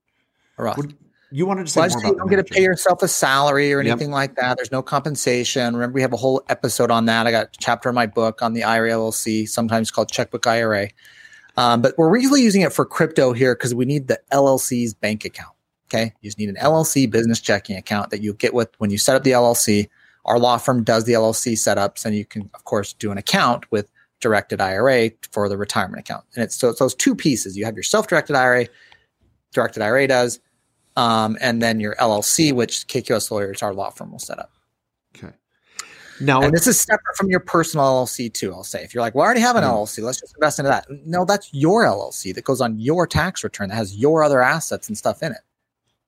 What- 0.57 0.92
You 1.31 1.46
wanted 1.46 1.66
to 1.66 1.72
say 1.72 1.81
Well, 1.81 1.88
more 1.88 1.96
just- 1.96 2.05
you 2.05 2.11
about 2.12 2.18
don't 2.18 2.29
get 2.29 2.46
to 2.46 2.55
pay 2.55 2.62
yourself 2.62 3.03
a 3.03 3.09
salary 3.09 3.72
or 3.72 3.83
Yep. 3.83 3.90
anything 3.90 4.11
like 4.12 4.37
that. 4.37 4.57
There's 4.57 4.70
no 4.70 4.83
compensation. 4.83 5.74
Remember, 5.74 5.92
we 5.94 6.00
have 6.03 6.12
a 6.12 6.16
whole 6.16 6.44
episode 6.48 6.92
on 6.92 7.07
that. 7.07 7.27
I 7.27 7.33
got 7.33 7.46
a 7.46 7.48
chapter 7.59 7.88
in 7.88 7.94
my 7.96 8.07
book 8.07 8.40
on 8.40 8.53
the 8.53 8.62
IRA 8.62 8.90
LLC, 8.92 9.44
sometimes 9.44 9.90
called 9.90 10.12
Checkbook 10.12 10.46
IRA. 10.46 10.90
Um, 11.57 11.83
but 11.83 11.94
we're 11.98 12.09
really 12.09 12.42
using 12.42 12.62
it 12.62 12.72
for 12.72 12.85
crypto 12.85 13.33
here 13.33 13.55
because 13.57 13.74
we 13.74 13.85
need 13.85 14.07
the 14.07 14.20
LLC's 14.31 14.94
bank 14.94 15.24
account. 15.24 15.50
Okay, 15.88 16.12
you 16.20 16.29
just 16.29 16.38
need 16.38 16.48
an 16.48 16.57
LLC 16.61 17.07
business 17.07 17.40
checking 17.40 17.77
account 17.77 18.11
that 18.11 18.20
you 18.22 18.33
get 18.35 18.55
with 18.55 18.68
when 18.79 18.90
you 18.90 18.98
set 18.98 19.16
up 19.16 19.24
the 19.24 19.33
LLC. 19.33 19.88
Our 20.24 20.38
law 20.38 20.57
firm 20.57 20.83
does 20.85 21.05
the 21.05 21.12
LLC 21.14 21.53
setups, 21.55 22.05
and 22.05 22.14
you 22.14 22.24
can, 22.24 22.48
of 22.55 22.64
course, 22.64 22.92
do 22.92 23.11
an 23.11 23.18
account 23.18 23.70
with 23.72 23.88
directed 24.25 24.59
IRA 24.59 25.11
for 25.33 25.51
the 25.51 25.57
retirement 25.59 26.01
account. 26.01 26.25
And 26.35 26.43
it's 26.43 26.57
so 26.57 26.71
it's 26.71 26.79
those 26.79 26.95
two 26.95 27.15
pieces. 27.15 27.59
You 27.59 27.67
have 27.67 27.77
your 27.77 27.83
self-directed 27.83 28.35
IRA, 28.35 28.67
directed 29.53 29.83
IRA 29.83 30.09
does, 30.09 30.41
um, 30.97 31.37
and 31.43 31.61
then 31.61 31.79
your 31.79 31.95
LLC, 31.97 32.53
which 32.55 32.87
KKOS 32.89 33.31
Lawyers, 33.31 33.63
our 33.63 33.75
law 33.75 33.91
firm, 33.91 34.13
will 34.13 34.19
set 34.19 34.39
up. 34.39 34.51
Okay. 35.15 35.35
Now, 36.23 36.41
And 36.41 36.55
this 36.55 36.67
is 36.67 36.81
separate 36.81 37.17
from 37.19 37.29
your 37.29 37.41
personal 37.41 37.85
LLC 37.85 38.33
too. 38.33 38.55
I'll 38.55 38.65
say 38.65 38.83
if 38.83 38.95
you're 38.95 39.03
like, 39.03 39.15
well, 39.15 39.25
I 39.25 39.27
already 39.27 39.41
have 39.43 39.57
an 39.57 39.63
Mm. 39.65 39.73
LLC, 39.73 40.03
let's 40.03 40.21
just 40.21 40.35
invest 40.35 40.59
into 40.59 40.71
that. 40.71 40.87
No, 41.05 41.27
that's 41.27 41.53
your 41.53 41.85
LLC 41.85 42.35
that 42.35 42.45
goes 42.45 42.63
on 42.63 42.79
your 42.79 43.07
tax 43.07 43.45
return 43.45 43.69
that 43.69 43.75
has 43.75 43.95
your 43.95 44.25
other 44.25 44.41
assets 44.41 44.89
and 44.89 44.97
stuff 44.97 45.23
in 45.23 45.33
it. 45.33 45.43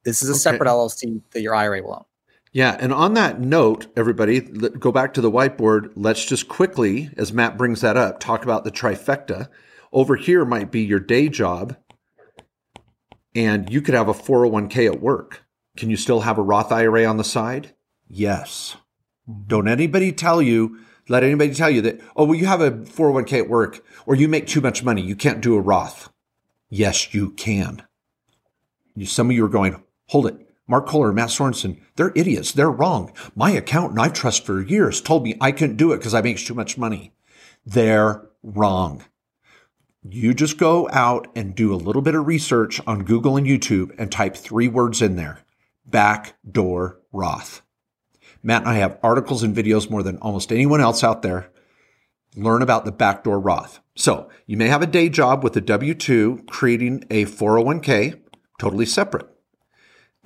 This 0.05 0.23
is 0.23 0.31
a 0.31 0.33
Okay. 0.33 0.39
separate 0.39 0.69
LLC 0.71 1.21
that 1.33 1.43
your 1.43 1.55
IRA 1.55 1.83
will 1.83 1.95
own. 1.95 2.05
Yeah. 2.57 2.75
And 2.81 2.91
on 2.91 3.13
that 3.15 3.39
note, 3.39 3.89
everybody, 3.99 4.41
go 4.41 4.91
back 4.91 5.13
to 5.13 5.21
the 5.21 5.31
whiteboard. 5.31 5.93
Let's 5.95 6.25
just 6.25 6.49
quickly, 6.49 7.11
as 7.19 7.31
Matt 7.31 7.59
brings 7.59 7.83
that 7.83 7.99
up, 7.99 8.19
talk 8.19 8.45
about 8.45 8.65
the 8.65 8.71
trifecta. 8.71 9.51
Over 9.93 10.17
here 10.17 10.43
might 10.47 10.71
be 10.71 10.81
your 10.81 10.99
day 10.99 11.29
job, 11.29 11.77
and 13.35 13.69
you 13.69 13.83
could 13.83 13.93
have 13.95 14.09
a 14.09 14.15
401k 14.15 14.87
at 14.87 15.03
work. 15.03 15.45
Can 15.77 15.91
you 15.91 15.99
still 15.99 16.23
have 16.23 16.39
a 16.39 16.43
Roth 16.43 16.73
IRA 16.73 17.05
on 17.05 17.19
the 17.19 17.25
side? 17.25 17.75
Yes. 18.09 18.77
Don't 19.47 19.69
anybody 19.69 20.11
tell 20.11 20.41
you, 20.41 20.79
let 21.11 21.25
anybody 21.25 21.53
tell 21.53 21.69
you 21.69 21.83
that, 21.83 22.01
oh, 22.17 22.25
well, 22.25 22.39
you 22.39 22.47
have 22.47 22.63
a 22.63 22.71
401k 22.71 23.41
at 23.41 23.51
work 23.51 23.85
or 24.07 24.15
you 24.15 24.29
make 24.29 24.47
too 24.47 24.63
much 24.63 24.83
money. 24.83 25.03
You 25.03 25.15
can't 25.15 25.43
do 25.43 25.57
a 25.57 25.61
Roth. 25.61 26.09
Yes, 26.71 27.13
you 27.13 27.33
can. 27.33 27.83
Some 29.05 29.29
of 29.29 29.37
you 29.37 29.45
are 29.45 29.51
going, 29.51 29.83
hold 30.07 30.29
it. 30.29 30.46
Mark 30.69 30.87
Kohler 30.87 31.13
Matt 31.13 31.29
Sorensen, 31.29 31.81
they're 31.95 32.13
idiots. 32.17 32.53
They're 32.53 32.71
wrong. 32.71 33.13
My 33.35 33.51
accountant 33.51 34.01
I've 34.01 34.13
trusted 34.13 34.47
for 34.47 34.63
years 34.63 35.01
told 35.01 35.23
me 35.23 35.37
I 35.41 35.53
couldn't 35.53 35.77
do 35.77 35.93
it 35.93 35.99
because 35.99 36.15
I 36.15 36.23
make 36.23 36.39
too 36.39 36.55
much 36.55 36.77
money. 36.77 37.13
They're 37.65 38.27
wrong. 38.43 39.05
You 40.09 40.35
just 40.35 40.59
go 40.59 40.89
out 40.93 41.29
and 41.35 41.55
do 41.55 41.73
a 41.73 41.77
little 41.77 42.03
bit 42.03 42.15
of 42.15 42.27
research 42.27 42.81
on 42.87 43.05
Google 43.05 43.37
and 43.37 43.47
YouTube 43.47 43.95
and 43.99 44.11
type 44.11 44.37
three 44.37 44.69
words 44.69 45.03
in 45.03 45.17
there. 45.17 45.41
Backdoor 45.85 46.99
Roth. 47.13 47.63
Matt 48.43 48.63
and 48.63 48.71
I 48.71 48.75
have 48.75 48.99
articles 49.03 49.43
and 49.43 49.57
videos 49.57 49.91
more 49.91 50.03
than 50.03 50.19
almost 50.19 50.53
anyone 50.53 50.81
else 50.81 51.03
out 51.03 51.23
there. 51.23 51.51
Learn 52.37 52.63
about 52.63 52.85
the 52.85 52.93
backdoor 52.93 53.41
Roth. 53.41 53.81
So 53.97 54.29
you 54.47 54.57
may 54.57 54.69
have 54.69 54.83
a 54.83 54.87
day 54.87 55.09
job 55.09 55.43
with 55.43 55.57
a 55.57 55.61
W 55.61 55.95
2 55.95 56.45
creating 56.49 57.05
a 57.11 57.25
401k, 57.25 58.21
totally 58.59 58.87
separate. 58.87 59.36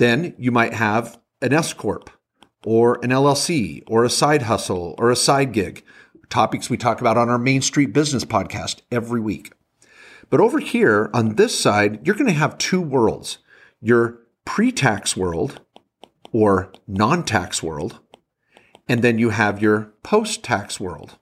Then 0.00 0.32
you 0.38 0.50
might 0.50 0.72
have 0.72 1.20
an 1.42 1.52
S 1.52 1.74
Corp 1.74 2.08
or 2.64 2.98
an 3.02 3.10
LLC 3.10 3.82
or 3.86 4.02
a 4.02 4.08
side 4.08 4.40
hustle 4.40 4.94
or 4.96 5.10
a 5.10 5.14
side 5.14 5.52
gig, 5.52 5.84
topics 6.30 6.70
we 6.70 6.78
talk 6.78 7.02
about 7.02 7.18
on 7.18 7.28
our 7.28 7.36
Main 7.36 7.60
Street 7.60 7.92
Business 7.92 8.24
podcast 8.24 8.80
every 8.90 9.20
week. 9.20 9.52
But 10.30 10.40
over 10.40 10.58
here 10.58 11.10
on 11.12 11.34
this 11.34 11.60
side, 11.60 12.00
you're 12.06 12.14
going 12.14 12.28
to 12.28 12.32
have 12.32 12.56
two 12.56 12.80
worlds 12.80 13.40
your 13.82 14.20
pre 14.46 14.72
tax 14.72 15.18
world 15.18 15.60
or 16.32 16.72
non 16.88 17.22
tax 17.22 17.62
world, 17.62 18.00
and 18.88 19.04
then 19.04 19.18
you 19.18 19.28
have 19.28 19.60
your 19.60 19.92
post 20.02 20.42
tax 20.42 20.80
world. 20.80 21.18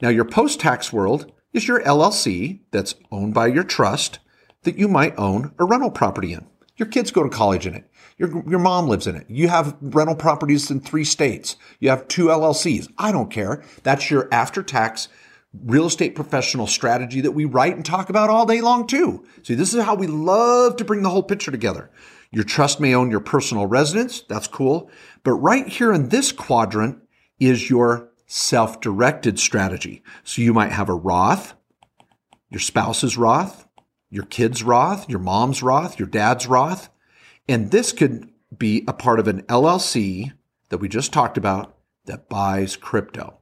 Now, 0.00 0.08
your 0.08 0.24
post 0.24 0.58
tax 0.58 0.90
world 0.90 1.30
is 1.52 1.68
your 1.68 1.82
LLC 1.82 2.60
that's 2.70 2.94
owned 3.12 3.34
by 3.34 3.48
your 3.48 3.64
trust 3.64 4.20
that 4.62 4.78
you 4.78 4.88
might 4.88 5.18
own 5.18 5.52
a 5.58 5.66
rental 5.66 5.90
property 5.90 6.32
in. 6.32 6.46
Your 6.80 6.88
kids 6.88 7.10
go 7.10 7.22
to 7.22 7.28
college 7.28 7.66
in 7.66 7.74
it. 7.74 7.89
Your, 8.20 8.44
your 8.46 8.58
mom 8.58 8.86
lives 8.86 9.06
in 9.06 9.16
it. 9.16 9.24
You 9.30 9.48
have 9.48 9.78
rental 9.80 10.14
properties 10.14 10.70
in 10.70 10.80
three 10.80 11.04
states. 11.04 11.56
You 11.78 11.88
have 11.88 12.06
two 12.06 12.26
LLCs. 12.26 12.92
I 12.98 13.12
don't 13.12 13.30
care. 13.30 13.64
That's 13.82 14.10
your 14.10 14.28
after 14.30 14.62
tax 14.62 15.08
real 15.64 15.86
estate 15.86 16.14
professional 16.14 16.66
strategy 16.66 17.22
that 17.22 17.30
we 17.30 17.46
write 17.46 17.74
and 17.74 17.84
talk 17.84 18.10
about 18.10 18.28
all 18.28 18.44
day 18.44 18.60
long 18.60 18.86
too. 18.86 19.24
See, 19.42 19.54
this 19.54 19.72
is 19.72 19.82
how 19.82 19.94
we 19.94 20.06
love 20.06 20.76
to 20.76 20.84
bring 20.84 21.02
the 21.02 21.08
whole 21.08 21.22
picture 21.22 21.50
together. 21.50 21.90
Your 22.30 22.44
trust 22.44 22.78
may 22.78 22.94
own 22.94 23.10
your 23.10 23.20
personal 23.20 23.64
residence. 23.64 24.20
That's 24.20 24.46
cool. 24.46 24.90
But 25.24 25.32
right 25.32 25.66
here 25.66 25.90
in 25.90 26.10
this 26.10 26.30
quadrant 26.30 26.98
is 27.38 27.70
your 27.70 28.10
self-directed 28.26 29.40
strategy. 29.40 30.02
So 30.24 30.42
you 30.42 30.52
might 30.52 30.72
have 30.72 30.90
a 30.90 30.94
Roth, 30.94 31.54
your 32.50 32.60
spouse's 32.60 33.16
Roth, 33.16 33.66
your 34.10 34.26
kid's 34.26 34.62
Roth, 34.62 35.08
your 35.08 35.20
mom's 35.20 35.62
Roth, 35.62 35.98
your 35.98 36.08
dad's 36.08 36.46
Roth. 36.46 36.90
And 37.50 37.72
this 37.72 37.90
could 37.90 38.28
be 38.56 38.84
a 38.86 38.92
part 38.92 39.18
of 39.18 39.26
an 39.26 39.42
LLC 39.42 40.32
that 40.68 40.78
we 40.78 40.88
just 40.88 41.12
talked 41.12 41.36
about 41.36 41.76
that 42.04 42.28
buys 42.28 42.76
crypto. 42.76 43.38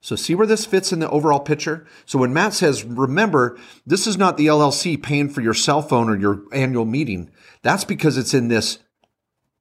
So 0.00 0.16
see 0.16 0.34
where 0.34 0.46
this 0.46 0.64
fits 0.64 0.94
in 0.94 1.00
the 1.00 1.10
overall 1.10 1.40
picture? 1.40 1.86
So 2.06 2.18
when 2.18 2.32
Matt 2.32 2.54
says, 2.54 2.84
remember, 2.84 3.58
this 3.84 4.06
is 4.06 4.16
not 4.16 4.38
the 4.38 4.46
LLC 4.46 5.00
paying 5.00 5.28
for 5.28 5.42
your 5.42 5.52
cell 5.52 5.82
phone 5.82 6.08
or 6.08 6.16
your 6.16 6.42
annual 6.54 6.86
meeting. 6.86 7.30
That's 7.60 7.84
because 7.84 8.16
it's 8.16 8.32
in 8.32 8.48
this 8.48 8.78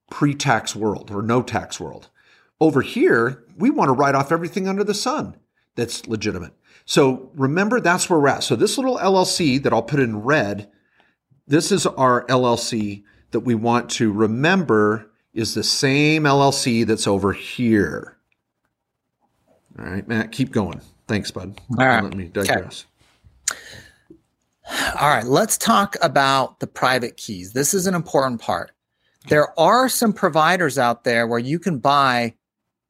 pre-tax 0.09 0.77
world 0.77 1.12
or 1.12 1.21
no 1.21 1.41
tax 1.41 1.77
world. 1.77 2.07
Over 2.62 2.81
here, 2.81 3.43
we 3.57 3.69
want 3.69 3.89
to 3.89 3.93
write 3.93 4.15
off 4.15 4.31
everything 4.31 4.65
under 4.65 4.85
the 4.85 4.93
sun 4.93 5.35
that's 5.75 6.07
legitimate. 6.07 6.53
So 6.85 7.31
remember, 7.35 7.81
that's 7.81 8.09
where 8.09 8.17
we're 8.17 8.29
at. 8.29 8.43
So 8.43 8.55
this 8.55 8.77
little 8.77 8.97
LLC 8.97 9.62
that 9.62 9.73
I'll 9.73 9.83
put 9.83 9.99
in 9.99 10.23
red, 10.23 10.71
this 11.47 11.69
is 11.69 11.85
our 11.85 12.25
LLC 12.27 13.03
that 13.31 13.41
we 13.41 13.55
want 13.55 13.89
to 13.91 14.11
remember 14.11 15.09
is 15.33 15.53
the 15.53 15.63
same 15.63 16.23
LLC 16.23 16.85
that's 16.85 17.07
over 17.07 17.33
here. 17.33 18.17
All 19.77 19.85
right, 19.85 20.07
Matt, 20.07 20.31
keep 20.31 20.51
going. 20.51 20.81
Thanks, 21.07 21.31
bud. 21.31 21.59
All 21.77 21.85
right. 21.85 22.03
Let 22.03 22.15
me 22.15 22.25
digress. 22.25 22.85
Okay. 23.51 23.59
All 24.99 25.09
right, 25.09 25.25
let's 25.25 25.57
talk 25.57 25.95
about 26.01 26.59
the 26.59 26.67
private 26.67 27.17
keys. 27.17 27.53
This 27.53 27.73
is 27.73 27.87
an 27.87 27.95
important 27.95 28.39
part. 28.39 28.71
There 29.27 29.59
are 29.59 29.89
some 29.89 30.13
providers 30.13 30.77
out 30.77 31.03
there 31.03 31.25
where 31.25 31.39
you 31.39 31.57
can 31.57 31.79
buy 31.79 32.35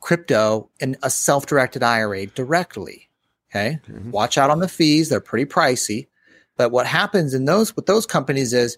crypto 0.02 0.70
in 0.80 0.98
a 1.04 1.10
self 1.10 1.46
directed 1.46 1.84
IRA 1.84 2.26
directly. 2.28 3.10
Okay. 3.50 3.80
Mm-hmm. 3.88 4.12
Watch 4.12 4.38
out 4.38 4.50
on 4.50 4.60
the 4.60 4.68
fees. 4.68 5.10
They're 5.10 5.22
pretty 5.22 5.46
pricey. 5.46 6.08
But 6.58 6.72
what 6.72 6.86
happens 6.86 7.34
in 7.34 7.46
those 7.46 7.76
with 7.76 7.86
those 7.86 8.06
companies 8.06 8.54
is 8.54 8.78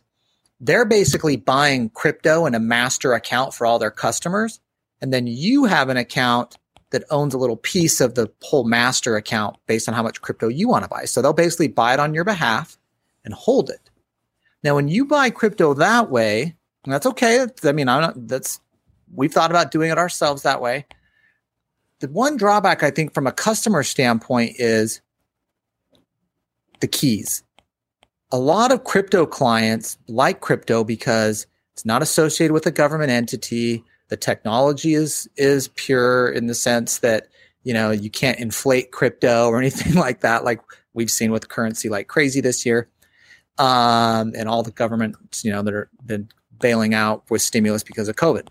they're 0.62 0.86
basically 0.86 1.36
buying 1.36 1.90
crypto 1.90 2.46
in 2.46 2.54
a 2.54 2.60
master 2.60 3.14
account 3.14 3.54
for 3.54 3.66
all 3.66 3.80
their 3.80 3.92
customers. 3.92 4.60
And 5.02 5.12
then 5.12 5.26
you 5.26 5.66
have 5.66 5.90
an 5.90 5.98
account 5.98 6.58
that 6.92 7.04
owns 7.10 7.34
a 7.34 7.38
little 7.38 7.58
piece 7.58 8.00
of 8.00 8.14
the 8.14 8.32
whole 8.44 8.64
master 8.64 9.16
account 9.16 9.58
based 9.66 9.90
on 9.90 9.96
how 9.96 10.04
much 10.04 10.22
crypto 10.22 10.48
you 10.48 10.70
want 10.70 10.84
to 10.84 10.90
buy. 10.90 11.06
So 11.06 11.22
they'll 11.22 11.34
basically 11.34 11.68
buy 11.68 11.94
it 11.94 12.00
on 12.00 12.14
your 12.14 12.24
behalf 12.24 12.78
and 13.26 13.34
hold 13.34 13.72
it. 13.72 13.90
Now, 14.64 14.76
when 14.76 14.88
you 14.88 15.06
buy 15.06 15.32
crypto 15.32 15.74
that 15.74 16.12
way, 16.12 16.56
that's 16.86 17.08
okay. 17.08 17.48
I 17.64 17.72
mean, 17.72 17.90
I'm 17.90 18.02
not, 18.02 18.28
that's, 18.28 18.60
we've 19.12 19.34
thought 19.34 19.50
about 19.50 19.72
doing 19.72 19.90
it 19.90 19.98
ourselves 19.98 20.44
that 20.44 20.62
way. 20.62 20.86
The 22.02 22.08
one 22.08 22.38
drawback 22.38 22.84
I 22.84 22.92
think 22.92 23.14
from 23.14 23.26
a 23.26 23.32
customer 23.32 23.82
standpoint 23.82 24.56
is 24.60 25.02
the 26.82 26.88
keys. 26.88 27.44
A 28.32 28.38
lot 28.38 28.72
of 28.72 28.84
crypto 28.84 29.26
clients 29.26 29.98
like 30.08 30.40
crypto 30.40 30.84
because 30.84 31.48
it's 31.74 31.86
not 31.86 32.02
associated 32.02 32.54
with 32.54 32.66
a 32.66 32.72
government 32.72 33.12
entity. 33.12 33.84
The 34.10 34.18
technology 34.18 34.94
is 34.94 35.30
is 35.36 35.70
pure 35.70 36.30
in 36.30 36.48
the 36.48 36.54
sense 36.54 37.00
that 37.00 37.28
you 37.64 37.74
know 37.74 37.92
you 37.92 38.10
can't 38.10 38.40
inflate 38.40 38.92
crypto 38.92 39.48
or 39.48 39.58
anything 39.62 39.96
like 39.96 40.22
that, 40.22 40.44
like 40.44 40.62
we've 40.94 41.12
seen 41.12 41.32
with 41.32 41.50
currency 41.50 41.90
like 41.90 42.08
crazy 42.08 42.42
this 42.42 42.66
year, 42.66 42.90
um, 43.58 44.34
and 44.36 44.48
all 44.48 44.64
the 44.64 44.72
governments 44.72 45.44
you 45.44 45.52
know 45.52 45.62
that 45.62 45.74
are 45.74 45.90
been 46.06 46.30
bailing 46.60 46.94
out 46.94 47.24
with 47.30 47.42
stimulus 47.42 47.84
because 47.84 48.08
of 48.08 48.16
COVID. 48.16 48.48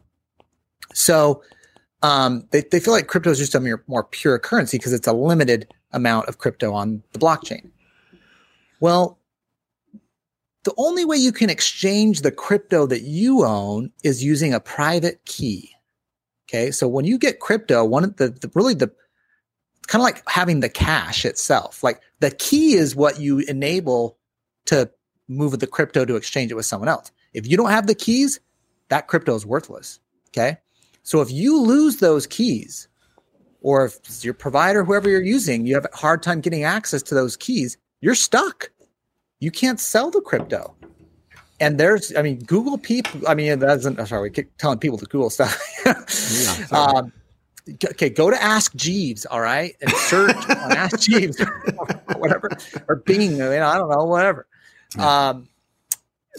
So 0.92 1.42
um, 2.02 2.46
they 2.50 2.62
they 2.70 2.80
feel 2.80 2.94
like 2.94 3.06
crypto 3.06 3.30
is 3.30 3.38
just 3.38 3.54
a 3.54 3.60
more, 3.60 3.82
more 3.86 4.04
pure 4.04 4.38
currency 4.38 4.78
because 4.78 4.92
it's 4.92 5.06
a 5.06 5.12
limited 5.12 5.72
amount 5.92 6.28
of 6.28 6.38
crypto 6.38 6.72
on 6.72 7.02
the 7.12 7.18
blockchain. 7.18 7.70
Well, 8.80 9.19
the 10.64 10.74
only 10.76 11.04
way 11.04 11.16
you 11.16 11.32
can 11.32 11.50
exchange 11.50 12.20
the 12.20 12.32
crypto 12.32 12.86
that 12.86 13.02
you 13.02 13.44
own 13.44 13.90
is 14.04 14.22
using 14.22 14.52
a 14.52 14.60
private 14.60 15.24
key. 15.24 15.70
Okay. 16.48 16.70
So 16.70 16.86
when 16.88 17.04
you 17.04 17.18
get 17.18 17.40
crypto, 17.40 17.84
one 17.84 18.04
of 18.04 18.16
the, 18.16 18.28
the 18.28 18.50
really 18.54 18.74
the 18.74 18.92
kind 19.86 20.00
of 20.00 20.04
like 20.04 20.22
having 20.28 20.60
the 20.60 20.68
cash 20.68 21.24
itself, 21.24 21.82
like 21.82 22.00
the 22.20 22.30
key 22.30 22.74
is 22.74 22.94
what 22.94 23.20
you 23.20 23.38
enable 23.40 24.18
to 24.66 24.90
move 25.28 25.58
the 25.58 25.66
crypto 25.66 26.04
to 26.04 26.16
exchange 26.16 26.50
it 26.50 26.54
with 26.54 26.66
someone 26.66 26.88
else. 26.88 27.10
If 27.32 27.46
you 27.46 27.56
don't 27.56 27.70
have 27.70 27.86
the 27.86 27.94
keys, 27.94 28.40
that 28.88 29.08
crypto 29.08 29.34
is 29.34 29.46
worthless. 29.46 30.00
Okay. 30.28 30.58
So 31.02 31.20
if 31.20 31.30
you 31.30 31.60
lose 31.60 31.96
those 31.96 32.26
keys, 32.26 32.88
or 33.62 33.86
if 33.86 34.24
your 34.24 34.34
provider, 34.34 34.84
whoever 34.84 35.08
you're 35.08 35.22
using, 35.22 35.66
you 35.66 35.74
have 35.74 35.86
a 35.92 35.96
hard 35.96 36.22
time 36.22 36.40
getting 36.40 36.64
access 36.64 37.02
to 37.04 37.14
those 37.14 37.36
keys, 37.36 37.76
you're 38.00 38.14
stuck 38.14 38.70
you 39.40 39.50
can't 39.50 39.80
sell 39.80 40.10
the 40.10 40.20
crypto. 40.20 40.74
And 41.58 41.78
there's, 41.78 42.14
I 42.16 42.22
mean, 42.22 42.38
Google 42.44 42.78
people. 42.78 43.20
I 43.28 43.34
mean, 43.34 43.58
that's 43.58 43.84
oh, 43.84 44.04
sorry, 44.04 44.22
we 44.22 44.30
keep 44.30 44.56
telling 44.56 44.78
people 44.78 44.96
to 44.98 45.04
Google 45.06 45.28
stuff. 45.28 45.60
yeah, 45.84 46.66
um, 46.78 47.12
okay, 47.84 48.08
go 48.08 48.30
to 48.30 48.42
Ask 48.42 48.74
Jeeves, 48.74 49.26
all 49.26 49.40
right, 49.40 49.74
and 49.82 49.90
search 49.90 50.36
on 50.48 50.72
Ask 50.72 51.00
Jeeves 51.00 51.38
or 51.40 51.62
whatever, 52.16 52.50
or 52.88 52.96
Bing. 52.96 53.32
You 53.32 53.38
know, 53.38 53.68
I 53.68 53.76
don't 53.76 53.90
know, 53.90 54.04
whatever. 54.04 54.46
Yeah. 54.96 55.28
Um, 55.28 55.48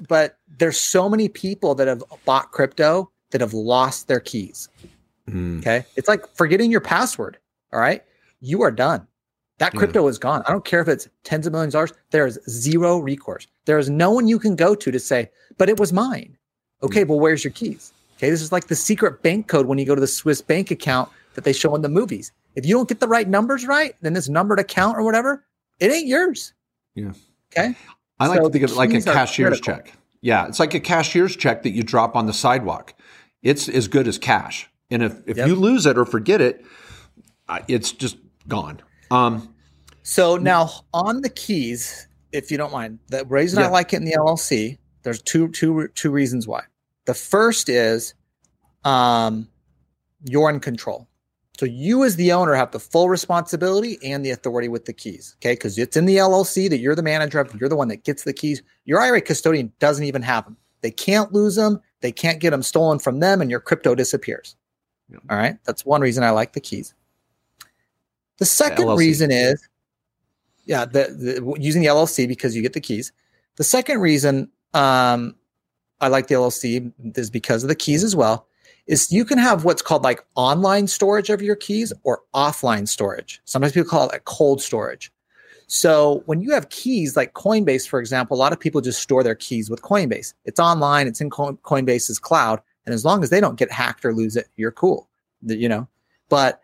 but 0.07 0.37
there's 0.57 0.79
so 0.79 1.07
many 1.07 1.27
people 1.27 1.75
that 1.75 1.87
have 1.87 2.03
bought 2.25 2.51
crypto 2.51 3.11
that 3.29 3.41
have 3.41 3.53
lost 3.53 4.07
their 4.07 4.19
keys. 4.19 4.69
Mm. 5.29 5.59
Okay, 5.59 5.85
it's 5.95 6.07
like 6.07 6.27
forgetting 6.35 6.71
your 6.71 6.81
password. 6.81 7.37
All 7.71 7.79
right, 7.79 8.03
you 8.39 8.63
are 8.63 8.71
done. 8.71 9.07
That 9.61 9.75
crypto 9.75 10.07
is 10.07 10.17
gone. 10.17 10.41
I 10.47 10.51
don't 10.51 10.65
care 10.65 10.81
if 10.81 10.87
it's 10.87 11.07
tens 11.23 11.45
of 11.45 11.53
millions 11.53 11.75
of 11.75 11.77
dollars. 11.77 11.93
There 12.09 12.25
is 12.25 12.39
zero 12.49 12.97
recourse. 12.97 13.45
There 13.65 13.77
is 13.77 13.91
no 13.91 14.09
one 14.09 14.27
you 14.27 14.39
can 14.39 14.55
go 14.55 14.73
to 14.73 14.89
to 14.91 14.99
say, 14.99 15.29
but 15.59 15.69
it 15.69 15.79
was 15.79 15.93
mine. 15.93 16.35
Okay, 16.81 17.05
mm. 17.05 17.09
well, 17.09 17.19
where's 17.19 17.43
your 17.43 17.53
keys? 17.53 17.93
Okay, 18.17 18.31
this 18.31 18.41
is 18.41 18.51
like 18.51 18.67
the 18.67 18.75
secret 18.75 19.21
bank 19.21 19.47
code 19.47 19.67
when 19.67 19.77
you 19.77 19.85
go 19.85 19.93
to 19.93 20.01
the 20.01 20.07
Swiss 20.07 20.41
bank 20.41 20.71
account 20.71 21.09
that 21.35 21.43
they 21.43 21.53
show 21.53 21.75
in 21.75 21.83
the 21.83 21.89
movies. 21.89 22.31
If 22.55 22.65
you 22.65 22.75
don't 22.75 22.89
get 22.89 22.99
the 22.99 23.07
right 23.07 23.27
numbers 23.27 23.67
right, 23.67 23.95
then 24.01 24.13
this 24.13 24.27
numbered 24.27 24.59
account 24.59 24.97
or 24.97 25.03
whatever, 25.03 25.45
it 25.79 25.91
ain't 25.91 26.07
yours. 26.07 26.53
Yeah. 26.95 27.11
Okay. 27.55 27.75
I 28.19 28.27
like 28.27 28.39
So 28.39 28.45
to 28.45 28.49
think 28.49 28.63
of 28.63 28.71
it 28.71 28.77
like 28.77 28.93
a 28.93 29.01
cashier's 29.01 29.59
critical. 29.61 29.73
check. 29.75 29.93
Yeah, 30.21 30.47
it's 30.47 30.59
like 30.59 30.73
a 30.73 30.79
cashier's 30.79 31.35
check 31.35 31.61
that 31.61 31.71
you 31.71 31.83
drop 31.83 32.15
on 32.15 32.25
the 32.25 32.33
sidewalk. 32.33 32.95
It's 33.43 33.69
as 33.69 33.87
good 33.87 34.07
as 34.07 34.17
cash. 34.17 34.69
And 34.89 35.03
if, 35.03 35.13
if 35.27 35.37
Yep. 35.37 35.47
you 35.47 35.55
lose 35.55 35.85
it 35.85 35.99
or 35.99 36.05
forget 36.05 36.41
it, 36.41 36.65
it's 37.67 37.91
just 37.91 38.17
gone. 38.47 38.81
Um, 39.11 39.50
So 40.03 40.37
now 40.37 40.69
on 40.93 41.21
the 41.21 41.29
keys, 41.29 42.07
if 42.31 42.51
you 42.51 42.57
don't 42.57 42.71
mind, 42.71 42.99
the 43.07 43.25
reason 43.25 43.61
I 43.61 43.67
like 43.67 43.93
it 43.93 43.97
in 43.97 44.05
the 44.05 44.13
LLC, 44.13 44.77
there's 45.03 45.21
two 45.21 45.49
two 45.49 45.87
two 45.89 46.11
reasons 46.11 46.47
why. 46.47 46.63
The 47.05 47.13
first 47.13 47.69
is 47.69 48.13
um 48.83 49.47
you're 50.23 50.49
in 50.49 50.59
control. 50.59 51.07
So 51.57 51.65
you 51.65 52.03
as 52.03 52.15
the 52.15 52.31
owner 52.31 52.55
have 52.55 52.71
the 52.71 52.79
full 52.79 53.09
responsibility 53.09 53.99
and 54.03 54.25
the 54.25 54.31
authority 54.31 54.67
with 54.67 54.85
the 54.85 54.93
keys. 54.93 55.35
Okay. 55.39 55.53
Because 55.53 55.77
it's 55.77 55.95
in 55.95 56.05
the 56.05 56.17
LLC 56.17 56.69
that 56.69 56.79
you're 56.79 56.95
the 56.95 57.03
manager 57.03 57.39
of, 57.39 57.53
you're 57.59 57.69
the 57.69 57.75
one 57.75 57.87
that 57.89 58.03
gets 58.03 58.23
the 58.23 58.33
keys. 58.33 58.63
Your 58.85 58.99
IRA 58.99 59.21
custodian 59.21 59.71
doesn't 59.79 60.05
even 60.05 60.23
have 60.23 60.45
them. 60.45 60.57
They 60.81 60.89
can't 60.89 61.31
lose 61.31 61.55
them, 61.55 61.79
they 61.99 62.11
can't 62.11 62.39
get 62.39 62.49
them 62.49 62.63
stolen 62.63 62.97
from 62.97 63.19
them, 63.19 63.41
and 63.41 63.51
your 63.51 63.59
crypto 63.59 63.93
disappears. 63.93 64.55
Yeah. 65.09 65.19
All 65.29 65.37
right. 65.37 65.57
That's 65.65 65.85
one 65.85 66.01
reason 66.01 66.23
I 66.23 66.31
like 66.31 66.53
the 66.53 66.61
keys. 66.61 66.95
The 68.39 68.45
second 68.45 68.85
LLC. 68.85 68.97
reason 68.97 69.29
is 69.29 69.67
yeah, 70.65 70.85
the, 70.85 71.07
the 71.41 71.55
using 71.59 71.81
the 71.81 71.87
LLC 71.87 72.27
because 72.27 72.55
you 72.55 72.61
get 72.61 72.73
the 72.73 72.81
keys. 72.81 73.11
The 73.57 73.63
second 73.63 73.99
reason 73.99 74.49
um, 74.73 75.35
I 75.99 76.07
like 76.07 76.27
the 76.27 76.35
LLC 76.35 76.91
is 77.17 77.29
because 77.29 77.63
of 77.63 77.69
the 77.69 77.75
keys 77.75 78.03
as 78.03 78.15
well. 78.15 78.47
Is 78.87 79.11
you 79.11 79.25
can 79.25 79.37
have 79.37 79.63
what's 79.63 79.81
called 79.81 80.03
like 80.03 80.25
online 80.35 80.87
storage 80.87 81.29
of 81.29 81.41
your 81.41 81.55
keys 81.55 81.93
or 82.03 82.21
offline 82.33 82.87
storage. 82.87 83.39
Sometimes 83.45 83.73
people 83.73 83.89
call 83.89 84.09
it 84.09 84.11
like 84.11 84.25
cold 84.25 84.61
storage. 84.61 85.11
So 85.67 86.23
when 86.25 86.41
you 86.41 86.51
have 86.51 86.69
keys 86.69 87.15
like 87.15 87.33
Coinbase, 87.33 87.87
for 87.87 87.99
example, 87.99 88.35
a 88.35 88.39
lot 88.39 88.51
of 88.51 88.59
people 88.59 88.81
just 88.81 89.01
store 89.01 89.23
their 89.23 89.35
keys 89.35 89.69
with 89.69 89.81
Coinbase. 89.81 90.33
It's 90.43 90.59
online, 90.59 91.07
it's 91.07 91.21
in 91.21 91.29
Coinbase's 91.29 92.19
cloud, 92.19 92.59
and 92.85 92.93
as 92.93 93.05
long 93.05 93.23
as 93.23 93.29
they 93.29 93.39
don't 93.39 93.57
get 93.57 93.71
hacked 93.71 94.03
or 94.03 94.13
lose 94.13 94.35
it, 94.35 94.47
you're 94.57 94.71
cool. 94.71 95.07
You 95.43 95.69
know, 95.69 95.87
but 96.27 96.61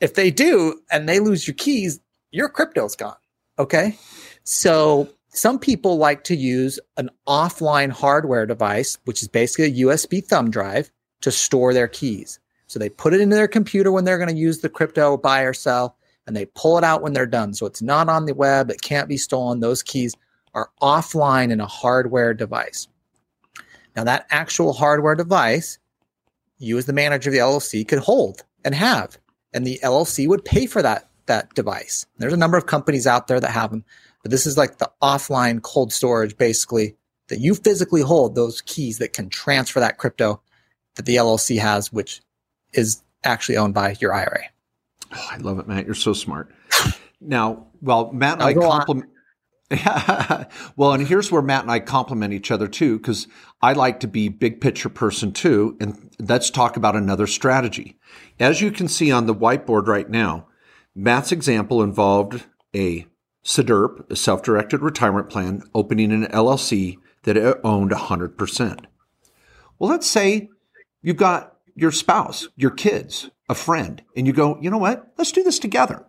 if 0.00 0.14
they 0.14 0.30
do 0.30 0.80
and 0.92 1.08
they 1.08 1.18
lose 1.18 1.48
your 1.48 1.54
keys, 1.54 1.98
your 2.30 2.48
crypto's 2.48 2.94
gone. 2.94 3.16
Okay. 3.58 3.96
So 4.44 5.08
some 5.28 5.58
people 5.58 5.96
like 5.96 6.24
to 6.24 6.36
use 6.36 6.78
an 6.96 7.10
offline 7.26 7.90
hardware 7.90 8.46
device, 8.46 8.98
which 9.04 9.22
is 9.22 9.28
basically 9.28 9.66
a 9.66 9.86
USB 9.86 10.24
thumb 10.24 10.50
drive 10.50 10.90
to 11.22 11.30
store 11.30 11.72
their 11.72 11.88
keys. 11.88 12.38
So 12.66 12.78
they 12.78 12.88
put 12.88 13.14
it 13.14 13.20
into 13.20 13.36
their 13.36 13.48
computer 13.48 13.92
when 13.92 14.04
they're 14.04 14.18
going 14.18 14.30
to 14.30 14.34
use 14.34 14.60
the 14.60 14.68
crypto 14.68 15.16
buy 15.16 15.42
or 15.42 15.52
sell, 15.52 15.96
and 16.26 16.34
they 16.34 16.46
pull 16.46 16.78
it 16.78 16.84
out 16.84 17.02
when 17.02 17.12
they're 17.12 17.26
done. 17.26 17.54
So 17.54 17.66
it's 17.66 17.82
not 17.82 18.08
on 18.08 18.26
the 18.26 18.34
web, 18.34 18.70
it 18.70 18.82
can't 18.82 19.08
be 19.08 19.16
stolen. 19.16 19.60
Those 19.60 19.82
keys 19.82 20.14
are 20.54 20.70
offline 20.80 21.50
in 21.50 21.60
a 21.60 21.66
hardware 21.66 22.34
device. 22.34 22.88
Now, 23.96 24.04
that 24.04 24.26
actual 24.30 24.72
hardware 24.72 25.14
device, 25.14 25.78
you 26.58 26.78
as 26.78 26.86
the 26.86 26.92
manager 26.92 27.30
of 27.30 27.34
the 27.34 27.40
LLC 27.40 27.86
could 27.86 28.00
hold 28.00 28.42
and 28.64 28.74
have, 28.74 29.18
and 29.52 29.66
the 29.66 29.78
LLC 29.82 30.26
would 30.26 30.44
pay 30.44 30.66
for 30.66 30.82
that 30.82 31.08
that 31.26 31.54
device. 31.54 32.06
There's 32.18 32.32
a 32.32 32.38
number 32.38 32.56
of 32.56 32.66
companies 32.66 33.06
out 33.06 33.26
there 33.26 33.40
that 33.40 33.50
have 33.50 33.70
them, 33.70 33.84
but 34.22 34.30
this 34.30 34.46
is 34.46 34.56
like 34.56 34.78
the 34.78 34.90
offline 35.02 35.62
cold 35.62 35.92
storage, 35.92 36.36
basically, 36.36 36.96
that 37.28 37.40
you 37.40 37.54
physically 37.54 38.02
hold 38.02 38.34
those 38.34 38.60
keys 38.62 38.98
that 38.98 39.12
can 39.12 39.28
transfer 39.28 39.80
that 39.80 39.98
crypto 39.98 40.40
that 40.96 41.06
the 41.06 41.16
LLC 41.16 41.58
has, 41.58 41.92
which 41.92 42.20
is 42.72 43.02
actually 43.24 43.56
owned 43.56 43.74
by 43.74 43.96
your 44.00 44.12
IRA. 44.12 44.44
oh, 45.12 45.28
I 45.30 45.36
love 45.38 45.58
it, 45.58 45.66
Matt. 45.66 45.86
You're 45.86 45.94
so 45.94 46.12
smart. 46.12 46.52
Now, 47.20 47.66
well, 47.80 48.12
Matt 48.12 48.34
and 48.34 48.42
I 48.42 48.54
compliment. 48.54 49.10
well, 50.76 50.92
and 50.92 51.06
here's 51.06 51.32
where 51.32 51.42
Matt 51.42 51.62
and 51.62 51.70
I 51.70 51.80
complement 51.80 52.34
each 52.34 52.50
other 52.50 52.68
too, 52.68 52.98
because 52.98 53.26
I 53.62 53.72
like 53.72 54.00
to 54.00 54.08
be 54.08 54.28
big 54.28 54.60
picture 54.60 54.90
person 54.90 55.32
too. 55.32 55.76
And 55.80 56.10
let's 56.20 56.50
talk 56.50 56.76
about 56.76 56.96
another 56.96 57.26
strategy. 57.26 57.98
As 58.38 58.60
you 58.60 58.70
can 58.70 58.88
see 58.88 59.10
on 59.10 59.26
the 59.26 59.34
whiteboard 59.34 59.86
right 59.86 60.08
now, 60.08 60.48
Matt's 60.94 61.32
example 61.32 61.82
involved 61.82 62.44
a 62.74 63.06
SDRP, 63.44 64.10
a 64.10 64.16
self-directed 64.16 64.80
retirement 64.80 65.28
plan, 65.28 65.62
opening 65.74 66.12
an 66.12 66.26
LLC 66.26 66.98
that 67.24 67.36
it 67.36 67.58
owned 67.64 67.90
100%. 67.90 68.84
Well, 69.78 69.90
let's 69.90 70.08
say 70.08 70.50
you've 71.02 71.16
got 71.16 71.56
your 71.74 71.90
spouse, 71.90 72.48
your 72.56 72.70
kids, 72.70 73.30
a 73.48 73.54
friend, 73.54 74.02
and 74.16 74.26
you 74.26 74.32
go, 74.32 74.58
you 74.60 74.70
know 74.70 74.78
what? 74.78 75.12
Let's 75.18 75.32
do 75.32 75.42
this 75.42 75.58
together. 75.58 76.06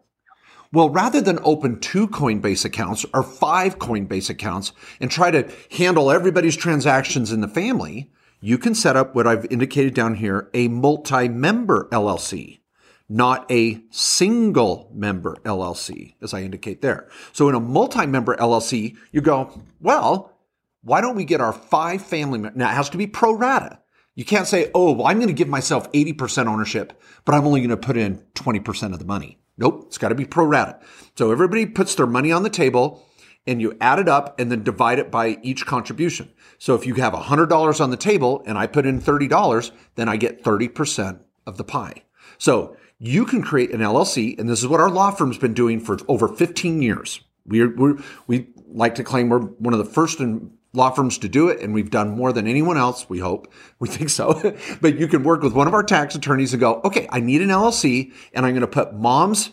Well, 0.71 0.89
rather 0.89 1.21
than 1.21 1.39
open 1.43 1.79
two 1.79 2.07
Coinbase 2.07 2.65
accounts 2.65 3.05
or 3.13 3.23
five 3.23 3.79
Coinbase 3.79 4.29
accounts 4.29 4.71
and 4.99 5.09
try 5.09 5.31
to 5.31 5.49
handle 5.71 6.11
everybody's 6.11 6.55
transactions 6.55 7.31
in 7.31 7.41
the 7.41 7.47
family, 7.47 8.11
you 8.39 8.57
can 8.57 8.75
set 8.75 8.95
up 8.95 9.15
what 9.15 9.25
I've 9.25 9.45
indicated 9.49 9.93
down 9.93 10.15
here 10.15 10.49
a 10.53 10.67
multi 10.67 11.27
member 11.27 11.88
LLC, 11.91 12.59
not 13.08 13.49
a 13.51 13.82
single 13.91 14.89
member 14.93 15.36
LLC, 15.43 16.16
as 16.22 16.34
I 16.34 16.41
indicate 16.41 16.82
there. 16.82 17.08
So 17.34 17.49
in 17.49 17.56
a 17.56 17.60
multi 17.60 18.06
member 18.06 18.36
LLC, 18.36 18.97
you 19.12 19.22
go, 19.22 19.62
well, 19.80 20.34
why 20.82 21.01
don't 21.01 21.16
we 21.16 21.26
get 21.26 21.41
our 21.41 21.53
five 21.53 22.01
family 22.01 22.39
members? 22.39 22.58
Now 22.58 22.72
it 22.72 22.76
has 22.76 22.89
to 22.89 22.97
be 22.97 23.08
pro 23.08 23.34
rata. 23.34 23.80
You 24.16 24.24
can't 24.24 24.47
say, 24.47 24.72
oh, 24.74 24.93
well, 24.93 25.08
I'm 25.08 25.18
going 25.18 25.28
to 25.28 25.34
give 25.34 25.49
myself 25.49 25.91
80% 25.91 26.47
ownership, 26.47 27.01
but 27.26 27.36
I'm 27.36 27.45
only 27.45 27.60
going 27.60 27.70
to 27.70 27.78
put 27.78 27.97
in 27.97 28.24
20% 28.36 28.93
of 28.93 28.99
the 28.99 29.06
money. 29.06 29.39
Nope, 29.58 29.86
it's 29.88 29.97
got 29.97 30.10
to 30.10 30.16
be 30.16 30.26
pro 30.26 30.45
rata. 30.45 30.80
So 31.16 31.32
everybody 31.32 31.66
puts 31.66 31.95
their 31.95 32.08
money 32.08 32.32
on 32.32 32.43
the 32.43 32.49
table 32.49 33.06
and 33.45 33.62
you 33.62 33.78
add 33.82 33.99
it 33.99 34.08
up 34.08 34.39
and 34.39 34.51
then 34.51 34.64
divide 34.64 34.99
it 34.99 35.12
by 35.12 35.38
each 35.41 35.66
contribution. 35.66 36.32
So 36.58 36.76
if 36.76 36.86
you 36.86 36.95
have 36.95 37.14
$100 37.14 37.82
on 37.82 37.91
the 37.91 37.97
table 37.97 38.41
and 38.45 38.58
I 38.58 38.68
put 38.68 38.86
in 38.86 39.01
$30, 39.01 39.72
then 39.95 40.10
I 40.10 40.18
get 40.18 40.43
30% 40.43 41.20
of 41.45 41.58
the 41.58 41.64
pie. 41.64 42.03
So 42.38 42.76
you 43.00 43.26
can 43.26 43.41
create 43.41 43.72
an 43.72 43.82
LLC, 43.82 44.38
and 44.39 44.50
this 44.50 44.60
is 44.60 44.68
what 44.68 44.80
our 44.80 44.89
law 44.89 45.12
firm's 45.12 45.38
been 45.38 45.54
doing 45.54 45.80
for 45.80 45.98
over 46.08 46.28
15 46.28 46.82
years. 46.82 47.22
We're, 47.46 47.98
we 48.28 48.48
like 48.68 48.96
to 48.96 49.04
claim 49.04 49.30
we're 49.30 49.39
one 49.39 49.74
of 49.74 49.80
the 49.80 49.86
first 49.86 50.20
in 50.20 50.52
law 50.74 50.91
firms 50.91 51.18
to 51.20 51.30
do 51.30 51.50
it, 51.50 51.62
and 51.62 51.74
we've 51.74 51.89
done 51.89 52.16
more 52.16 52.34
than 52.34 52.48
anyone 52.48 52.78
else, 52.78 53.10
we 53.10 53.20
hope. 53.20 53.52
We 53.80 53.89
think 53.89 54.10
so. 54.10 54.56
but 54.82 54.98
you 54.98 55.08
can 55.08 55.24
work 55.24 55.41
with 55.41 55.54
one 55.54 55.68
of 55.68 55.74
our 55.74 55.84
tax 55.84 56.16
attorneys 56.16 56.54
and 56.54 56.60
go, 56.60 56.82
okay, 56.86 57.08
I 57.12 57.20
need 57.20 57.41
an 57.41 57.50
LLC, 57.50 58.14
and 58.34 58.46
I'm 58.46 58.54
going 58.54 58.62
to 58.62 58.68
put 58.68 58.93
mom's 58.93 59.52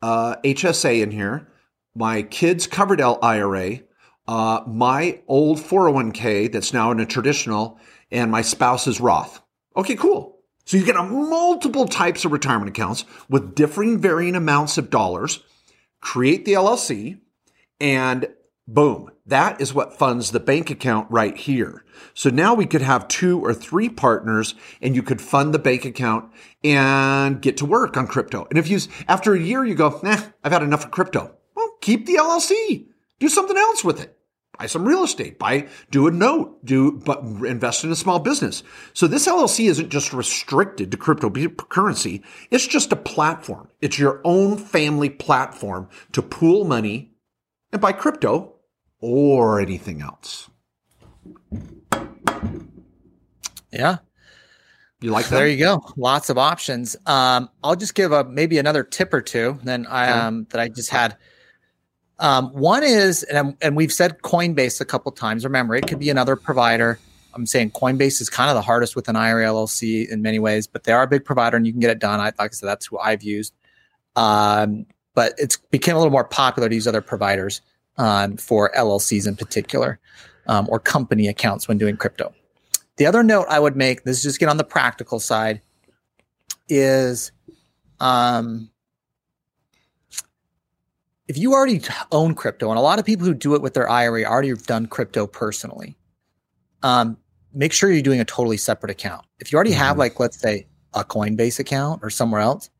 uh, 0.00 0.36
HSA 0.44 1.02
in 1.02 1.10
here, 1.10 1.48
my 1.94 2.22
kids' 2.22 2.68
Coverdell 2.68 3.18
IRA, 3.20 3.80
uh, 4.28 4.62
my 4.66 5.20
old 5.26 5.58
401k 5.58 6.52
that's 6.52 6.72
now 6.72 6.92
in 6.92 7.00
a 7.00 7.06
traditional, 7.06 7.80
and 8.12 8.30
my 8.30 8.42
spouse's 8.42 9.00
Roth. 9.00 9.40
Okay, 9.76 9.96
cool. 9.96 10.37
So 10.68 10.76
you 10.76 10.84
get 10.84 10.96
multiple 10.96 11.88
types 11.88 12.26
of 12.26 12.32
retirement 12.32 12.68
accounts 12.68 13.06
with 13.26 13.54
differing 13.54 14.02
varying 14.02 14.36
amounts 14.36 14.76
of 14.76 14.90
dollars. 14.90 15.42
Create 16.02 16.44
the 16.44 16.52
LLC, 16.52 17.20
and 17.80 18.28
boom, 18.66 19.10
that 19.24 19.62
is 19.62 19.72
what 19.72 19.98
funds 19.98 20.30
the 20.30 20.40
bank 20.40 20.68
account 20.68 21.10
right 21.10 21.34
here. 21.34 21.86
So 22.12 22.28
now 22.28 22.52
we 22.52 22.66
could 22.66 22.82
have 22.82 23.08
two 23.08 23.42
or 23.42 23.54
three 23.54 23.88
partners 23.88 24.54
and 24.82 24.94
you 24.94 25.02
could 25.02 25.22
fund 25.22 25.54
the 25.54 25.58
bank 25.58 25.86
account 25.86 26.30
and 26.62 27.40
get 27.40 27.56
to 27.56 27.64
work 27.64 27.96
on 27.96 28.06
crypto. 28.06 28.46
And 28.50 28.58
if 28.58 28.68
you, 28.68 28.78
after 29.08 29.32
a 29.32 29.40
year, 29.40 29.64
you 29.64 29.74
go, 29.74 29.98
nah, 30.02 30.20
I've 30.44 30.52
had 30.52 30.62
enough 30.62 30.84
of 30.84 30.90
crypto. 30.90 31.34
Well, 31.54 31.78
keep 31.80 32.04
the 32.04 32.16
LLC. 32.16 32.88
Do 33.20 33.30
something 33.30 33.56
else 33.56 33.82
with 33.82 34.02
it. 34.02 34.17
Buy 34.58 34.66
some 34.66 34.84
real 34.84 35.04
estate. 35.04 35.38
Buy, 35.38 35.68
do 35.92 36.08
a 36.08 36.10
note. 36.10 36.64
Do, 36.64 36.92
but 36.92 37.20
invest 37.20 37.84
in 37.84 37.92
a 37.92 37.96
small 37.96 38.18
business. 38.18 38.64
So 38.92 39.06
this 39.06 39.28
LLC 39.28 39.68
isn't 39.70 39.88
just 39.88 40.12
restricted 40.12 40.90
to 40.90 40.96
cryptocurrency. 40.96 42.24
It's 42.50 42.66
just 42.66 42.90
a 42.90 42.96
platform. 42.96 43.68
It's 43.80 44.00
your 44.00 44.20
own 44.24 44.58
family 44.58 45.10
platform 45.10 45.88
to 46.10 46.22
pool 46.22 46.64
money 46.64 47.12
and 47.72 47.80
buy 47.80 47.92
crypto 47.92 48.56
or 49.00 49.60
anything 49.60 50.02
else. 50.02 50.50
Yeah. 53.72 53.98
You 55.00 55.12
like 55.12 55.28
that? 55.28 55.36
There 55.36 55.48
you 55.48 55.58
go. 55.58 55.84
Lots 55.96 56.30
of 56.30 56.38
options. 56.38 56.96
Um, 57.06 57.48
I'll 57.62 57.76
just 57.76 57.94
give 57.94 58.10
a 58.10 58.24
maybe 58.24 58.58
another 58.58 58.82
tip 58.82 59.14
or 59.14 59.20
two. 59.20 59.60
Then 59.62 59.86
I 59.86 60.10
um, 60.10 60.48
that 60.50 60.60
I 60.60 60.68
just 60.68 60.90
had. 60.90 61.16
Um, 62.18 62.48
one 62.52 62.82
is, 62.82 63.22
and, 63.24 63.56
and 63.60 63.76
we've 63.76 63.92
said 63.92 64.20
Coinbase 64.22 64.80
a 64.80 64.84
couple 64.84 65.12
times. 65.12 65.44
Remember, 65.44 65.74
it 65.74 65.86
could 65.86 65.98
be 65.98 66.10
another 66.10 66.36
provider. 66.36 66.98
I'm 67.34 67.46
saying 67.46 67.70
Coinbase 67.72 68.20
is 68.20 68.28
kind 68.28 68.50
of 68.50 68.56
the 68.56 68.62
hardest 68.62 68.96
with 68.96 69.08
an 69.08 69.16
IRA 69.16 69.46
LLC 69.46 70.08
in 70.08 70.22
many 70.22 70.38
ways, 70.38 70.66
but 70.66 70.84
they 70.84 70.92
are 70.92 71.02
a 71.02 71.06
big 71.06 71.24
provider 71.24 71.56
and 71.56 71.66
you 71.66 71.72
can 71.72 71.80
get 71.80 71.90
it 71.90 72.00
done. 72.00 72.18
I, 72.18 72.24
like 72.24 72.40
I 72.40 72.48
said, 72.48 72.66
that's 72.66 72.86
who 72.86 72.98
I've 72.98 73.22
used. 73.22 73.54
Um, 74.16 74.86
but 75.14 75.34
it's 75.38 75.56
became 75.56 75.94
a 75.94 75.98
little 75.98 76.12
more 76.12 76.24
popular 76.24 76.68
to 76.68 76.74
use 76.74 76.86
other 76.88 77.00
providers 77.00 77.60
um, 77.96 78.36
for 78.36 78.72
LLCs 78.76 79.26
in 79.26 79.36
particular 79.36 79.98
um, 80.46 80.66
or 80.70 80.80
company 80.80 81.28
accounts 81.28 81.68
when 81.68 81.78
doing 81.78 81.96
crypto. 81.96 82.34
The 82.96 83.06
other 83.06 83.22
note 83.22 83.46
I 83.48 83.60
would 83.60 83.76
make, 83.76 84.02
this 84.02 84.18
is 84.18 84.22
just 84.24 84.40
get 84.40 84.48
on 84.48 84.56
the 84.56 84.64
practical 84.64 85.20
side, 85.20 85.60
is 86.68 87.30
um, 88.00 88.70
if 91.28 91.36
you 91.36 91.52
already 91.52 91.82
own 92.10 92.34
crypto, 92.34 92.70
and 92.70 92.78
a 92.78 92.82
lot 92.82 92.98
of 92.98 93.04
people 93.04 93.26
who 93.26 93.34
do 93.34 93.54
it 93.54 93.62
with 93.62 93.74
their 93.74 93.88
IRA 93.88 94.24
already 94.24 94.48
have 94.48 94.66
done 94.66 94.86
crypto 94.86 95.26
personally, 95.26 95.96
um, 96.82 97.18
make 97.52 97.72
sure 97.72 97.90
you're 97.90 98.02
doing 98.02 98.20
a 98.20 98.24
totally 98.24 98.56
separate 98.56 98.90
account. 98.90 99.26
If 99.38 99.52
you 99.52 99.56
already 99.56 99.72
mm-hmm. 99.72 99.80
have, 99.80 99.98
like, 99.98 100.18
let's 100.18 100.40
say, 100.40 100.66
a 100.94 101.04
Coinbase 101.04 101.58
account 101.58 102.00
or 102.02 102.08
somewhere 102.08 102.40
else, 102.40 102.70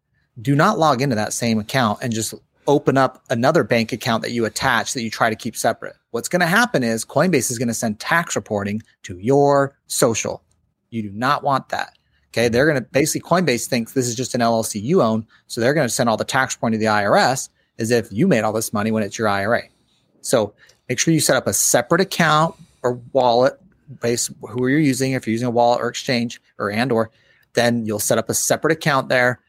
do 0.41 0.57
not 0.57 0.79
log 0.79 1.03
into 1.03 1.15
that 1.15 1.33
same 1.35 1.59
account 1.59 1.99
and 2.03 2.13
just 2.13 2.35
open 2.67 2.97
up 2.97 3.23
another 3.29 3.65
bank 3.65 3.93
account 3.93 4.23
that 4.23 4.33
you 4.33 4.45
attach 4.45 4.95
that 4.95 5.03
you 5.03 5.11
try 5.11 5.29
to 5.29 5.37
keep 5.37 5.57
separate. 5.57 5.97
What's 6.11 6.29
going 6.29 6.41
to 6.41 6.47
happen 6.47 6.83
is 6.83 7.05
Coinbase 7.05 7.51
is 7.51 7.59
going 7.59 7.69
to 7.69 7.75
send 7.75 8.01
tax 8.01 8.35
reporting 8.35 8.83
to 9.03 9.19
your 9.19 9.77
social. 9.89 10.43
You 10.91 11.03
do 11.03 11.11
not 11.11 11.43
want 11.43 11.69
that. 11.69 11.99
Okay. 12.29 12.49
They're 12.49 12.67
going 12.67 12.83
to 12.83 12.89
basically, 12.93 13.29
Coinbase 13.29 13.67
thinks 13.67 13.93
this 13.93 14.07
is 14.07 14.15
just 14.15 14.35
an 14.35 14.41
LLC 14.41 14.83
you 14.83 15.03
own. 15.03 15.27
So 15.47 15.61
they're 15.61 15.75
going 15.75 15.89
to 15.89 15.93
send 15.93 16.09
all 16.09 16.17
the 16.17 16.25
tax 16.25 16.55
reporting 16.57 16.79
to 16.79 16.85
the 16.85 16.91
IRS 16.91 17.49
as 17.79 17.91
if 17.91 18.11
you 18.11 18.27
made 18.27 18.43
all 18.43 18.53
this 18.53 18.73
money 18.73 18.91
when 18.91 19.03
it's 19.03 19.19
your 19.19 19.29
IRA. 19.29 19.63
So 20.21 20.55
make 20.89 20.99
sure 20.99 21.15
you 21.15 21.21
set 21.21 21.37
up 21.37 21.47
a 21.47 21.53
separate 21.53 22.01
account 22.01 22.55
or 22.83 23.01
wallet 23.13 23.59
based 24.01 24.31
who 24.43 24.67
you're 24.67 24.79
using. 24.79 25.13
If 25.13 25.27
you're 25.27 25.33
using 25.33 25.49
a 25.49 25.53
wallet 25.53 25.81
or 25.81 25.89
exchange 25.89 26.41
or 26.59 26.71
and 26.71 26.93
or, 26.93 27.11
then 27.55 27.87
you'll 27.87 27.99
set 27.99 28.19
up 28.19 28.29
a 28.29 28.35
separate 28.35 28.73
account 28.73 29.09
there. 29.09 29.41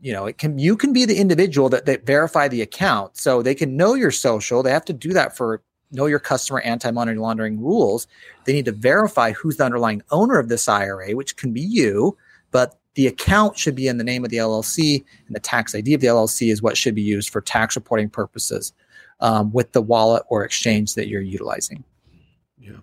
You 0.00 0.12
know, 0.12 0.26
it 0.26 0.38
can 0.38 0.58
you 0.58 0.76
can 0.76 0.92
be 0.92 1.04
the 1.04 1.16
individual 1.18 1.68
that, 1.70 1.86
that 1.86 2.04
verify 2.04 2.48
the 2.48 2.62
account. 2.62 3.16
So 3.16 3.42
they 3.42 3.54
can 3.54 3.76
know 3.76 3.94
your 3.94 4.10
social. 4.10 4.62
They 4.62 4.72
have 4.72 4.84
to 4.86 4.92
do 4.92 5.12
that 5.12 5.36
for 5.36 5.62
know 5.92 6.06
your 6.06 6.18
customer 6.18 6.60
anti-money 6.60 7.14
laundering 7.14 7.60
rules. 7.60 8.06
They 8.44 8.52
need 8.52 8.64
to 8.64 8.72
verify 8.72 9.32
who's 9.32 9.58
the 9.58 9.64
underlying 9.64 10.02
owner 10.10 10.38
of 10.38 10.48
this 10.48 10.68
IRA, 10.68 11.12
which 11.12 11.36
can 11.36 11.52
be 11.52 11.60
you, 11.60 12.16
but 12.50 12.78
the 12.94 13.06
account 13.06 13.58
should 13.58 13.74
be 13.74 13.88
in 13.88 13.98
the 13.98 14.04
name 14.04 14.24
of 14.24 14.30
the 14.30 14.36
LLC, 14.36 15.04
and 15.26 15.34
the 15.34 15.40
tax 15.40 15.74
ID 15.74 15.94
of 15.94 16.00
the 16.00 16.08
LLC 16.08 16.50
is 16.52 16.62
what 16.62 16.76
should 16.76 16.94
be 16.94 17.02
used 17.02 17.30
for 17.30 17.40
tax 17.40 17.76
reporting 17.76 18.10
purposes 18.10 18.72
um, 19.20 19.52
with 19.52 19.72
the 19.72 19.80
wallet 19.80 20.24
or 20.28 20.44
exchange 20.44 20.94
that 20.94 21.08
you're 21.08 21.22
utilizing. 21.22 21.84
Yeah. 22.58 22.78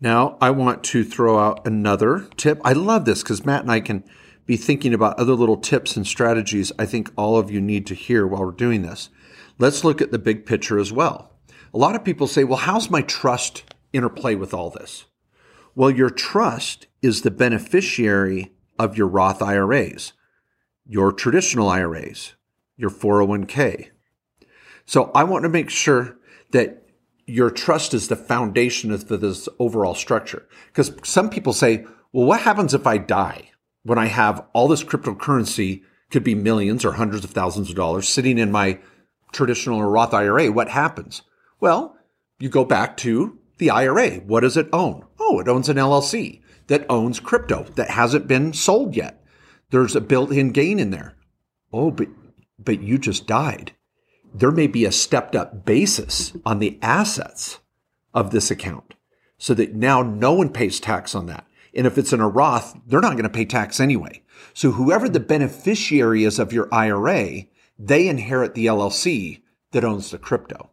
Now, 0.00 0.38
I 0.40 0.50
want 0.50 0.82
to 0.84 1.04
throw 1.04 1.38
out 1.38 1.66
another 1.66 2.28
tip. 2.36 2.60
I 2.64 2.72
love 2.72 3.04
this 3.04 3.22
because 3.22 3.44
Matt 3.44 3.62
and 3.62 3.70
I 3.70 3.80
can 3.80 4.04
be 4.46 4.56
thinking 4.56 4.94
about 4.94 5.18
other 5.18 5.34
little 5.34 5.56
tips 5.56 5.96
and 5.96 6.06
strategies 6.06 6.70
I 6.78 6.86
think 6.86 7.10
all 7.16 7.38
of 7.38 7.50
you 7.50 7.60
need 7.60 7.86
to 7.86 7.94
hear 7.94 8.26
while 8.26 8.44
we're 8.44 8.52
doing 8.52 8.82
this. 8.82 9.10
Let's 9.58 9.84
look 9.84 10.00
at 10.00 10.10
the 10.10 10.18
big 10.18 10.46
picture 10.46 10.78
as 10.78 10.92
well. 10.92 11.30
A 11.72 11.78
lot 11.78 11.96
of 11.96 12.04
people 12.04 12.26
say, 12.26 12.44
well, 12.44 12.58
how's 12.58 12.90
my 12.90 13.02
trust 13.02 13.64
interplay 13.92 14.34
with 14.34 14.54
all 14.54 14.70
this? 14.70 15.06
Well, 15.74 15.90
your 15.90 16.10
trust 16.10 16.86
is 17.02 17.22
the 17.22 17.30
beneficiary 17.30 18.52
of 18.78 18.96
your 18.96 19.08
Roth 19.08 19.42
IRAs, 19.42 20.12
your 20.86 21.12
traditional 21.12 21.68
IRAs, 21.68 22.34
your 22.76 22.90
401k. 22.90 23.88
So 24.86 25.10
I 25.14 25.24
want 25.24 25.44
to 25.44 25.48
make 25.48 25.70
sure 25.70 26.16
that 26.50 26.86
your 27.26 27.50
trust 27.50 27.94
is 27.94 28.08
the 28.08 28.16
foundation 28.16 28.90
of 28.90 29.08
this 29.08 29.48
overall 29.58 29.94
structure. 29.94 30.46
Because 30.66 30.92
some 31.02 31.30
people 31.30 31.52
say, 31.52 31.86
well, 32.12 32.26
what 32.26 32.40
happens 32.40 32.74
if 32.74 32.86
I 32.86 32.98
die 32.98 33.50
when 33.82 33.98
I 33.98 34.06
have 34.06 34.46
all 34.52 34.68
this 34.68 34.84
cryptocurrency, 34.84 35.82
could 36.10 36.24
be 36.24 36.34
millions 36.34 36.84
or 36.84 36.92
hundreds 36.92 37.24
of 37.24 37.30
thousands 37.30 37.70
of 37.70 37.76
dollars 37.76 38.08
sitting 38.08 38.38
in 38.38 38.52
my 38.52 38.78
traditional 39.32 39.78
or 39.78 39.90
Roth 39.90 40.14
IRA? 40.14 40.52
What 40.52 40.68
happens? 40.68 41.22
Well, 41.60 41.96
you 42.38 42.48
go 42.48 42.64
back 42.64 42.96
to 42.98 43.38
the 43.58 43.70
IRA. 43.70 44.16
What 44.16 44.40
does 44.40 44.56
it 44.56 44.68
own? 44.72 45.04
Oh, 45.18 45.40
it 45.40 45.48
owns 45.48 45.68
an 45.68 45.76
LLC 45.76 46.40
that 46.66 46.86
owns 46.88 47.20
crypto 47.20 47.64
that 47.74 47.90
hasn't 47.90 48.26
been 48.26 48.52
sold 48.52 48.96
yet. 48.96 49.22
There's 49.70 49.96
a 49.96 50.00
built-in 50.00 50.52
gain 50.52 50.78
in 50.78 50.90
there. 50.90 51.14
Oh, 51.72 51.90
but 51.90 52.08
but 52.58 52.82
you 52.82 52.98
just 52.98 53.26
died. 53.26 53.72
There 54.32 54.50
may 54.50 54.66
be 54.66 54.84
a 54.84 54.92
stepped 54.92 55.36
up 55.36 55.64
basis 55.64 56.32
on 56.44 56.58
the 56.58 56.78
assets 56.82 57.58
of 58.12 58.30
this 58.30 58.50
account 58.50 58.94
so 59.38 59.54
that 59.54 59.74
now 59.74 60.02
no 60.02 60.32
one 60.32 60.48
pays 60.48 60.80
tax 60.80 61.14
on 61.14 61.26
that. 61.26 61.46
And 61.74 61.86
if 61.86 61.98
it's 61.98 62.12
in 62.12 62.20
a 62.20 62.28
Roth, 62.28 62.76
they're 62.86 63.00
not 63.00 63.12
going 63.12 63.24
to 63.24 63.28
pay 63.28 63.44
tax 63.44 63.80
anyway. 63.80 64.22
So 64.52 64.72
whoever 64.72 65.08
the 65.08 65.20
beneficiary 65.20 66.24
is 66.24 66.38
of 66.38 66.52
your 66.52 66.72
IRA, 66.72 67.46
they 67.78 68.08
inherit 68.08 68.54
the 68.54 68.66
LLC 68.66 69.42
that 69.72 69.84
owns 69.84 70.10
the 70.10 70.18
crypto. 70.18 70.70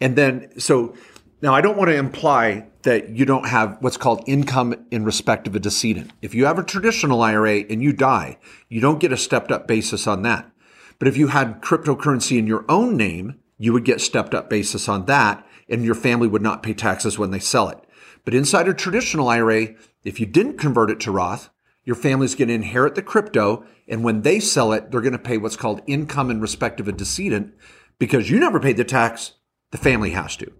And 0.00 0.16
then, 0.16 0.58
so 0.58 0.94
now 1.42 1.54
I 1.54 1.60
don't 1.60 1.76
want 1.76 1.90
to 1.90 1.96
imply 1.96 2.66
that 2.82 3.10
you 3.10 3.24
don't 3.24 3.46
have 3.46 3.76
what's 3.80 3.96
called 3.96 4.24
income 4.26 4.74
in 4.90 5.04
respect 5.04 5.46
of 5.46 5.54
a 5.54 5.60
decedent. 5.60 6.10
If 6.20 6.34
you 6.34 6.46
have 6.46 6.58
a 6.58 6.64
traditional 6.64 7.22
IRA 7.22 7.60
and 7.70 7.82
you 7.82 7.92
die, 7.92 8.38
you 8.68 8.80
don't 8.80 9.00
get 9.00 9.12
a 9.12 9.16
stepped 9.16 9.50
up 9.50 9.66
basis 9.66 10.06
on 10.06 10.22
that. 10.22 10.50
But 10.98 11.08
if 11.08 11.16
you 11.16 11.28
had 11.28 11.62
cryptocurrency 11.62 12.38
in 12.38 12.46
your 12.46 12.64
own 12.68 12.96
name, 12.96 13.38
you 13.58 13.72
would 13.72 13.84
get 13.84 14.00
stepped 14.00 14.34
up 14.34 14.50
basis 14.50 14.88
on 14.88 15.06
that 15.06 15.46
and 15.68 15.84
your 15.84 15.94
family 15.94 16.28
would 16.28 16.42
not 16.42 16.62
pay 16.62 16.74
taxes 16.74 17.18
when 17.18 17.30
they 17.30 17.38
sell 17.38 17.68
it. 17.68 17.78
But 18.24 18.34
inside 18.34 18.68
a 18.68 18.74
traditional 18.74 19.28
IRA, 19.28 19.74
if 20.04 20.20
you 20.20 20.26
didn't 20.26 20.58
convert 20.58 20.90
it 20.90 21.00
to 21.00 21.10
Roth, 21.10 21.50
your 21.84 21.96
family's 21.96 22.34
going 22.34 22.48
to 22.48 22.54
inherit 22.54 22.94
the 22.94 23.02
crypto. 23.02 23.64
And 23.88 24.04
when 24.04 24.22
they 24.22 24.38
sell 24.38 24.72
it, 24.72 24.90
they're 24.90 25.00
going 25.00 25.12
to 25.12 25.18
pay 25.18 25.38
what's 25.38 25.56
called 25.56 25.82
income 25.86 26.30
in 26.30 26.40
respect 26.40 26.78
of 26.78 26.88
a 26.88 26.92
decedent 26.92 27.54
because 27.98 28.30
you 28.30 28.38
never 28.38 28.60
paid 28.60 28.76
the 28.76 28.84
tax. 28.84 29.32
The 29.72 29.78
family 29.78 30.10
has 30.10 30.36
to. 30.36 30.52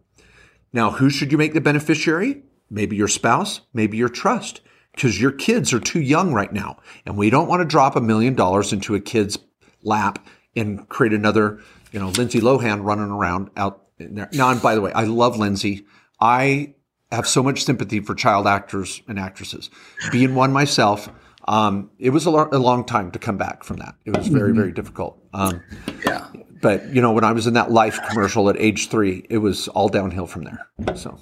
Now, 0.72 0.90
who 0.90 1.10
should 1.10 1.32
you 1.32 1.38
make 1.38 1.54
the 1.54 1.60
beneficiary? 1.60 2.42
Maybe 2.70 2.96
your 2.96 3.08
spouse, 3.08 3.60
maybe 3.74 3.96
your 3.96 4.08
trust, 4.08 4.60
because 4.94 5.20
your 5.20 5.32
kids 5.32 5.72
are 5.72 5.80
too 5.80 6.00
young 6.00 6.32
right 6.32 6.52
now. 6.52 6.78
And 7.04 7.16
we 7.16 7.30
don't 7.30 7.48
want 7.48 7.60
to 7.60 7.68
drop 7.68 7.96
a 7.96 8.00
million 8.00 8.34
dollars 8.34 8.72
into 8.72 8.94
a 8.94 9.00
kid's 9.00 9.38
lap 9.82 10.24
and 10.56 10.88
create 10.88 11.12
another, 11.12 11.60
you 11.92 12.00
know, 12.00 12.08
Lindsay 12.08 12.40
Lohan 12.40 12.84
running 12.84 13.10
around 13.10 13.50
out 13.56 13.82
in 13.98 14.14
there. 14.14 14.28
Now, 14.32 14.50
and 14.50 14.62
by 14.62 14.74
the 14.74 14.80
way, 14.80 14.92
I 14.92 15.04
love 15.04 15.38
Lindsay. 15.38 15.86
I 16.20 16.74
have 17.10 17.26
so 17.26 17.42
much 17.42 17.64
sympathy 17.64 18.00
for 18.00 18.14
child 18.14 18.46
actors 18.46 19.02
and 19.06 19.18
actresses. 19.18 19.70
Being 20.10 20.34
one 20.34 20.52
myself, 20.52 21.10
um, 21.46 21.90
it 21.98 22.10
was 22.10 22.24
a, 22.26 22.30
lo- 22.30 22.48
a, 22.52 22.58
long 22.58 22.84
time 22.84 23.10
to 23.10 23.18
come 23.18 23.36
back 23.36 23.64
from 23.64 23.78
that. 23.78 23.96
It 24.04 24.16
was 24.16 24.28
very, 24.28 24.50
mm-hmm. 24.50 24.60
very 24.60 24.72
difficult. 24.72 25.18
Um, 25.34 25.62
yeah. 26.06 26.28
But 26.62 26.94
you 26.94 27.02
know, 27.02 27.12
when 27.12 27.24
I 27.24 27.32
was 27.32 27.46
in 27.46 27.54
that 27.54 27.70
Life 27.70 27.98
commercial 28.08 28.48
at 28.48 28.56
age 28.58 28.88
three, 28.88 29.26
it 29.28 29.38
was 29.38 29.68
all 29.68 29.88
downhill 29.88 30.26
from 30.26 30.44
there. 30.44 30.96
So. 30.96 31.18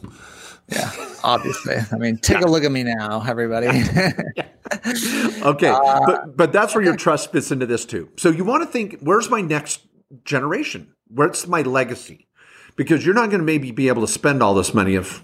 Yeah, 0.68 0.92
obviously. 1.24 1.76
I 1.90 1.96
mean, 1.96 2.18
take 2.18 2.40
yeah. 2.40 2.46
a 2.46 2.48
look 2.48 2.62
at 2.62 2.70
me 2.70 2.84
now, 2.84 3.24
everybody. 3.26 3.66
okay, 5.42 5.68
uh, 5.68 6.00
but 6.06 6.36
but 6.36 6.52
that's 6.52 6.74
where 6.76 6.84
your 6.84 6.94
trust 6.94 7.32
fits 7.32 7.50
into 7.50 7.66
this 7.66 7.84
too. 7.84 8.08
So 8.16 8.30
you 8.30 8.44
want 8.44 8.62
to 8.62 8.66
think, 8.68 9.00
where's 9.00 9.28
my 9.28 9.40
next 9.40 9.80
generation? 10.24 10.94
Where's 11.08 11.46
my 11.48 11.62
legacy? 11.62 12.28
Because 12.76 13.04
you're 13.04 13.16
not 13.16 13.30
going 13.30 13.40
to 13.40 13.44
maybe 13.44 13.72
be 13.72 13.88
able 13.88 14.02
to 14.02 14.12
spend 14.12 14.42
all 14.42 14.54
this 14.54 14.72
money 14.72 14.94
if 14.94 15.22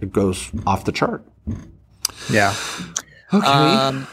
it 0.00 0.12
goes 0.12 0.50
off 0.66 0.84
the 0.84 0.92
chart. 0.92 1.22
Yeah. 2.30 2.54
Okay. 3.34 3.46
Um, 3.46 4.06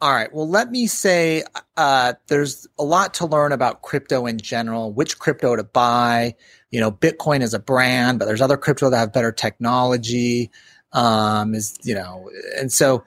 all 0.00 0.12
right. 0.12 0.32
Well, 0.32 0.48
let 0.48 0.70
me 0.70 0.88
say 0.88 1.44
uh, 1.76 2.14
there's 2.28 2.66
a 2.78 2.84
lot 2.84 3.14
to 3.14 3.26
learn 3.26 3.52
about 3.52 3.82
crypto 3.82 4.26
in 4.26 4.38
general, 4.38 4.92
which 4.92 5.18
crypto 5.18 5.56
to 5.56 5.64
buy. 5.64 6.34
You 6.70 6.80
know, 6.80 6.92
Bitcoin 6.92 7.42
is 7.42 7.54
a 7.54 7.58
brand, 7.58 8.18
but 8.18 8.26
there's 8.26 8.40
other 8.40 8.56
crypto 8.56 8.90
that 8.90 8.98
have 8.98 9.12
better 9.12 9.32
technology. 9.32 10.50
Um, 10.92 11.54
is 11.54 11.78
you 11.82 11.94
know, 11.94 12.30
and 12.58 12.72
so 12.72 13.04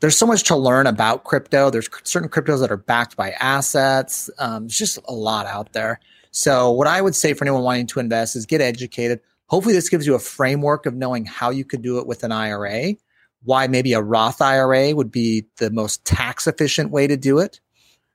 there's 0.00 0.16
so 0.16 0.26
much 0.26 0.44
to 0.44 0.56
learn 0.56 0.86
about 0.86 1.24
crypto. 1.24 1.70
There's 1.70 1.88
certain 2.02 2.28
cryptos 2.28 2.60
that 2.60 2.72
are 2.72 2.76
backed 2.76 3.16
by 3.16 3.30
assets. 3.32 4.28
Um, 4.38 4.64
there's 4.64 4.78
just 4.78 4.98
a 5.06 5.12
lot 5.12 5.46
out 5.46 5.72
there. 5.72 6.00
So, 6.32 6.70
what 6.72 6.88
I 6.88 7.00
would 7.00 7.14
say 7.14 7.34
for 7.34 7.44
anyone 7.44 7.62
wanting 7.62 7.86
to 7.88 8.00
invest 8.00 8.34
is 8.34 8.46
get 8.46 8.60
educated. 8.60 9.20
Hopefully, 9.46 9.74
this 9.74 9.88
gives 9.88 10.06
you 10.06 10.14
a 10.14 10.20
framework 10.20 10.86
of 10.86 10.94
knowing 10.94 11.24
how 11.24 11.50
you 11.50 11.64
could 11.64 11.82
do 11.82 11.98
it 11.98 12.06
with 12.06 12.24
an 12.24 12.32
IRA 12.32 12.94
why 13.42 13.66
maybe 13.66 13.92
a 13.92 14.02
Roth 14.02 14.40
IRA 14.42 14.94
would 14.94 15.10
be 15.10 15.46
the 15.58 15.70
most 15.70 16.04
tax 16.04 16.46
efficient 16.46 16.90
way 16.90 17.06
to 17.06 17.16
do 17.16 17.38
it. 17.38 17.60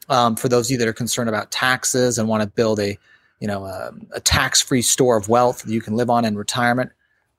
Um, 0.10 0.36
for 0.36 0.50
those 0.50 0.68
of 0.68 0.72
you 0.72 0.78
that 0.78 0.88
are 0.88 0.94
concerned 0.94 1.30
about 1.30 1.52
taxes 1.52 2.18
and 2.18 2.28
want 2.28 2.42
to 2.44 2.48
build 2.48 2.80
a, 2.80 2.98
you 3.40 3.48
know, 3.48 3.66
a, 3.66 3.92
a 4.14 4.20
tax 4.20 4.62
free 4.62 4.82
store 4.82 5.18
of 5.18 5.30
wealth 5.30 5.64
that 5.64 5.72
you 5.72 5.82
can 5.82 5.96
live 5.96 6.10
on 6.10 6.26
in 6.26 6.38
retirement, 6.38 6.92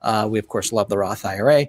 uh, 0.02 0.26
we 0.30 0.38
of 0.38 0.48
course 0.48 0.72
love 0.72 0.88
the 0.88 0.98
Roth 0.98 1.24
IRA. 1.24 1.68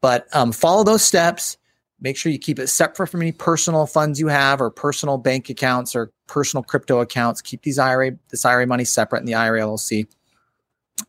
But 0.00 0.26
um, 0.34 0.52
follow 0.52 0.84
those 0.84 1.02
steps. 1.02 1.56
Make 2.00 2.16
sure 2.16 2.30
you 2.30 2.38
keep 2.38 2.58
it 2.58 2.68
separate 2.68 3.08
from 3.08 3.22
any 3.22 3.32
personal 3.32 3.86
funds 3.86 4.20
you 4.20 4.28
have 4.28 4.60
or 4.60 4.70
personal 4.70 5.18
bank 5.18 5.48
accounts 5.48 5.96
or 5.96 6.12
personal 6.26 6.62
crypto 6.62 7.00
accounts. 7.00 7.40
Keep 7.40 7.62
these 7.62 7.78
IRA 7.78 8.12
this 8.28 8.44
IRA 8.44 8.66
money 8.66 8.84
separate 8.84 9.20
in 9.20 9.26
the 9.26 9.34
IRA 9.34 9.60
LLC. 9.60 10.06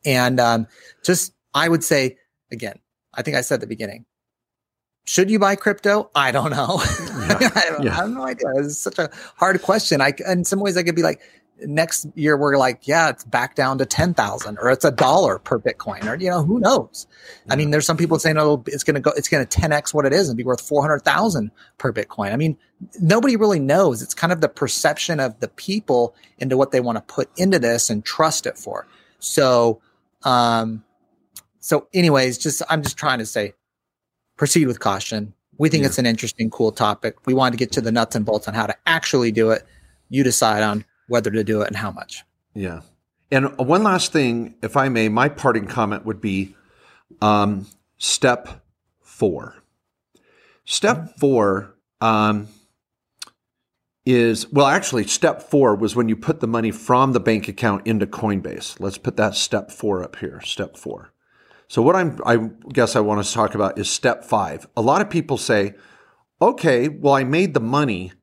And 0.06 0.40
um, 0.40 0.68
just 1.04 1.34
I 1.54 1.68
would 1.68 1.84
say 1.84 2.18
again, 2.52 2.80
I 3.14 3.22
think 3.22 3.36
I 3.36 3.42
said 3.42 3.56
at 3.56 3.62
the 3.62 3.68
beginning, 3.68 4.06
should 5.04 5.30
you 5.30 5.40
buy 5.40 5.56
crypto? 5.56 6.10
I 6.16 6.32
don't 6.32 6.52
know. 6.52 6.82
Yeah. 7.30 7.50
I, 7.56 7.84
yeah. 7.84 7.92
I, 7.92 7.96
have 7.96 8.10
no 8.10 8.24
idea. 8.24 8.48
It's 8.56 8.78
such 8.78 9.00
a 9.00 9.10
hard 9.36 9.62
question. 9.62 10.02
I, 10.02 10.14
in 10.28 10.44
some 10.44 10.60
ways, 10.60 10.78
I 10.78 10.84
could 10.84 10.96
be 10.96 11.04
like, 11.04 11.22
next 11.66 12.08
year 12.16 12.38
we're 12.38 12.58
like, 12.58 12.88
yeah, 12.88 13.10
it's 13.10 13.24
back 13.24 13.56
down 13.56 13.78
to 13.80 13.86
10,000 13.86 14.58
or 14.60 14.70
it's 14.70 14.86
a 14.86 14.92
dollar 14.92 15.40
per 15.40 15.60
Bitcoin 15.60 16.06
or, 16.06 16.16
you 16.16 16.30
know, 16.30 16.44
who 16.44 16.60
knows? 16.60 17.08
I 17.50 17.56
mean, 17.56 17.72
there's 17.72 17.86
some 17.86 17.98
people 17.98 18.20
saying, 18.20 18.38
oh, 18.38 18.64
it's 18.68 18.84
going 18.84 18.96
to 18.96 19.02
go, 19.02 19.12
it's 19.12 19.28
going 19.28 19.46
to 19.46 19.60
10x 19.60 19.94
what 19.94 20.06
it 20.06 20.14
is 20.14 20.30
and 20.30 20.38
be 20.38 20.44
worth 20.44 20.62
400,000 20.62 21.52
per 21.78 21.92
Bitcoin. 21.92 22.32
I 22.32 22.36
mean, 22.36 22.58
nobody 23.00 23.36
really 23.36 23.60
knows. 23.60 24.02
It's 24.02 24.14
kind 24.14 24.32
of 24.32 24.42
the 24.42 24.50
perception 24.50 25.20
of 25.20 25.40
the 25.40 25.48
people 25.48 26.16
into 26.38 26.58
what 26.58 26.72
they 26.72 26.80
want 26.80 26.98
to 26.98 27.14
put 27.14 27.30
into 27.38 27.60
this 27.60 27.90
and 27.90 28.04
trust 28.06 28.46
it 28.46 28.58
for. 28.58 28.88
So, 29.20 29.82
um, 30.24 30.84
so 31.60 31.88
anyways, 31.94 32.38
just, 32.38 32.62
I'm 32.70 32.84
just 32.84 32.98
trying 32.98 33.20
to 33.20 33.26
say, 33.26 33.54
proceed 34.38 34.68
with 34.68 34.80
caution. 34.80 35.34
We 35.58 35.70
think 35.70 35.82
yeah. 35.82 35.88
it's 35.88 35.98
an 35.98 36.06
interesting, 36.06 36.50
cool 36.50 36.72
topic. 36.72 37.26
We 37.26 37.34
wanted 37.34 37.52
to 37.52 37.58
get 37.58 37.72
to 37.74 37.82
the 37.82 37.92
nuts 37.92 38.16
and 38.16 38.26
bolts 38.26 38.48
on 38.48 38.54
how 38.54 38.68
to 38.68 38.76
actually 38.86 39.32
do 39.32 39.52
it. 39.52 39.66
You 40.10 40.24
decide 40.24 40.64
on 40.64 40.86
whether 41.08 41.32
to 41.32 41.44
do 41.44 41.62
it 41.62 41.68
and 41.68 41.76
how 41.76 41.92
much. 41.92 42.24
Yeah. 42.54 42.82
And 43.32 43.58
one 43.58 43.84
last 43.84 44.14
thing, 44.14 44.56
if 44.62 44.78
I 44.78 44.90
may, 44.90 45.10
my 45.10 45.30
parting 45.30 45.68
comment 45.68 46.06
would 46.06 46.22
be 46.22 46.56
um, 47.22 47.68
step 47.98 48.64
four. 49.02 49.56
Step 50.64 51.18
four 51.20 51.76
um, 52.02 52.48
is, 54.06 54.52
well, 54.52 54.68
actually, 54.68 55.08
step 55.08 55.42
four 55.42 55.76
was 55.76 55.96
when 55.96 56.08
you 56.08 56.16
put 56.16 56.40
the 56.40 56.48
money 56.48 56.72
from 56.72 57.14
the 57.14 57.20
bank 57.20 57.48
account 57.48 57.86
into 57.86 58.06
Coinbase. 58.06 58.80
Let's 58.80 58.98
put 58.98 59.18
that 59.18 59.36
step 59.36 59.72
four 59.72 60.04
up 60.04 60.18
here, 60.18 60.40
step 60.42 60.78
four. 60.78 61.12
So, 61.70 61.82
what 61.82 61.96
I'm, 61.96 62.20
I 62.26 62.50
guess 62.72 62.96
I 62.96 63.02
want 63.02 63.26
to 63.26 63.34
talk 63.34 63.54
about 63.54 63.78
is 63.78 63.90
step 63.90 64.24
five. 64.24 64.68
A 64.78 64.82
lot 64.82 65.02
of 65.02 65.10
people 65.10 65.38
say, 65.38 65.76
okay, 66.42 66.88
well, 66.88 67.14
I 67.14 67.24
made 67.24 67.54
the 67.54 67.60
money. 67.60 68.14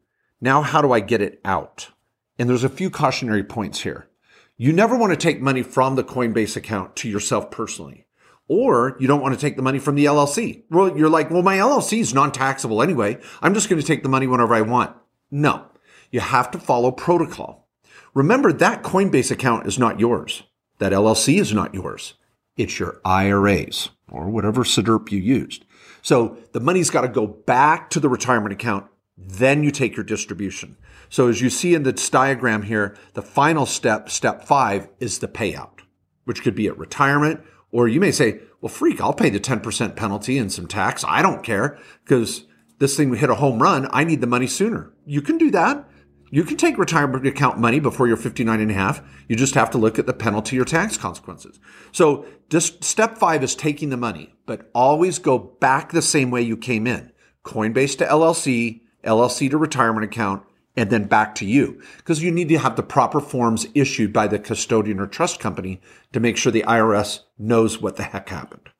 Now, 0.40 0.62
how 0.62 0.80
do 0.80 0.92
I 0.92 1.00
get 1.00 1.20
it 1.20 1.40
out? 1.44 1.90
And 2.38 2.48
there's 2.48 2.64
a 2.64 2.68
few 2.68 2.90
cautionary 2.90 3.44
points 3.44 3.80
here. 3.80 4.08
You 4.56 4.72
never 4.72 4.96
want 4.96 5.12
to 5.12 5.16
take 5.16 5.40
money 5.40 5.62
from 5.62 5.94
the 5.94 6.04
Coinbase 6.04 6.56
account 6.56 6.96
to 6.96 7.08
yourself 7.08 7.50
personally. 7.50 8.06
Or 8.46 8.96
you 9.00 9.06
don't 9.06 9.20
want 9.20 9.34
to 9.34 9.40
take 9.40 9.56
the 9.56 9.62
money 9.62 9.78
from 9.78 9.94
the 9.94 10.04
LLC. 10.04 10.64
Well, 10.70 10.96
you're 10.96 11.08
like, 11.08 11.30
well, 11.30 11.42
my 11.42 11.56
LLC 11.56 12.00
is 12.00 12.14
non-taxable 12.14 12.82
anyway. 12.82 13.18
I'm 13.42 13.54
just 13.54 13.68
going 13.68 13.80
to 13.80 13.86
take 13.86 14.02
the 14.02 14.08
money 14.08 14.26
whenever 14.26 14.54
I 14.54 14.60
want. 14.60 14.94
No, 15.30 15.66
you 16.10 16.20
have 16.20 16.50
to 16.52 16.58
follow 16.58 16.92
protocol. 16.92 17.68
Remember 18.14 18.52
that 18.52 18.82
Coinbase 18.82 19.30
account 19.30 19.66
is 19.66 19.78
not 19.78 19.98
yours. 19.98 20.44
That 20.78 20.92
LLC 20.92 21.40
is 21.40 21.52
not 21.52 21.74
yours. 21.74 22.14
It's 22.56 22.78
your 22.78 23.00
IRAs 23.04 23.90
or 24.10 24.28
whatever 24.28 24.62
SDRP 24.62 25.12
you 25.12 25.18
used. 25.18 25.64
So 26.02 26.38
the 26.52 26.60
money's 26.60 26.90
got 26.90 27.02
to 27.02 27.08
go 27.08 27.26
back 27.26 27.90
to 27.90 28.00
the 28.00 28.08
retirement 28.08 28.52
account. 28.52 28.86
Then 29.16 29.64
you 29.64 29.70
take 29.70 29.96
your 29.96 30.04
distribution. 30.04 30.76
So 31.08 31.28
as 31.28 31.40
you 31.40 31.50
see 31.50 31.74
in 31.74 31.84
this 31.84 32.10
diagram 32.10 32.62
here, 32.62 32.96
the 33.14 33.22
final 33.22 33.66
step, 33.66 34.10
step 34.10 34.44
five, 34.44 34.88
is 34.98 35.18
the 35.18 35.28
payout, 35.28 35.80
which 36.24 36.42
could 36.42 36.54
be 36.54 36.66
at 36.66 36.78
retirement, 36.78 37.40
or 37.70 37.88
you 37.88 38.00
may 38.00 38.10
say, 38.10 38.40
well, 38.60 38.70
freak, 38.70 39.00
I'll 39.00 39.12
pay 39.12 39.30
the 39.30 39.40
10% 39.40 39.96
penalty 39.96 40.38
and 40.38 40.52
some 40.52 40.66
tax. 40.66 41.04
I 41.06 41.22
don't 41.22 41.42
care 41.42 41.78
because 42.04 42.46
this 42.78 42.96
thing 42.96 43.14
hit 43.14 43.30
a 43.30 43.36
home 43.36 43.62
run. 43.62 43.88
I 43.92 44.04
need 44.04 44.20
the 44.20 44.26
money 44.26 44.46
sooner. 44.46 44.92
You 45.06 45.22
can 45.22 45.38
do 45.38 45.50
that. 45.52 45.88
You 46.34 46.42
can 46.42 46.56
take 46.56 46.78
retirement 46.78 47.24
account 47.28 47.60
money 47.60 47.78
before 47.78 48.08
you're 48.08 48.16
59 48.16 48.60
and 48.60 48.68
a 48.68 48.74
half. 48.74 49.00
You 49.28 49.36
just 49.36 49.54
have 49.54 49.70
to 49.70 49.78
look 49.78 50.00
at 50.00 50.06
the 50.06 50.12
penalty 50.12 50.58
or 50.58 50.64
tax 50.64 50.96
consequences. 50.96 51.60
So 51.92 52.26
just 52.50 52.82
step 52.82 53.18
five 53.18 53.44
is 53.44 53.54
taking 53.54 53.90
the 53.90 53.96
money, 53.96 54.34
but 54.44 54.68
always 54.74 55.20
go 55.20 55.38
back 55.38 55.92
the 55.92 56.02
same 56.02 56.32
way 56.32 56.42
you 56.42 56.56
came 56.56 56.88
in. 56.88 57.12
Coinbase 57.44 57.96
to 57.98 58.04
LLC, 58.06 58.80
LLC 59.04 59.48
to 59.48 59.56
retirement 59.56 60.04
account, 60.04 60.42
and 60.76 60.90
then 60.90 61.04
back 61.04 61.36
to 61.36 61.46
you 61.46 61.80
because 61.98 62.20
you 62.20 62.32
need 62.32 62.48
to 62.48 62.58
have 62.58 62.74
the 62.74 62.82
proper 62.82 63.20
forms 63.20 63.68
issued 63.72 64.12
by 64.12 64.26
the 64.26 64.40
custodian 64.40 64.98
or 64.98 65.06
trust 65.06 65.38
company 65.38 65.80
to 66.12 66.18
make 66.18 66.36
sure 66.36 66.50
the 66.50 66.64
IRS 66.66 67.20
knows 67.38 67.80
what 67.80 67.94
the 67.94 68.02
heck 68.02 68.28
happened. 68.28 68.70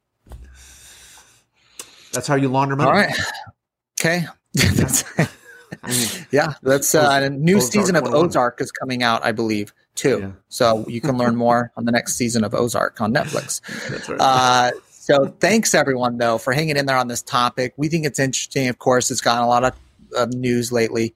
That's 2.11 2.27
how 2.27 2.35
you 2.35 2.49
launder 2.49 2.75
money. 2.75 2.91
All 2.91 2.97
right. 2.97 3.15
Okay. 4.01 4.27
Yeah, 6.31 6.55
that's 6.63 6.95
uh, 6.95 7.21
a 7.23 7.31
new 7.31 7.57
Ozark 7.57 7.73
season 7.73 7.97
of 7.97 8.05
Ozark 8.05 8.61
is 8.61 8.73
coming 8.73 9.03
out, 9.03 9.25
I 9.25 9.33
believe, 9.33 9.73
too. 9.95 10.19
Yeah. 10.21 10.31
So 10.49 10.87
you 10.89 11.01
can 11.01 11.17
learn 11.17 11.37
more 11.37 11.73
on 11.77 11.85
the 11.85 11.93
next 11.93 12.15
season 12.15 12.45
of 12.45 12.55
Ozark 12.55 13.01
on 13.01 13.13
Netflix. 13.13 13.61
That's 13.91 14.09
right. 14.09 14.21
Uh, 14.21 14.71
so 14.91 15.27
thanks 15.39 15.75
everyone 15.75 16.17
though 16.17 16.39
for 16.39 16.55
hanging 16.55 16.79
in 16.79 16.87
there 16.87 16.97
on 16.97 17.09
this 17.09 17.21
topic. 17.23 17.75
We 17.77 17.89
think 17.89 18.07
it's 18.07 18.19
interesting. 18.19 18.69
Of 18.69 18.79
course, 18.79 19.11
it's 19.11 19.21
gotten 19.21 19.45
a 19.45 19.49
lot 19.49 19.65
of 19.65 19.75
uh, 20.17 20.27
news 20.31 20.73
lately. 20.73 21.15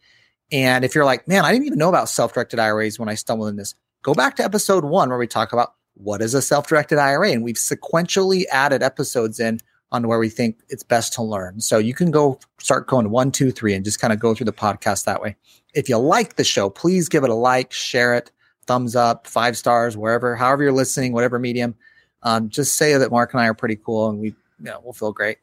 And 0.52 0.84
if 0.84 0.94
you're 0.94 1.04
like, 1.04 1.26
man, 1.26 1.44
I 1.44 1.52
didn't 1.52 1.66
even 1.66 1.78
know 1.78 1.88
about 1.88 2.08
self 2.08 2.34
directed 2.34 2.58
IRAs 2.58 2.98
when 2.98 3.08
I 3.08 3.14
stumbled 3.14 3.48
in 3.48 3.56
this, 3.56 3.74
go 4.02 4.14
back 4.14 4.36
to 4.36 4.44
episode 4.44 4.84
one 4.84 5.08
where 5.08 5.18
we 5.18 5.26
talk 5.26 5.52
about 5.52 5.74
what 5.94 6.22
is 6.22 6.34
a 6.34 6.42
self 6.42 6.66
directed 6.66 6.98
IRA. 6.98 7.30
And 7.30 7.42
we've 7.42 7.56
sequentially 7.56 8.44
added 8.50 8.82
episodes 8.82 9.40
in 9.40 9.60
on 9.90 10.06
where 10.06 10.18
we 10.18 10.28
think 10.28 10.60
it's 10.68 10.82
best 10.82 11.12
to 11.14 11.22
learn. 11.22 11.60
So 11.60 11.78
you 11.78 11.94
can 11.94 12.10
go 12.10 12.38
start 12.58 12.86
going 12.86 13.10
one, 13.10 13.30
two, 13.30 13.50
three, 13.50 13.74
and 13.74 13.84
just 13.84 14.00
kind 14.00 14.12
of 14.12 14.18
go 14.18 14.34
through 14.34 14.46
the 14.46 14.52
podcast 14.52 15.04
that 15.04 15.22
way. 15.22 15.36
If 15.74 15.88
you 15.88 15.96
like 15.98 16.36
the 16.36 16.44
show, 16.44 16.68
please 16.68 17.08
give 17.08 17.24
it 17.24 17.30
a 17.30 17.34
like, 17.34 17.72
share 17.72 18.14
it, 18.14 18.30
thumbs 18.66 18.94
up, 18.94 19.26
five 19.26 19.56
stars, 19.56 19.96
wherever, 19.96 20.36
however 20.36 20.64
you're 20.64 20.72
listening, 20.72 21.12
whatever 21.12 21.38
medium. 21.38 21.74
Um, 22.22 22.48
just 22.48 22.74
say 22.74 22.96
that 22.96 23.10
Mark 23.10 23.32
and 23.32 23.40
I 23.40 23.46
are 23.46 23.54
pretty 23.54 23.76
cool 23.76 24.10
and 24.10 24.18
we, 24.18 24.28
you 24.28 24.34
know, 24.64 24.80
we'll 24.82 24.92
feel 24.92 25.12
great. 25.12 25.38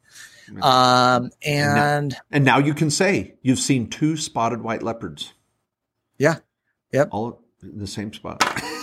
Um, 0.60 1.30
and 1.44 1.78
and 1.78 2.08
now, 2.10 2.18
and 2.30 2.44
now 2.44 2.58
you 2.58 2.74
can 2.74 2.90
say 2.90 3.34
you've 3.42 3.58
seen 3.58 3.88
two 3.88 4.16
spotted 4.16 4.62
white 4.62 4.82
leopards. 4.82 5.32
Yeah. 6.18 6.36
Yep. 6.92 7.08
All 7.10 7.40
the 7.62 7.86
same 7.86 8.12
spot. 8.12 8.42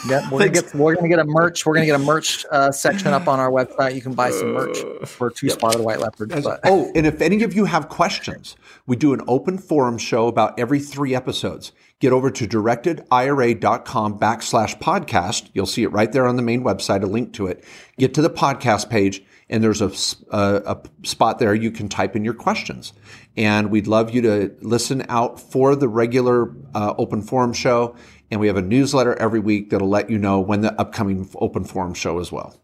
Yep. 0.10 0.32
We're 0.32 0.40
gonna 0.40 0.52
get 0.52 0.74
we're 0.76 0.96
gonna 0.96 1.10
get 1.10 1.20
a 1.20 1.26
merch. 1.26 1.66
We're 1.66 1.76
gonna 1.76 1.86
get 1.86 2.00
a 2.00 2.04
merch 2.04 2.46
uh, 2.52 2.72
section 2.72 3.10
up 3.10 3.28
on 3.28 3.40
our 3.40 3.52
website. 3.52 3.96
You 3.96 4.02
can 4.02 4.14
buy 4.14 4.32
some 4.32 4.54
merch 4.54 4.78
for 5.06 5.30
two 5.30 5.48
yep. 5.48 5.58
spotted 5.58 5.82
white 5.82 6.00
leopards. 6.00 6.44
But. 6.44 6.62
Oh, 6.64 6.92
and 6.96 7.06
if 7.06 7.22
any 7.22 7.44
of 7.44 7.54
you 7.54 7.66
have 7.66 7.90
questions, 7.90 8.56
we 8.86 8.96
do 8.96 9.14
an 9.14 9.22
open 9.28 9.58
forum 9.58 9.98
show 9.98 10.28
about 10.28 10.60
every 10.60 10.80
three 10.80 11.14
episodes. 11.14 11.72
Get 12.00 12.12
over 12.12 12.30
to 12.32 12.48
directedira.com 12.48 14.20
backslash 14.20 14.80
podcast. 14.80 15.50
You'll 15.54 15.66
see 15.66 15.84
it 15.84 15.90
right 15.90 16.12
there 16.12 16.28
on 16.28 16.36
the 16.36 16.42
main 16.42 16.64
website, 16.64 17.04
a 17.04 17.08
link 17.08 17.34
to 17.34 17.48
it. 17.48 17.64
Get 17.98 18.14
to 18.16 18.22
the 18.22 18.30
podcast 18.30 18.90
page 18.90 19.24
and 19.50 19.64
there's 19.64 19.82
a, 19.82 19.92
a, 20.36 20.76
a, 20.76 20.82
spot 21.06 21.38
there 21.40 21.54
you 21.54 21.72
can 21.72 21.88
type 21.88 22.16
in 22.16 22.26
your 22.26 22.34
questions. 22.34 22.94
And 23.36 23.70
we'd 23.70 23.88
love 23.88 24.14
you 24.14 24.22
to 24.24 24.56
listen 24.62 25.06
out 25.10 25.40
for 25.40 25.76
the 25.76 25.88
regular 25.88 26.56
uh, 26.74 26.94
open 26.98 27.22
forum 27.22 27.54
show. 27.54 27.96
And 28.34 28.40
we 28.40 28.48
have 28.48 28.58
a 28.58 28.64
newsletter 28.64 29.14
every 29.20 29.40
week 29.40 29.70
that'll 29.70 29.88
let 29.88 30.10
you 30.10 30.18
know 30.18 30.40
when 30.40 30.62
the 30.62 30.74
upcoming 30.82 31.30
open 31.36 31.64
forum 31.64 31.94
show 31.94 32.18
as 32.18 32.32
well. 32.32 32.60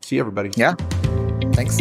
See 0.00 0.16
you, 0.16 0.20
everybody. 0.20 0.50
Yeah. 0.56 0.74
Thanks. 1.52 1.78